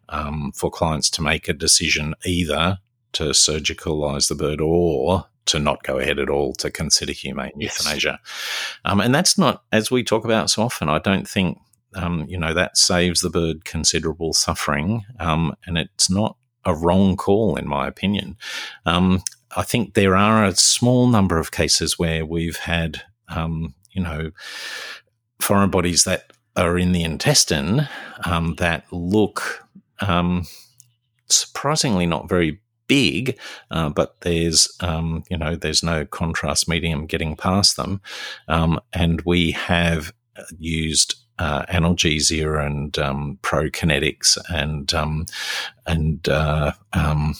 um, 0.09 0.51
for 0.53 0.69
clients 0.69 1.09
to 1.11 1.21
make 1.21 1.47
a 1.47 1.53
decision 1.53 2.15
either 2.25 2.79
to 3.13 3.29
surgicalize 3.29 4.27
the 4.27 4.35
bird 4.35 4.59
or 4.59 5.27
to 5.45 5.59
not 5.59 5.83
go 5.83 5.99
ahead 5.99 6.19
at 6.19 6.29
all 6.29 6.53
to 6.53 6.71
consider 6.71 7.11
humane 7.11 7.51
yes. 7.55 7.79
euthanasia. 7.79 8.19
Um, 8.83 8.99
and 8.99 9.13
that's 9.13 9.37
not, 9.37 9.63
as 9.71 9.91
we 9.91 10.03
talk 10.03 10.25
about 10.25 10.49
so 10.49 10.63
often, 10.63 10.89
I 10.89 10.99
don't 10.99 11.27
think, 11.27 11.59
um, 11.93 12.25
you 12.27 12.37
know, 12.37 12.53
that 12.53 12.77
saves 12.77 13.21
the 13.21 13.29
bird 13.29 13.65
considerable 13.65 14.33
suffering. 14.33 15.05
Um, 15.19 15.55
and 15.65 15.77
it's 15.77 16.09
not 16.09 16.37
a 16.65 16.75
wrong 16.75 17.15
call, 17.15 17.55
in 17.55 17.67
my 17.67 17.87
opinion. 17.87 18.37
Um, 18.85 19.21
I 19.55 19.63
think 19.63 19.93
there 19.93 20.15
are 20.15 20.43
a 20.43 20.55
small 20.55 21.07
number 21.07 21.37
of 21.37 21.51
cases 21.51 21.97
where 21.97 22.25
we've 22.25 22.57
had, 22.57 23.03
um, 23.29 23.75
you 23.91 24.01
know, 24.01 24.31
foreign 25.39 25.69
bodies 25.69 26.03
that 26.03 26.33
are 26.55 26.77
in 26.77 26.91
the 26.91 27.03
intestine 27.03 27.87
um, 28.25 28.55
that 28.55 28.85
look 28.91 29.63
surprisingly 31.27 32.05
not 32.05 32.29
very 32.29 32.59
big, 32.87 33.37
uh, 33.71 33.89
but 33.89 34.21
there's 34.21 34.67
um, 34.79 35.23
you 35.29 35.37
know 35.37 35.55
there's 35.55 35.83
no 35.83 36.05
contrast 36.05 36.67
medium 36.67 37.05
getting 37.05 37.35
past 37.35 37.77
them, 37.77 38.01
um, 38.47 38.79
and 38.93 39.21
we 39.21 39.51
have 39.51 40.13
used 40.57 41.15
uh, 41.39 41.65
analgesia 41.65 42.65
and 42.65 42.97
um, 42.97 43.39
prokinetics 43.41 44.37
and 44.49 44.93
um, 44.93 45.25
and 45.85 46.27
uh, 46.29 46.71
um, 46.93 47.35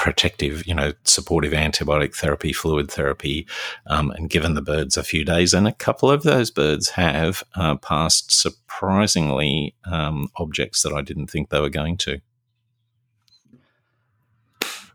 protective, 0.00 0.66
you 0.66 0.74
know, 0.74 0.94
supportive 1.04 1.52
antibiotic 1.52 2.14
therapy, 2.14 2.54
fluid 2.54 2.90
therapy, 2.90 3.46
um, 3.86 4.10
and 4.12 4.30
given 4.30 4.54
the 4.54 4.62
birds 4.62 4.96
a 4.96 5.02
few 5.02 5.26
days. 5.26 5.52
And 5.52 5.68
a 5.68 5.72
couple 5.72 6.10
of 6.10 6.22
those 6.22 6.50
birds 6.50 6.88
have 6.88 7.44
uh, 7.54 7.76
passed 7.76 8.32
surprisingly 8.32 9.74
um, 9.84 10.30
objects 10.36 10.80
that 10.82 10.94
I 10.94 11.02
didn't 11.02 11.26
think 11.26 11.50
they 11.50 11.60
were 11.60 11.68
going 11.68 11.98
to. 11.98 12.18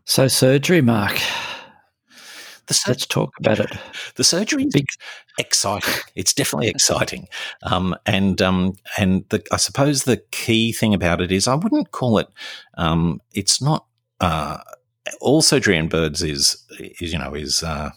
So 0.06 0.28
surgery, 0.28 0.82
Mark. 0.82 1.20
Sur- 2.70 2.92
Let's 2.92 3.06
talk 3.06 3.32
about 3.40 3.60
it. 3.60 3.72
The 4.16 4.24
surgery 4.24 4.64
is 4.64 4.74
Big. 4.74 4.88
exciting. 5.38 5.94
It's 6.16 6.34
definitely 6.34 6.70
exciting, 6.70 7.28
um, 7.64 7.96
and 8.08 8.42
um, 8.42 8.74
and 8.98 9.24
the, 9.30 9.44
I 9.52 9.58
suppose 9.58 10.04
the 10.04 10.18
key 10.32 10.72
thing 10.74 10.94
about 10.94 11.22
it 11.22 11.32
is 11.32 11.48
I 11.48 11.56
wouldn't 11.56 11.92
call 11.92 12.18
it. 12.18 12.28
Um, 12.76 13.22
it's 13.34 13.62
not 13.62 13.86
uh, 14.20 14.58
all 15.22 15.44
surgery 15.44 15.78
in 15.78 15.90
birds 15.90 16.24
is, 16.24 16.64
is 17.00 17.14
you 17.14 17.20
know 17.20 17.36
is 17.36 17.62
uh, 17.62 17.92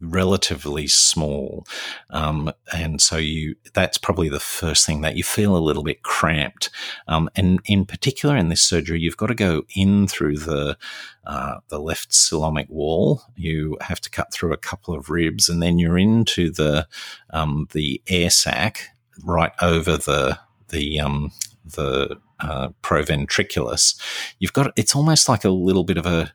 relatively 0.00 0.86
small, 0.86 1.66
um, 2.10 2.52
and 2.72 3.00
so 3.00 3.16
you 3.16 3.56
that's 3.74 3.98
probably 3.98 4.28
the 4.28 4.40
first 4.40 4.86
thing 4.86 5.00
that 5.02 5.16
you 5.16 5.24
feel 5.24 5.56
a 5.56 5.58
little 5.58 5.82
bit 5.82 6.02
cramped. 6.02 6.70
Um, 7.06 7.28
and 7.36 7.60
in 7.64 7.84
particular, 7.84 8.36
in 8.36 8.48
this 8.48 8.62
surgery, 8.62 9.00
you've 9.00 9.16
got 9.16 9.26
to 9.26 9.34
go 9.34 9.62
in 9.74 10.06
through 10.06 10.38
the 10.38 10.76
uh, 11.24 11.56
the 11.68 11.80
left 11.80 12.10
coelomic 12.10 12.68
wall. 12.68 13.22
You 13.36 13.76
have 13.80 14.00
to 14.02 14.10
cut 14.10 14.32
through 14.32 14.52
a 14.52 14.58
couple 14.58 14.94
of 14.94 15.10
ribs, 15.10 15.48
and 15.48 15.62
then 15.62 15.78
you're 15.78 15.98
into 15.98 16.50
the 16.50 16.86
um, 17.30 17.68
the 17.72 18.02
air 18.08 18.30
sac 18.30 18.90
right 19.24 19.52
over 19.60 19.96
the 19.96 20.38
the 20.68 21.00
um, 21.00 21.32
the 21.64 22.18
uh, 22.40 22.68
proventriculus. 22.82 24.00
You've 24.38 24.52
got 24.52 24.72
it's 24.76 24.94
almost 24.94 25.28
like 25.28 25.44
a 25.44 25.50
little 25.50 25.84
bit 25.84 25.98
of 25.98 26.06
a 26.06 26.32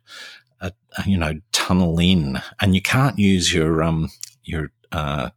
you 1.05 1.17
know 1.17 1.39
tunnel 1.51 1.99
in, 1.99 2.41
and 2.61 2.75
you 2.75 2.81
can't 2.81 3.17
use 3.19 3.53
your 3.53 3.83
um 3.83 4.09
your 4.43 4.71
uh, 4.91 5.29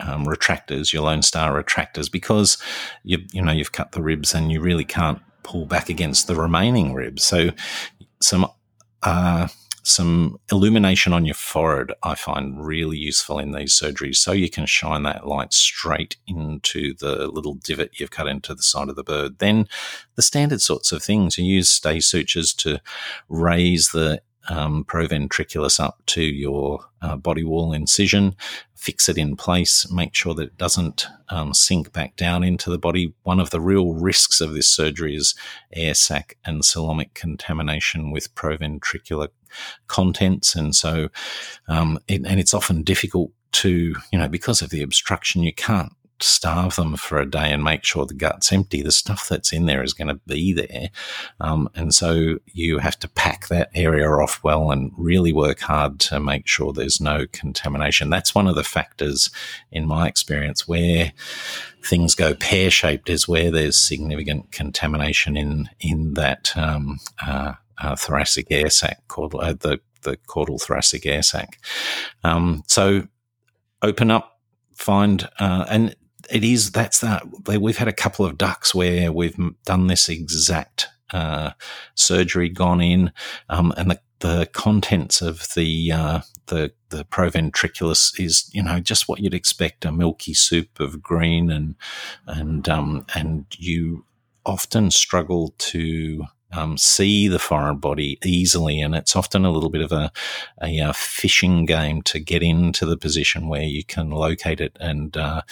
um, 0.00 0.24
retractors, 0.24 0.92
your 0.92 1.02
Lone 1.02 1.22
Star 1.22 1.62
retractors, 1.62 2.10
because 2.10 2.58
you 3.02 3.18
you 3.32 3.42
know 3.42 3.52
you've 3.52 3.72
cut 3.72 3.92
the 3.92 4.02
ribs 4.02 4.34
and 4.34 4.50
you 4.50 4.60
really 4.60 4.84
can't 4.84 5.20
pull 5.42 5.66
back 5.66 5.88
against 5.88 6.26
the 6.26 6.34
remaining 6.34 6.94
ribs. 6.94 7.24
So 7.24 7.50
some 8.20 8.46
uh, 9.02 9.48
some 9.82 10.38
illumination 10.52 11.12
on 11.12 11.24
your 11.24 11.34
forehead 11.34 11.92
I 12.02 12.14
find 12.14 12.64
really 12.64 12.98
useful 12.98 13.38
in 13.38 13.52
these 13.52 13.78
surgeries, 13.78 14.16
so 14.16 14.32
you 14.32 14.50
can 14.50 14.66
shine 14.66 15.02
that 15.04 15.26
light 15.26 15.52
straight 15.52 16.16
into 16.26 16.94
the 16.94 17.26
little 17.28 17.54
divot 17.54 17.98
you've 17.98 18.10
cut 18.10 18.28
into 18.28 18.54
the 18.54 18.62
side 18.62 18.88
of 18.88 18.96
the 18.96 19.04
bird. 19.04 19.38
Then 19.38 19.68
the 20.16 20.22
standard 20.22 20.60
sorts 20.60 20.92
of 20.92 21.02
things 21.02 21.38
you 21.38 21.44
use 21.44 21.70
stay 21.70 22.00
sutures 22.00 22.52
to 22.54 22.80
raise 23.28 23.90
the 23.90 24.22
um, 24.50 24.84
proventriculus 24.84 25.78
up 25.80 26.02
to 26.06 26.22
your 26.22 26.80
uh, 27.00 27.16
body 27.16 27.44
wall 27.44 27.72
incision, 27.72 28.34
fix 28.74 29.08
it 29.08 29.16
in 29.16 29.36
place, 29.36 29.90
make 29.90 30.14
sure 30.14 30.34
that 30.34 30.48
it 30.48 30.58
doesn't 30.58 31.06
um, 31.28 31.54
sink 31.54 31.92
back 31.92 32.16
down 32.16 32.42
into 32.42 32.68
the 32.68 32.78
body. 32.78 33.14
One 33.22 33.38
of 33.38 33.50
the 33.50 33.60
real 33.60 33.94
risks 33.94 34.40
of 34.40 34.52
this 34.52 34.68
surgery 34.68 35.14
is 35.14 35.34
air 35.72 35.94
sac 35.94 36.36
and 36.44 36.62
coelomic 36.62 37.14
contamination 37.14 38.10
with 38.10 38.34
proventricular 38.34 39.28
contents, 39.86 40.54
and 40.56 40.74
so 40.74 41.08
um, 41.68 41.98
it, 42.08 42.26
and 42.26 42.40
it's 42.40 42.54
often 42.54 42.82
difficult 42.82 43.30
to 43.52 43.94
you 44.12 44.18
know 44.18 44.28
because 44.28 44.62
of 44.62 44.70
the 44.70 44.82
obstruction 44.82 45.42
you 45.42 45.52
can't 45.54 45.92
starve 46.22 46.76
them 46.76 46.96
for 46.96 47.18
a 47.18 47.30
day 47.30 47.52
and 47.52 47.64
make 47.64 47.84
sure 47.84 48.06
the 48.06 48.14
gut's 48.14 48.52
empty, 48.52 48.82
the 48.82 48.92
stuff 48.92 49.28
that's 49.28 49.52
in 49.52 49.66
there 49.66 49.82
is 49.82 49.92
going 49.92 50.08
to 50.08 50.20
be 50.26 50.52
there. 50.52 50.90
Um, 51.40 51.68
and 51.74 51.94
so 51.94 52.38
you 52.46 52.78
have 52.78 52.98
to 53.00 53.08
pack 53.08 53.48
that 53.48 53.70
area 53.74 54.08
off 54.08 54.42
well 54.42 54.70
and 54.70 54.92
really 54.96 55.32
work 55.32 55.60
hard 55.60 55.98
to 56.00 56.20
make 56.20 56.46
sure 56.46 56.72
there's 56.72 57.00
no 57.00 57.26
contamination. 57.32 58.10
That's 58.10 58.34
one 58.34 58.46
of 58.46 58.54
the 58.54 58.64
factors 58.64 59.30
in 59.70 59.86
my 59.86 60.08
experience 60.08 60.68
where 60.68 61.12
things 61.84 62.14
go 62.14 62.34
pear 62.34 62.70
shaped 62.70 63.08
is 63.08 63.28
where 63.28 63.50
there's 63.50 63.78
significant 63.78 64.52
contamination 64.52 65.36
in, 65.36 65.70
in 65.80 66.14
that, 66.14 66.56
um, 66.56 66.98
uh, 67.24 67.54
uh, 67.78 67.96
thoracic 67.96 68.46
air 68.50 68.68
sac 68.68 69.08
called 69.08 69.34
uh, 69.34 69.54
the, 69.54 69.80
the 70.02 70.16
caudal 70.26 70.58
thoracic 70.58 71.06
air 71.06 71.22
sac. 71.22 71.58
Um, 72.22 72.62
so 72.66 73.08
open 73.82 74.10
up 74.10 74.40
find 74.80 75.28
uh, 75.38 75.66
and 75.68 75.94
it 76.30 76.44
is 76.44 76.72
that's 76.72 77.00
that 77.00 77.22
we've 77.60 77.76
had 77.76 77.88
a 77.88 77.92
couple 77.92 78.24
of 78.24 78.38
ducks 78.38 78.74
where 78.74 79.12
we've 79.12 79.38
done 79.64 79.86
this 79.86 80.08
exact 80.08 80.88
uh, 81.12 81.50
surgery 81.94 82.48
gone 82.48 82.80
in 82.80 83.12
um, 83.48 83.72
and 83.76 83.90
the 83.90 84.00
the 84.20 84.46
contents 84.52 85.22
of 85.22 85.46
the 85.56 85.90
uh, 85.90 86.20
the 86.46 86.72
the 86.90 87.04
proventriculus 87.04 88.18
is 88.20 88.48
you 88.52 88.62
know 88.62 88.78
just 88.78 89.08
what 89.08 89.20
you'd 89.20 89.34
expect 89.34 89.84
a 89.84 89.92
milky 89.92 90.34
soup 90.34 90.78
of 90.78 91.02
green 91.02 91.50
and 91.50 91.74
and 92.26 92.68
um, 92.68 93.04
and 93.14 93.46
you 93.58 94.04
often 94.46 94.90
struggle 94.90 95.54
to 95.58 96.24
um, 96.52 96.76
see 96.76 97.28
the 97.28 97.38
foreign 97.38 97.78
body 97.78 98.18
easily, 98.24 98.80
and 98.80 98.94
it's 98.94 99.14
often 99.14 99.44
a 99.44 99.50
little 99.50 99.70
bit 99.70 99.82
of 99.82 99.92
a, 99.92 100.10
a, 100.60 100.78
a, 100.78 100.88
uh, 100.88 100.92
fishing 100.92 101.64
game 101.64 102.02
to 102.02 102.18
get 102.18 102.42
into 102.42 102.86
the 102.86 102.96
position 102.96 103.48
where 103.48 103.62
you 103.62 103.84
can 103.84 104.10
locate 104.10 104.60
it 104.60 104.76
and 104.80 105.16
uh, 105.16 105.42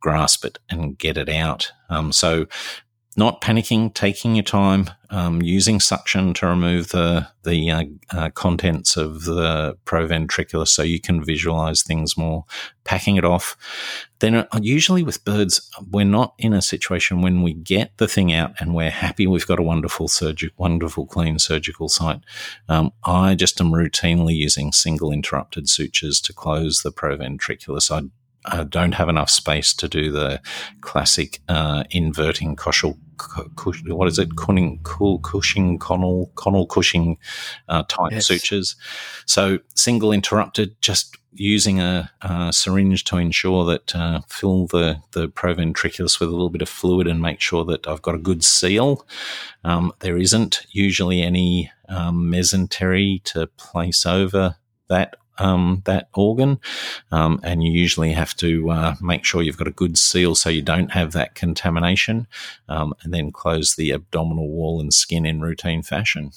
grasp 0.00 0.44
it 0.44 0.58
and 0.70 0.98
get 0.98 1.16
it 1.16 1.28
out. 1.28 1.72
Um, 1.88 2.12
so 2.12 2.46
not 3.18 3.40
panicking, 3.40 3.92
taking 3.94 4.36
your 4.36 4.44
time, 4.44 4.88
um, 5.10 5.42
using 5.42 5.80
suction 5.80 6.32
to 6.34 6.46
remove 6.46 6.90
the 6.90 7.26
the 7.42 7.70
uh, 7.70 7.84
uh, 8.10 8.30
contents 8.30 8.96
of 8.96 9.24
the 9.24 9.76
proventricular, 9.84 10.68
so 10.68 10.82
you 10.82 11.00
can 11.00 11.24
visualize 11.24 11.82
things 11.82 12.16
more, 12.16 12.44
packing 12.84 13.16
it 13.16 13.24
off. 13.24 13.56
Then, 14.20 14.36
uh, 14.36 14.46
usually 14.60 15.02
with 15.02 15.24
birds, 15.24 15.68
we're 15.90 16.04
not 16.04 16.34
in 16.38 16.52
a 16.52 16.62
situation 16.62 17.20
when 17.20 17.42
we 17.42 17.54
get 17.54 17.96
the 17.96 18.06
thing 18.06 18.32
out 18.32 18.52
and 18.60 18.72
we're 18.72 18.90
happy 18.90 19.26
we've 19.26 19.46
got 19.46 19.58
a 19.58 19.64
wonderful 19.64 20.06
surgical, 20.06 20.54
wonderful 20.56 21.06
clean 21.06 21.40
surgical 21.40 21.88
site. 21.88 22.20
Um, 22.68 22.92
I 23.04 23.34
just 23.34 23.60
am 23.60 23.72
routinely 23.72 24.36
using 24.36 24.70
single 24.70 25.10
interrupted 25.10 25.68
sutures 25.68 26.20
to 26.20 26.32
close 26.32 26.82
the 26.82 26.92
proventriculus. 26.92 27.90
I 27.90 28.08
I 28.44 28.64
don't 28.64 28.92
have 28.92 29.08
enough 29.08 29.30
space 29.30 29.74
to 29.74 29.88
do 29.88 30.10
the 30.10 30.40
classic 30.80 31.40
uh, 31.48 31.84
inverting 31.90 32.56
Koshel, 32.56 32.96
what 33.88 34.08
is 34.08 34.18
it, 34.18 34.36
Cunning, 34.36 34.80
Cushing, 34.84 35.78
Connell, 35.78 36.30
Connell 36.34 36.66
Cushing 36.66 37.18
uh, 37.68 37.82
type 37.88 38.12
yes. 38.12 38.26
sutures. 38.26 38.76
So 39.26 39.58
single 39.74 40.12
interrupted, 40.12 40.80
just 40.80 41.16
using 41.32 41.80
a, 41.80 42.10
a 42.22 42.52
syringe 42.52 43.04
to 43.04 43.16
ensure 43.16 43.64
that 43.64 43.94
uh, 43.94 44.20
fill 44.28 44.66
the 44.66 45.00
the 45.12 45.28
proventriculus 45.28 46.18
with 46.18 46.28
a 46.28 46.32
little 46.32 46.50
bit 46.50 46.62
of 46.62 46.68
fluid 46.68 47.06
and 47.06 47.20
make 47.20 47.40
sure 47.40 47.64
that 47.64 47.86
I've 47.86 48.02
got 48.02 48.14
a 48.14 48.18
good 48.18 48.44
seal. 48.44 49.06
Um, 49.64 49.92
there 50.00 50.16
isn't 50.16 50.66
usually 50.70 51.22
any 51.22 51.70
um, 51.88 52.30
mesentery 52.30 53.22
to 53.24 53.46
place 53.46 54.06
over 54.06 54.56
that 54.88 55.16
um, 55.38 55.82
that 55.84 56.08
organ, 56.14 56.60
um, 57.10 57.40
and 57.42 57.62
you 57.62 57.70
usually 57.70 58.12
have 58.12 58.34
to 58.36 58.70
uh, 58.70 58.94
make 59.00 59.24
sure 59.24 59.42
you've 59.42 59.56
got 59.56 59.68
a 59.68 59.72
good 59.72 59.98
seal 59.98 60.34
so 60.34 60.50
you 60.50 60.62
don't 60.62 60.92
have 60.92 61.12
that 61.12 61.34
contamination, 61.34 62.26
um, 62.68 62.94
and 63.02 63.12
then 63.12 63.32
close 63.32 63.74
the 63.74 63.92
abdominal 63.92 64.48
wall 64.50 64.80
and 64.80 64.92
skin 64.92 65.26
in 65.26 65.40
routine 65.40 65.82
fashion. 65.82 66.30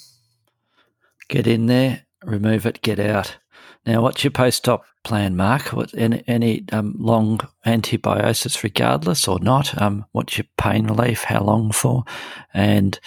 Get 1.28 1.46
in 1.46 1.66
there, 1.66 2.06
remove 2.24 2.66
it, 2.66 2.82
get 2.82 2.98
out. 2.98 3.38
Now, 3.84 4.02
what's 4.02 4.22
your 4.22 4.30
post-op 4.30 4.84
plan, 5.02 5.34
Mark? 5.34 5.72
What, 5.72 5.92
any, 5.94 6.22
any 6.28 6.64
um, 6.70 6.94
long 6.98 7.40
antibiosis, 7.66 8.62
regardless 8.62 9.26
or 9.26 9.40
not? 9.40 9.80
Um, 9.80 10.04
what's 10.12 10.38
your 10.38 10.46
pain 10.56 10.86
relief? 10.86 11.24
How 11.24 11.42
long 11.42 11.72
for? 11.72 12.04
And 12.54 13.00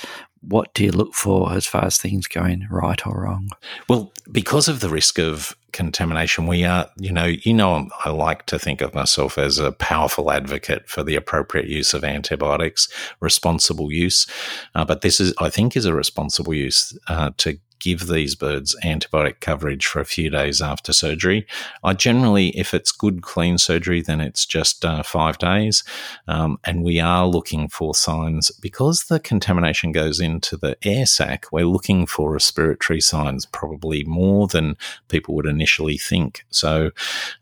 what 0.48 0.74
do 0.74 0.84
you 0.84 0.92
look 0.92 1.14
for 1.14 1.52
as 1.52 1.66
far 1.66 1.86
as 1.86 1.98
things 1.98 2.28
going 2.28 2.68
right 2.70 3.06
or 3.06 3.24
wrong? 3.24 3.50
Well, 3.90 4.12
because 4.32 4.68
of 4.68 4.80
the 4.80 4.90
risk 4.90 5.20
of 5.20 5.56
contamination, 5.72 6.48
we 6.48 6.64
are, 6.64 6.90
you 6.98 7.12
know, 7.12 7.26
you 7.26 7.54
know, 7.54 7.90
I 8.04 8.10
like 8.10 8.46
to 8.48 8.60
think 8.60 8.82
of 8.82 8.94
myself 8.94 9.38
as 9.38 9.58
a 9.58 9.72
powerful 9.72 10.32
advocate 10.32 10.88
for 10.90 11.04
the 11.04 11.16
appropriate 11.16 11.68
use 11.68 11.94
of 11.94 12.04
antibiotics, 12.04 12.88
responsible 13.20 13.92
use. 13.92 14.28
Uh, 14.74 14.86
but 14.86 15.02
this 15.02 15.20
is, 15.20 15.34
I 15.40 15.50
think, 15.50 15.76
is 15.76 15.86
a 15.86 15.94
responsible 15.94 16.54
use 16.54 16.98
uh, 17.08 17.32
to 17.38 17.58
give 17.86 18.08
these 18.08 18.34
birds 18.34 18.76
antibiotic 18.84 19.40
coverage 19.42 19.86
for 19.86 20.00
a 20.00 20.06
few 20.06 20.32
days 20.32 20.60
after 20.60 20.92
surgery. 20.92 21.46
I 21.84 21.94
generally, 21.94 22.48
if 22.58 22.74
it's 22.74 22.92
good, 22.92 23.22
clean 23.22 23.60
surgery, 23.60 24.02
then 24.02 24.22
it's 24.22 24.44
just 24.44 24.84
uh, 24.84 25.04
five 25.04 25.38
days. 25.38 25.84
Um, 26.28 26.58
and 26.64 26.84
we 26.84 27.00
are 27.00 27.28
looking 27.28 27.68
for 27.70 27.94
signs 27.94 28.50
because 28.50 29.04
the 29.04 29.20
contamination 29.20 29.92
goes 29.92 30.20
into 30.20 30.58
the 30.58 30.76
air 30.84 31.06
sac, 31.06 31.46
we're 31.52 31.68
looking 31.68 32.08
for 32.08 32.32
respiratory 32.32 33.02
signs 33.02 33.46
probably 33.46 34.04
more 34.06 34.48
than 34.48 34.78
people 35.10 35.36
would 35.36 35.46
initially 35.46 36.00
think. 36.00 36.44
So 36.50 36.90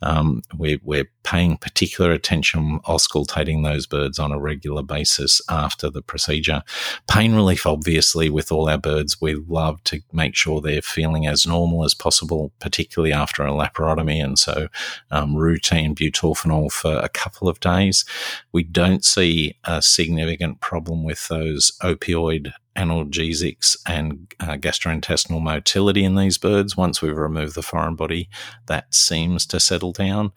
um, 0.02 0.41
we're, 0.58 0.82
we're 0.84 1.08
paying 1.24 1.57
particular 1.57 2.11
attention, 2.11 2.80
auscultating 2.82 3.63
those 3.63 3.86
birds 3.86 4.19
on 4.19 4.32
a 4.32 4.39
regular 4.39 4.84
basis 4.84 5.41
after 5.49 5.89
the 5.89 6.01
procedure. 6.01 6.63
Pain 7.09 7.34
relief, 7.34 7.65
obviously, 7.65 8.30
with 8.30 8.51
all 8.51 8.69
our 8.69 8.78
birds, 8.78 9.21
we 9.21 9.36
love 9.36 9.84
to 9.86 10.01
make 10.11 10.36
sure 10.36 10.61
they're 10.61 10.82
feeling 10.82 11.26
as 11.26 11.45
normal 11.45 11.84
as 11.84 11.93
possible, 11.93 12.51
particularly 12.59 13.13
after 13.13 13.43
a 13.43 13.51
laparotomy. 13.51 14.24
And 14.24 14.38
so, 14.38 14.67
um, 15.11 15.36
routine 15.36 15.95
butorphanol 15.95 16.71
for 16.71 16.97
a 16.97 17.09
couple 17.09 17.47
of 17.47 17.59
days. 17.59 18.05
We 18.51 18.63
don't 18.63 19.05
see 19.05 19.57
a 19.63 19.82
significant 19.82 20.59
problem 20.59 21.03
with 21.03 21.28
those 21.28 21.71
opioid 21.82 22.53
analgesics 22.76 23.78
and 23.86 24.34
uh, 24.39 24.55
gastrointestinal 24.57 25.41
motility 25.41 26.03
in 26.03 26.15
these 26.15 26.38
birds. 26.38 26.76
Once 26.76 27.01
we've 27.01 27.17
removed 27.17 27.55
the 27.55 27.61
foreign 27.61 27.95
body, 27.95 28.30
that 28.67 28.93
seems 28.93 29.45
to 29.47 29.59
settle 29.59 29.91
down. 29.91 30.32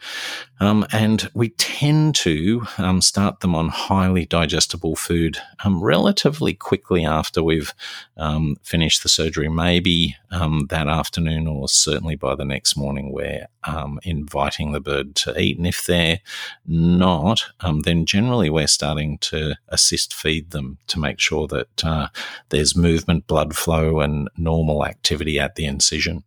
Um, 0.60 0.86
and 0.92 1.30
we 1.34 1.50
tend 1.50 2.14
to 2.16 2.66
um, 2.78 3.00
start 3.02 3.40
them 3.40 3.54
on 3.54 3.68
highly 3.68 4.26
digestible 4.26 4.96
food 4.96 5.38
um, 5.64 5.82
relatively 5.82 6.54
quickly 6.54 7.04
after 7.04 7.42
we've 7.42 7.74
um, 8.16 8.56
finished 8.62 9.02
the 9.02 9.08
surgery, 9.08 9.48
maybe 9.48 10.16
um, 10.30 10.66
that 10.70 10.88
afternoon 10.88 11.46
or 11.46 11.68
certainly 11.68 12.16
by 12.16 12.34
the 12.34 12.44
next 12.44 12.76
morning, 12.76 13.12
we're 13.12 13.46
um, 13.64 13.98
inviting 14.02 14.72
the 14.72 14.80
bird 14.80 15.14
to 15.16 15.38
eat. 15.40 15.58
And 15.58 15.66
if 15.66 15.84
they're 15.84 16.20
not, 16.66 17.46
then 17.82 18.06
generally 18.06 18.48
we're 18.48 18.66
starting 18.66 19.18
to 19.18 19.54
assist 19.68 20.14
feed 20.14 20.50
them 20.50 20.78
to 20.88 20.98
make 20.98 21.20
sure 21.20 21.46
that 21.48 21.84
uh, 21.84 22.08
there's 22.50 22.76
movement, 22.76 23.26
blood 23.26 23.56
flow, 23.56 24.00
and 24.00 24.28
normal 24.36 24.84
activity 24.84 25.38
at 25.38 25.54
the 25.54 25.64
incision. 25.64 26.24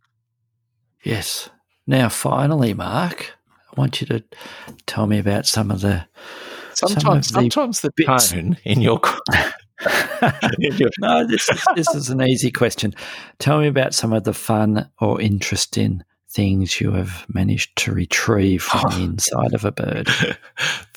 Yes. 1.02 1.50
Now, 1.86 2.08
finally, 2.08 2.74
Mark, 2.74 3.34
I 3.70 3.80
want 3.80 4.00
you 4.00 4.06
to 4.08 4.22
tell 4.86 5.06
me 5.06 5.18
about 5.18 5.46
some 5.46 5.70
of 5.70 5.80
the. 5.80 6.06
Sometimes, 6.74 7.28
some 7.28 7.44
the 7.44 7.50
sometimes 7.50 7.80
the 7.80 7.92
bits. 7.96 8.30
tone 8.30 8.56
in 8.64 8.80
your. 8.80 9.00
no, 11.00 11.26
this 11.26 11.48
is, 11.48 11.64
this 11.74 11.94
is 11.94 12.10
an 12.10 12.22
easy 12.22 12.50
question. 12.50 12.94
Tell 13.38 13.60
me 13.60 13.66
about 13.66 13.94
some 13.94 14.12
of 14.12 14.24
the 14.24 14.34
fun 14.34 14.88
or 15.00 15.20
interesting 15.20 16.02
things 16.30 16.80
you 16.80 16.92
have 16.92 17.26
managed 17.28 17.76
to 17.76 17.92
retrieve 17.92 18.62
from 18.62 18.82
oh. 18.84 18.90
the 18.90 19.02
inside 19.02 19.54
of 19.54 19.64
a 19.64 19.72
bird. 19.72 20.08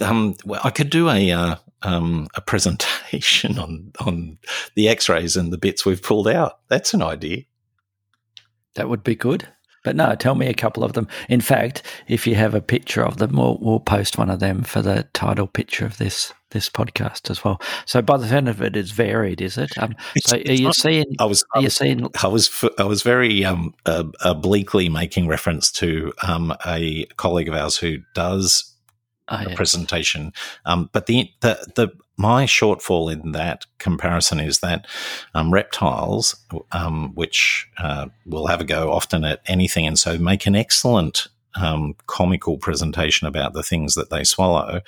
Um, 0.01 0.35
well, 0.43 0.59
I 0.63 0.69
could 0.69 0.89
do 0.89 1.09
a 1.09 1.31
uh, 1.31 1.55
um, 1.83 2.27
a 2.35 2.41
presentation 2.41 3.59
on 3.59 3.91
on 3.99 4.37
the 4.75 4.87
X-rays 4.89 5.35
and 5.35 5.51
the 5.51 5.57
bits 5.57 5.85
we've 5.85 6.03
pulled 6.03 6.27
out. 6.27 6.59
That's 6.67 6.93
an 6.93 7.01
idea. 7.01 7.43
That 8.75 8.89
would 8.89 9.03
be 9.03 9.15
good. 9.15 9.47
But 9.83 9.97
no, 9.97 10.15
tell 10.15 10.35
me 10.35 10.47
a 10.47 10.53
couple 10.53 10.83
of 10.83 10.93
them. 10.93 11.07
In 11.27 11.41
fact, 11.41 11.83
if 12.07 12.25
you 12.25 12.35
have 12.35 12.55
a 12.55 12.61
picture 12.61 13.03
of 13.03 13.17
them, 13.17 13.35
we'll, 13.35 13.57
we'll 13.59 13.81
post 13.81 14.17
one 14.17 14.29
of 14.29 14.39
them 14.39 14.63
for 14.63 14.81
the 14.81 15.07
title 15.13 15.47
picture 15.47 15.85
of 15.85 15.97
this 15.97 16.33
this 16.51 16.69
podcast 16.69 17.29
as 17.31 17.43
well. 17.43 17.59
So 17.85 18.01
by 18.01 18.17
the 18.17 18.27
end 18.27 18.47
of 18.47 18.61
it, 18.61 18.77
it's 18.77 18.91
varied, 18.91 19.41
is 19.41 19.57
it? 19.57 19.75
Um, 19.77 19.95
so 20.25 20.37
are 20.37 20.53
you 20.53 20.71
seeing? 20.71 21.05
I 21.19 21.25
was. 21.25 21.43
Are 21.53 21.61
you 21.61 21.69
seeing? 21.69 22.07
I 22.21 22.27
was. 22.27 22.63
I 22.77 22.83
was 22.83 23.03
very 23.03 23.43
um, 23.43 23.73
uh, 23.85 24.05
obliquely 24.23 24.87
making 24.87 25.27
reference 25.27 25.71
to 25.73 26.13
um, 26.25 26.55
a 26.65 27.05
colleague 27.17 27.49
of 27.49 27.55
ours 27.55 27.77
who 27.77 27.97
does 28.13 28.72
oh, 29.29 29.45
a 29.45 29.55
presentation. 29.55 30.33
Um, 30.65 30.89
but 30.91 31.05
the, 31.05 31.29
the 31.41 31.71
the 31.75 31.89
my 32.15 32.45
shortfall 32.45 33.11
in 33.11 33.31
that 33.31 33.65
comparison 33.79 34.39
is 34.39 34.59
that 34.59 34.85
um, 35.33 35.51
reptiles, 35.51 36.35
um, 36.71 37.13
which 37.15 37.67
uh, 37.77 38.07
will 38.25 38.47
have 38.47 38.61
a 38.61 38.65
go 38.65 38.91
often 38.91 39.23
at 39.23 39.41
anything, 39.47 39.87
and 39.87 39.97
so 39.97 40.17
make 40.17 40.45
an 40.45 40.55
excellent 40.55 41.27
um, 41.55 41.95
comical 42.07 42.57
presentation 42.57 43.27
about 43.27 43.53
the 43.53 43.63
things 43.63 43.95
that 43.95 44.09
they 44.09 44.23
swallow. 44.23 44.81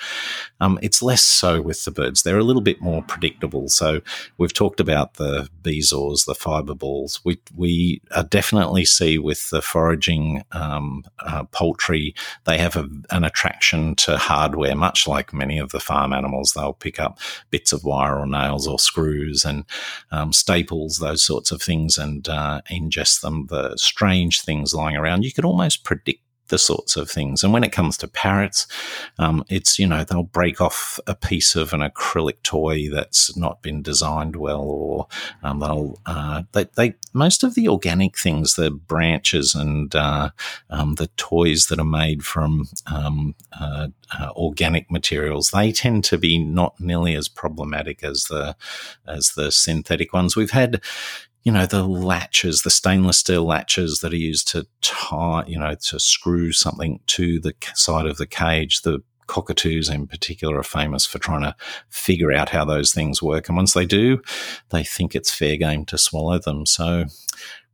Um, 0.60 0.80
it's 0.82 1.02
less 1.02 1.22
so 1.22 1.62
with 1.62 1.86
the 1.86 1.92
birds. 1.92 2.24
They're 2.24 2.38
a 2.38 2.44
little 2.44 2.62
bit 2.62 2.82
more 2.82 3.04
predictable. 3.04 3.70
So 3.70 4.02
we've 4.38 4.54
talked 4.54 4.80
about 4.80 5.16
the 5.16 5.50
bezoars, 5.62 6.26
the 6.26 6.36
fiber 6.36 6.76
balls. 6.76 7.22
We 7.24 7.40
we 7.56 8.02
definitely 8.30 8.86
see 8.86 9.18
with 9.18 9.50
the 9.50 9.62
foraging 9.62 10.44
um, 10.52 11.04
uh, 11.20 11.44
poultry, 11.46 12.16
they 12.46 12.58
have 12.58 12.76
a, 12.76 12.88
an 13.12 13.24
attraction 13.24 13.96
to 13.96 14.18
hardware, 14.18 14.76
much 14.76 15.08
like 15.08 15.34
many 15.34 15.58
of 15.58 15.72
the 15.72 15.80
farm 15.80 16.14
animals. 16.14 16.54
They'll 16.54 16.74
pick 16.74 17.00
up 17.00 17.20
bits 17.50 17.74
of 17.74 17.84
wire 17.84 18.18
or 18.18 18.26
nails 18.26 18.68
or 18.68 18.80
screws 18.80 19.46
and 19.46 19.66
um, 20.12 20.34
staples, 20.34 20.98
those 20.98 21.24
sorts 21.24 21.52
of 21.52 21.62
things, 21.62 21.98
and 21.98 22.28
uh, 22.28 22.62
ingest 22.72 23.22
them. 23.22 23.48
The 23.48 23.76
strange 23.78 24.42
things 24.42 24.74
lying 24.74 24.96
around, 24.96 25.24
you 25.24 25.34
could 25.34 25.46
almost 25.46 25.84
predict 25.84 26.25
the 26.48 26.58
sorts 26.58 26.96
of 26.96 27.10
things. 27.10 27.44
And 27.44 27.52
when 27.54 27.64
it 27.64 27.72
comes 27.72 27.98
to 27.98 28.08
parrots, 28.08 28.68
um, 29.18 29.44
it's, 29.50 29.80
you 29.80 29.88
know, 29.88 30.04
they'll 30.04 30.24
break 30.24 30.62
off 30.62 31.00
a 31.08 31.16
piece 31.16 31.56
of 31.56 31.74
an 31.74 31.82
acrylic 31.82 32.42
toy 32.44 32.90
that's 32.90 33.36
not 33.36 33.62
been 33.62 33.82
designed 33.82 34.36
well, 34.36 34.62
or 34.62 35.08
um, 35.44 35.60
they'll, 35.60 36.00
uh, 36.06 36.44
they, 36.52 36.66
they, 36.76 36.94
most 37.14 37.44
of 37.44 37.56
the 37.56 37.68
organic 37.68 38.18
things, 38.18 38.56
the 38.56 38.72
branches 38.72 39.56
and 39.56 39.96
uh, 39.96 40.30
um, 40.70 40.96
the 40.96 41.08
toys 41.18 41.66
that 41.68 41.80
are 41.80 41.86
made 41.86 42.24
from 42.24 42.68
um, 42.86 43.36
uh, 43.60 43.88
uh, 44.20 44.30
organic 44.36 44.92
materials, 44.92 45.52
they 45.52 45.72
tend 45.72 46.04
to 46.04 46.18
be 46.18 46.38
not 46.38 46.80
nearly 46.80 47.16
as 47.16 47.28
problematic 47.28 48.04
as 48.04 48.26
the, 48.26 48.56
as 49.08 49.32
the 49.36 49.52
synthetic 49.52 50.14
ones. 50.14 50.36
We've 50.36 50.52
had, 50.52 50.82
you 51.46 51.52
know, 51.52 51.68
the 51.68 51.88
latches, 51.88 52.64
the 52.64 52.72
stainless 52.72 53.20
steel 53.20 53.46
latches 53.46 54.00
that 54.00 54.12
are 54.12 54.18
used 54.18 54.48
to 54.50 54.66
tie, 54.82 55.44
you 55.48 55.60
know, 55.60 55.76
to 55.76 56.00
screw 56.00 56.52
something 56.52 57.00
to 57.06 57.40
the 57.40 57.54
side 57.76 58.08
of 58.08 58.18
the 58.18 58.26
cage, 58.26 58.82
the 58.82 59.02
cockatoos 59.28 59.90
in 59.90 60.08
particular 60.08 60.58
are 60.58 60.64
famous 60.64 61.06
for 61.06 61.20
trying 61.20 61.44
to 61.44 61.56
figure 61.90 62.32
out 62.32 62.50
how 62.50 62.66
those 62.66 62.94
things 62.94 63.22
work. 63.22 63.48
And 63.48 63.56
once 63.56 63.74
they 63.74 63.86
do, 63.86 64.22
they 64.72 64.84
think 64.84 65.16
it's 65.16 65.34
fair 65.34 65.56
game 65.56 65.86
to 65.86 66.00
swallow 66.00 66.40
them. 66.40 66.66
So 66.66 67.06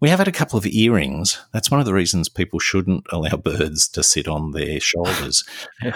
we 0.02 0.10
have 0.10 0.20
had 0.20 0.28
a 0.28 0.34
couple 0.34 0.58
of 0.58 0.66
earrings. 0.66 1.40
That's 1.54 1.72
one 1.72 1.80
of 1.80 1.86
the 1.86 1.94
reasons 1.94 2.28
people 2.28 2.60
shouldn't 2.60 3.06
allow 3.10 3.38
birds 3.44 3.88
to 3.90 4.04
sit 4.04 4.28
on 4.28 4.52
their 4.52 4.82
shoulders, 4.82 5.46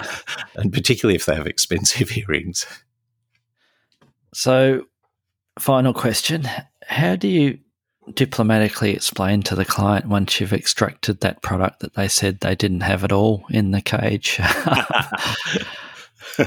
and 0.55 0.71
particularly 0.71 1.15
if 1.15 1.25
they 1.25 1.35
have 1.35 1.47
expensive 1.47 2.15
earrings. 2.17 2.65
So, 4.33 4.85
final 5.59 5.93
question 5.93 6.47
How 6.87 7.15
do 7.15 7.27
you 7.27 7.59
diplomatically 8.13 8.91
explain 8.91 9.41
to 9.43 9.55
the 9.55 9.65
client 9.65 10.07
once 10.07 10.39
you've 10.39 10.53
extracted 10.53 11.21
that 11.21 11.41
product 11.41 11.79
that 11.79 11.95
they 11.95 12.07
said 12.07 12.39
they 12.39 12.55
didn't 12.55 12.81
have 12.81 13.03
at 13.03 13.11
all 13.11 13.45
in 13.49 13.71
the 13.71 13.81
cage? 13.81 14.39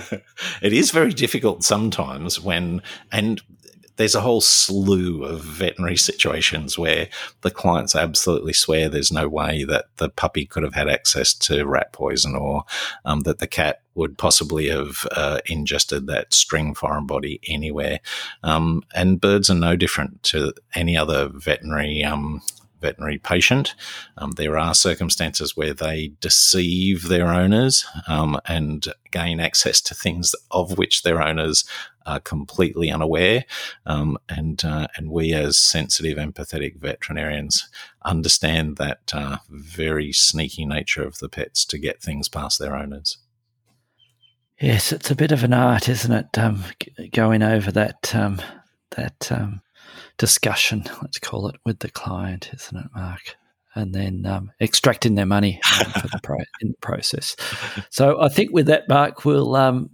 it 0.63 0.73
is 0.73 0.91
very 0.91 1.13
difficult 1.13 1.65
sometimes 1.65 2.41
when, 2.41 2.83
and 3.11 3.41
there's 3.99 4.15
a 4.15 4.21
whole 4.21 4.41
slew 4.41 5.25
of 5.25 5.43
veterinary 5.43 5.97
situations 5.97 6.79
where 6.79 7.09
the 7.43 7.51
clients 7.51 7.95
absolutely 7.95 8.53
swear 8.53 8.89
there's 8.89 9.13
no 9.13 9.29
way 9.29 9.65
that 9.65 9.87
the 9.97 10.09
puppy 10.09 10.47
could 10.47 10.63
have 10.63 10.75
had 10.75 10.89
access 10.89 11.35
to 11.35 11.67
rat 11.67 11.93
poison 11.93 12.35
or 12.35 12.63
um, 13.05 13.21
that 13.21 13.41
the 13.41 13.47
cat 13.47 13.83
would 13.95 14.17
possibly 14.17 14.69
have 14.69 15.07
uh, 15.11 15.41
ingested 15.47 16.07
that 16.07 16.33
string 16.33 16.75
foreign 16.75 17.07
body 17.07 17.41
anywhere. 17.49 17.99
Um, 18.45 18.85
and 18.95 19.21
birds 19.21 19.51
are 19.51 19.57
no 19.57 19.75
different 19.75 20.23
to 20.25 20.55
any 20.75 20.97
other 20.97 21.29
veterinary 21.29 22.05
um, 22.05 22.41
veterinary 22.81 23.19
patient. 23.19 23.75
Um, 24.19 24.33
there 24.33 24.57
are 24.57 24.73
circumstances 24.73 25.57
where 25.57 25.75
they 25.75 26.13
deceive 26.21 27.09
their 27.09 27.27
owners 27.27 27.85
um, 28.07 28.41
and 28.47 28.87
gain 29.11 29.41
access 29.41 29.81
to 29.83 29.95
things 29.95 30.35
of 30.53 30.79
which 30.79 31.03
their 31.03 31.21
owners 31.21 31.65
are 32.09 32.21
completely 32.21 32.91
unaware. 32.91 33.45
Um, 33.87 34.19
and 34.29 34.65
uh, 34.65 34.89
and 34.97 35.11
we, 35.11 35.35
as 35.35 35.59
sensitive, 35.59 36.17
empathetic 36.17 36.77
veterinarians, 36.77 37.69
understand 38.05 38.77
that 38.79 39.13
uh, 39.13 39.39
very 39.49 40.13
sneaky 40.13 40.65
nature 40.65 41.03
of 41.03 41.19
the 41.19 41.29
pets 41.29 41.65
to 41.67 41.79
get 41.79 42.01
things 42.01 42.29
past 42.29 42.59
their 42.59 42.75
owners. 42.75 43.19
Yes, 44.61 44.91
it's 44.91 45.11
a 45.11 45.17
bit 45.17 45.31
of 45.31 45.45
an 45.45 45.53
art, 45.53 45.89
isn't 45.89 46.13
it? 46.13 46.39
Um, 46.39 46.65
going 47.13 47.43
over 47.43 47.71
that 47.73 48.15
um, 48.15 48.41
that 48.97 49.31
um, 49.31 49.61
discussion, 50.17 50.85
let's 51.03 51.19
call 51.19 51.49
it, 51.49 51.57
with 51.65 51.79
the 51.79 51.91
client, 51.91 52.51
isn't 52.53 52.77
it, 52.77 52.87
Mark? 52.95 53.37
And 53.75 53.95
then 53.95 54.27
um, 54.27 54.51
extracting 54.61 55.15
their 55.15 55.27
money 55.27 55.61
um, 55.79 55.93
for 55.93 56.09
the 56.09 56.21
pro- 56.23 56.39
in 56.61 56.71
the 56.71 56.79
process. 56.81 57.37
So 57.91 58.21
I 58.21 58.29
think 58.29 58.53
with 58.53 58.67
that, 58.67 58.89
Mark, 58.89 59.25
we'll 59.25 59.55
um, 59.55 59.89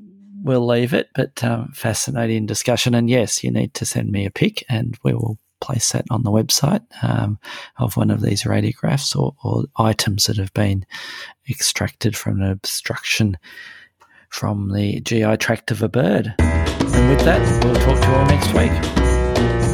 we'll 0.44 0.64
leave 0.64 0.94
it. 0.94 1.08
But 1.14 1.42
um, 1.42 1.72
fascinating 1.72 2.46
discussion, 2.46 2.94
and 2.94 3.10
yes, 3.10 3.42
you 3.42 3.50
need 3.50 3.74
to 3.74 3.84
send 3.84 4.12
me 4.12 4.26
a 4.26 4.30
pic, 4.30 4.64
and 4.68 4.96
we 5.02 5.12
will 5.12 5.38
place 5.60 5.92
that 5.92 6.04
on 6.10 6.22
the 6.22 6.30
website 6.30 6.82
um, 7.02 7.38
of 7.78 7.96
one 7.96 8.10
of 8.10 8.20
these 8.20 8.44
radiographs 8.44 9.16
or, 9.16 9.34
or 9.42 9.64
items 9.76 10.26
that 10.26 10.36
have 10.36 10.52
been 10.52 10.84
extracted 11.48 12.16
from 12.16 12.40
an 12.40 12.50
obstruction 12.50 13.36
from 14.28 14.72
the 14.72 15.00
GI 15.00 15.38
tract 15.38 15.70
of 15.70 15.82
a 15.82 15.88
bird. 15.88 16.34
And 16.38 17.08
with 17.08 17.24
that, 17.24 17.40
we'll 17.64 17.74
talk 17.76 18.00
to 18.00 18.08
you 18.08 18.14
all 18.14 18.26
next 18.26 18.52
week. 18.52 19.73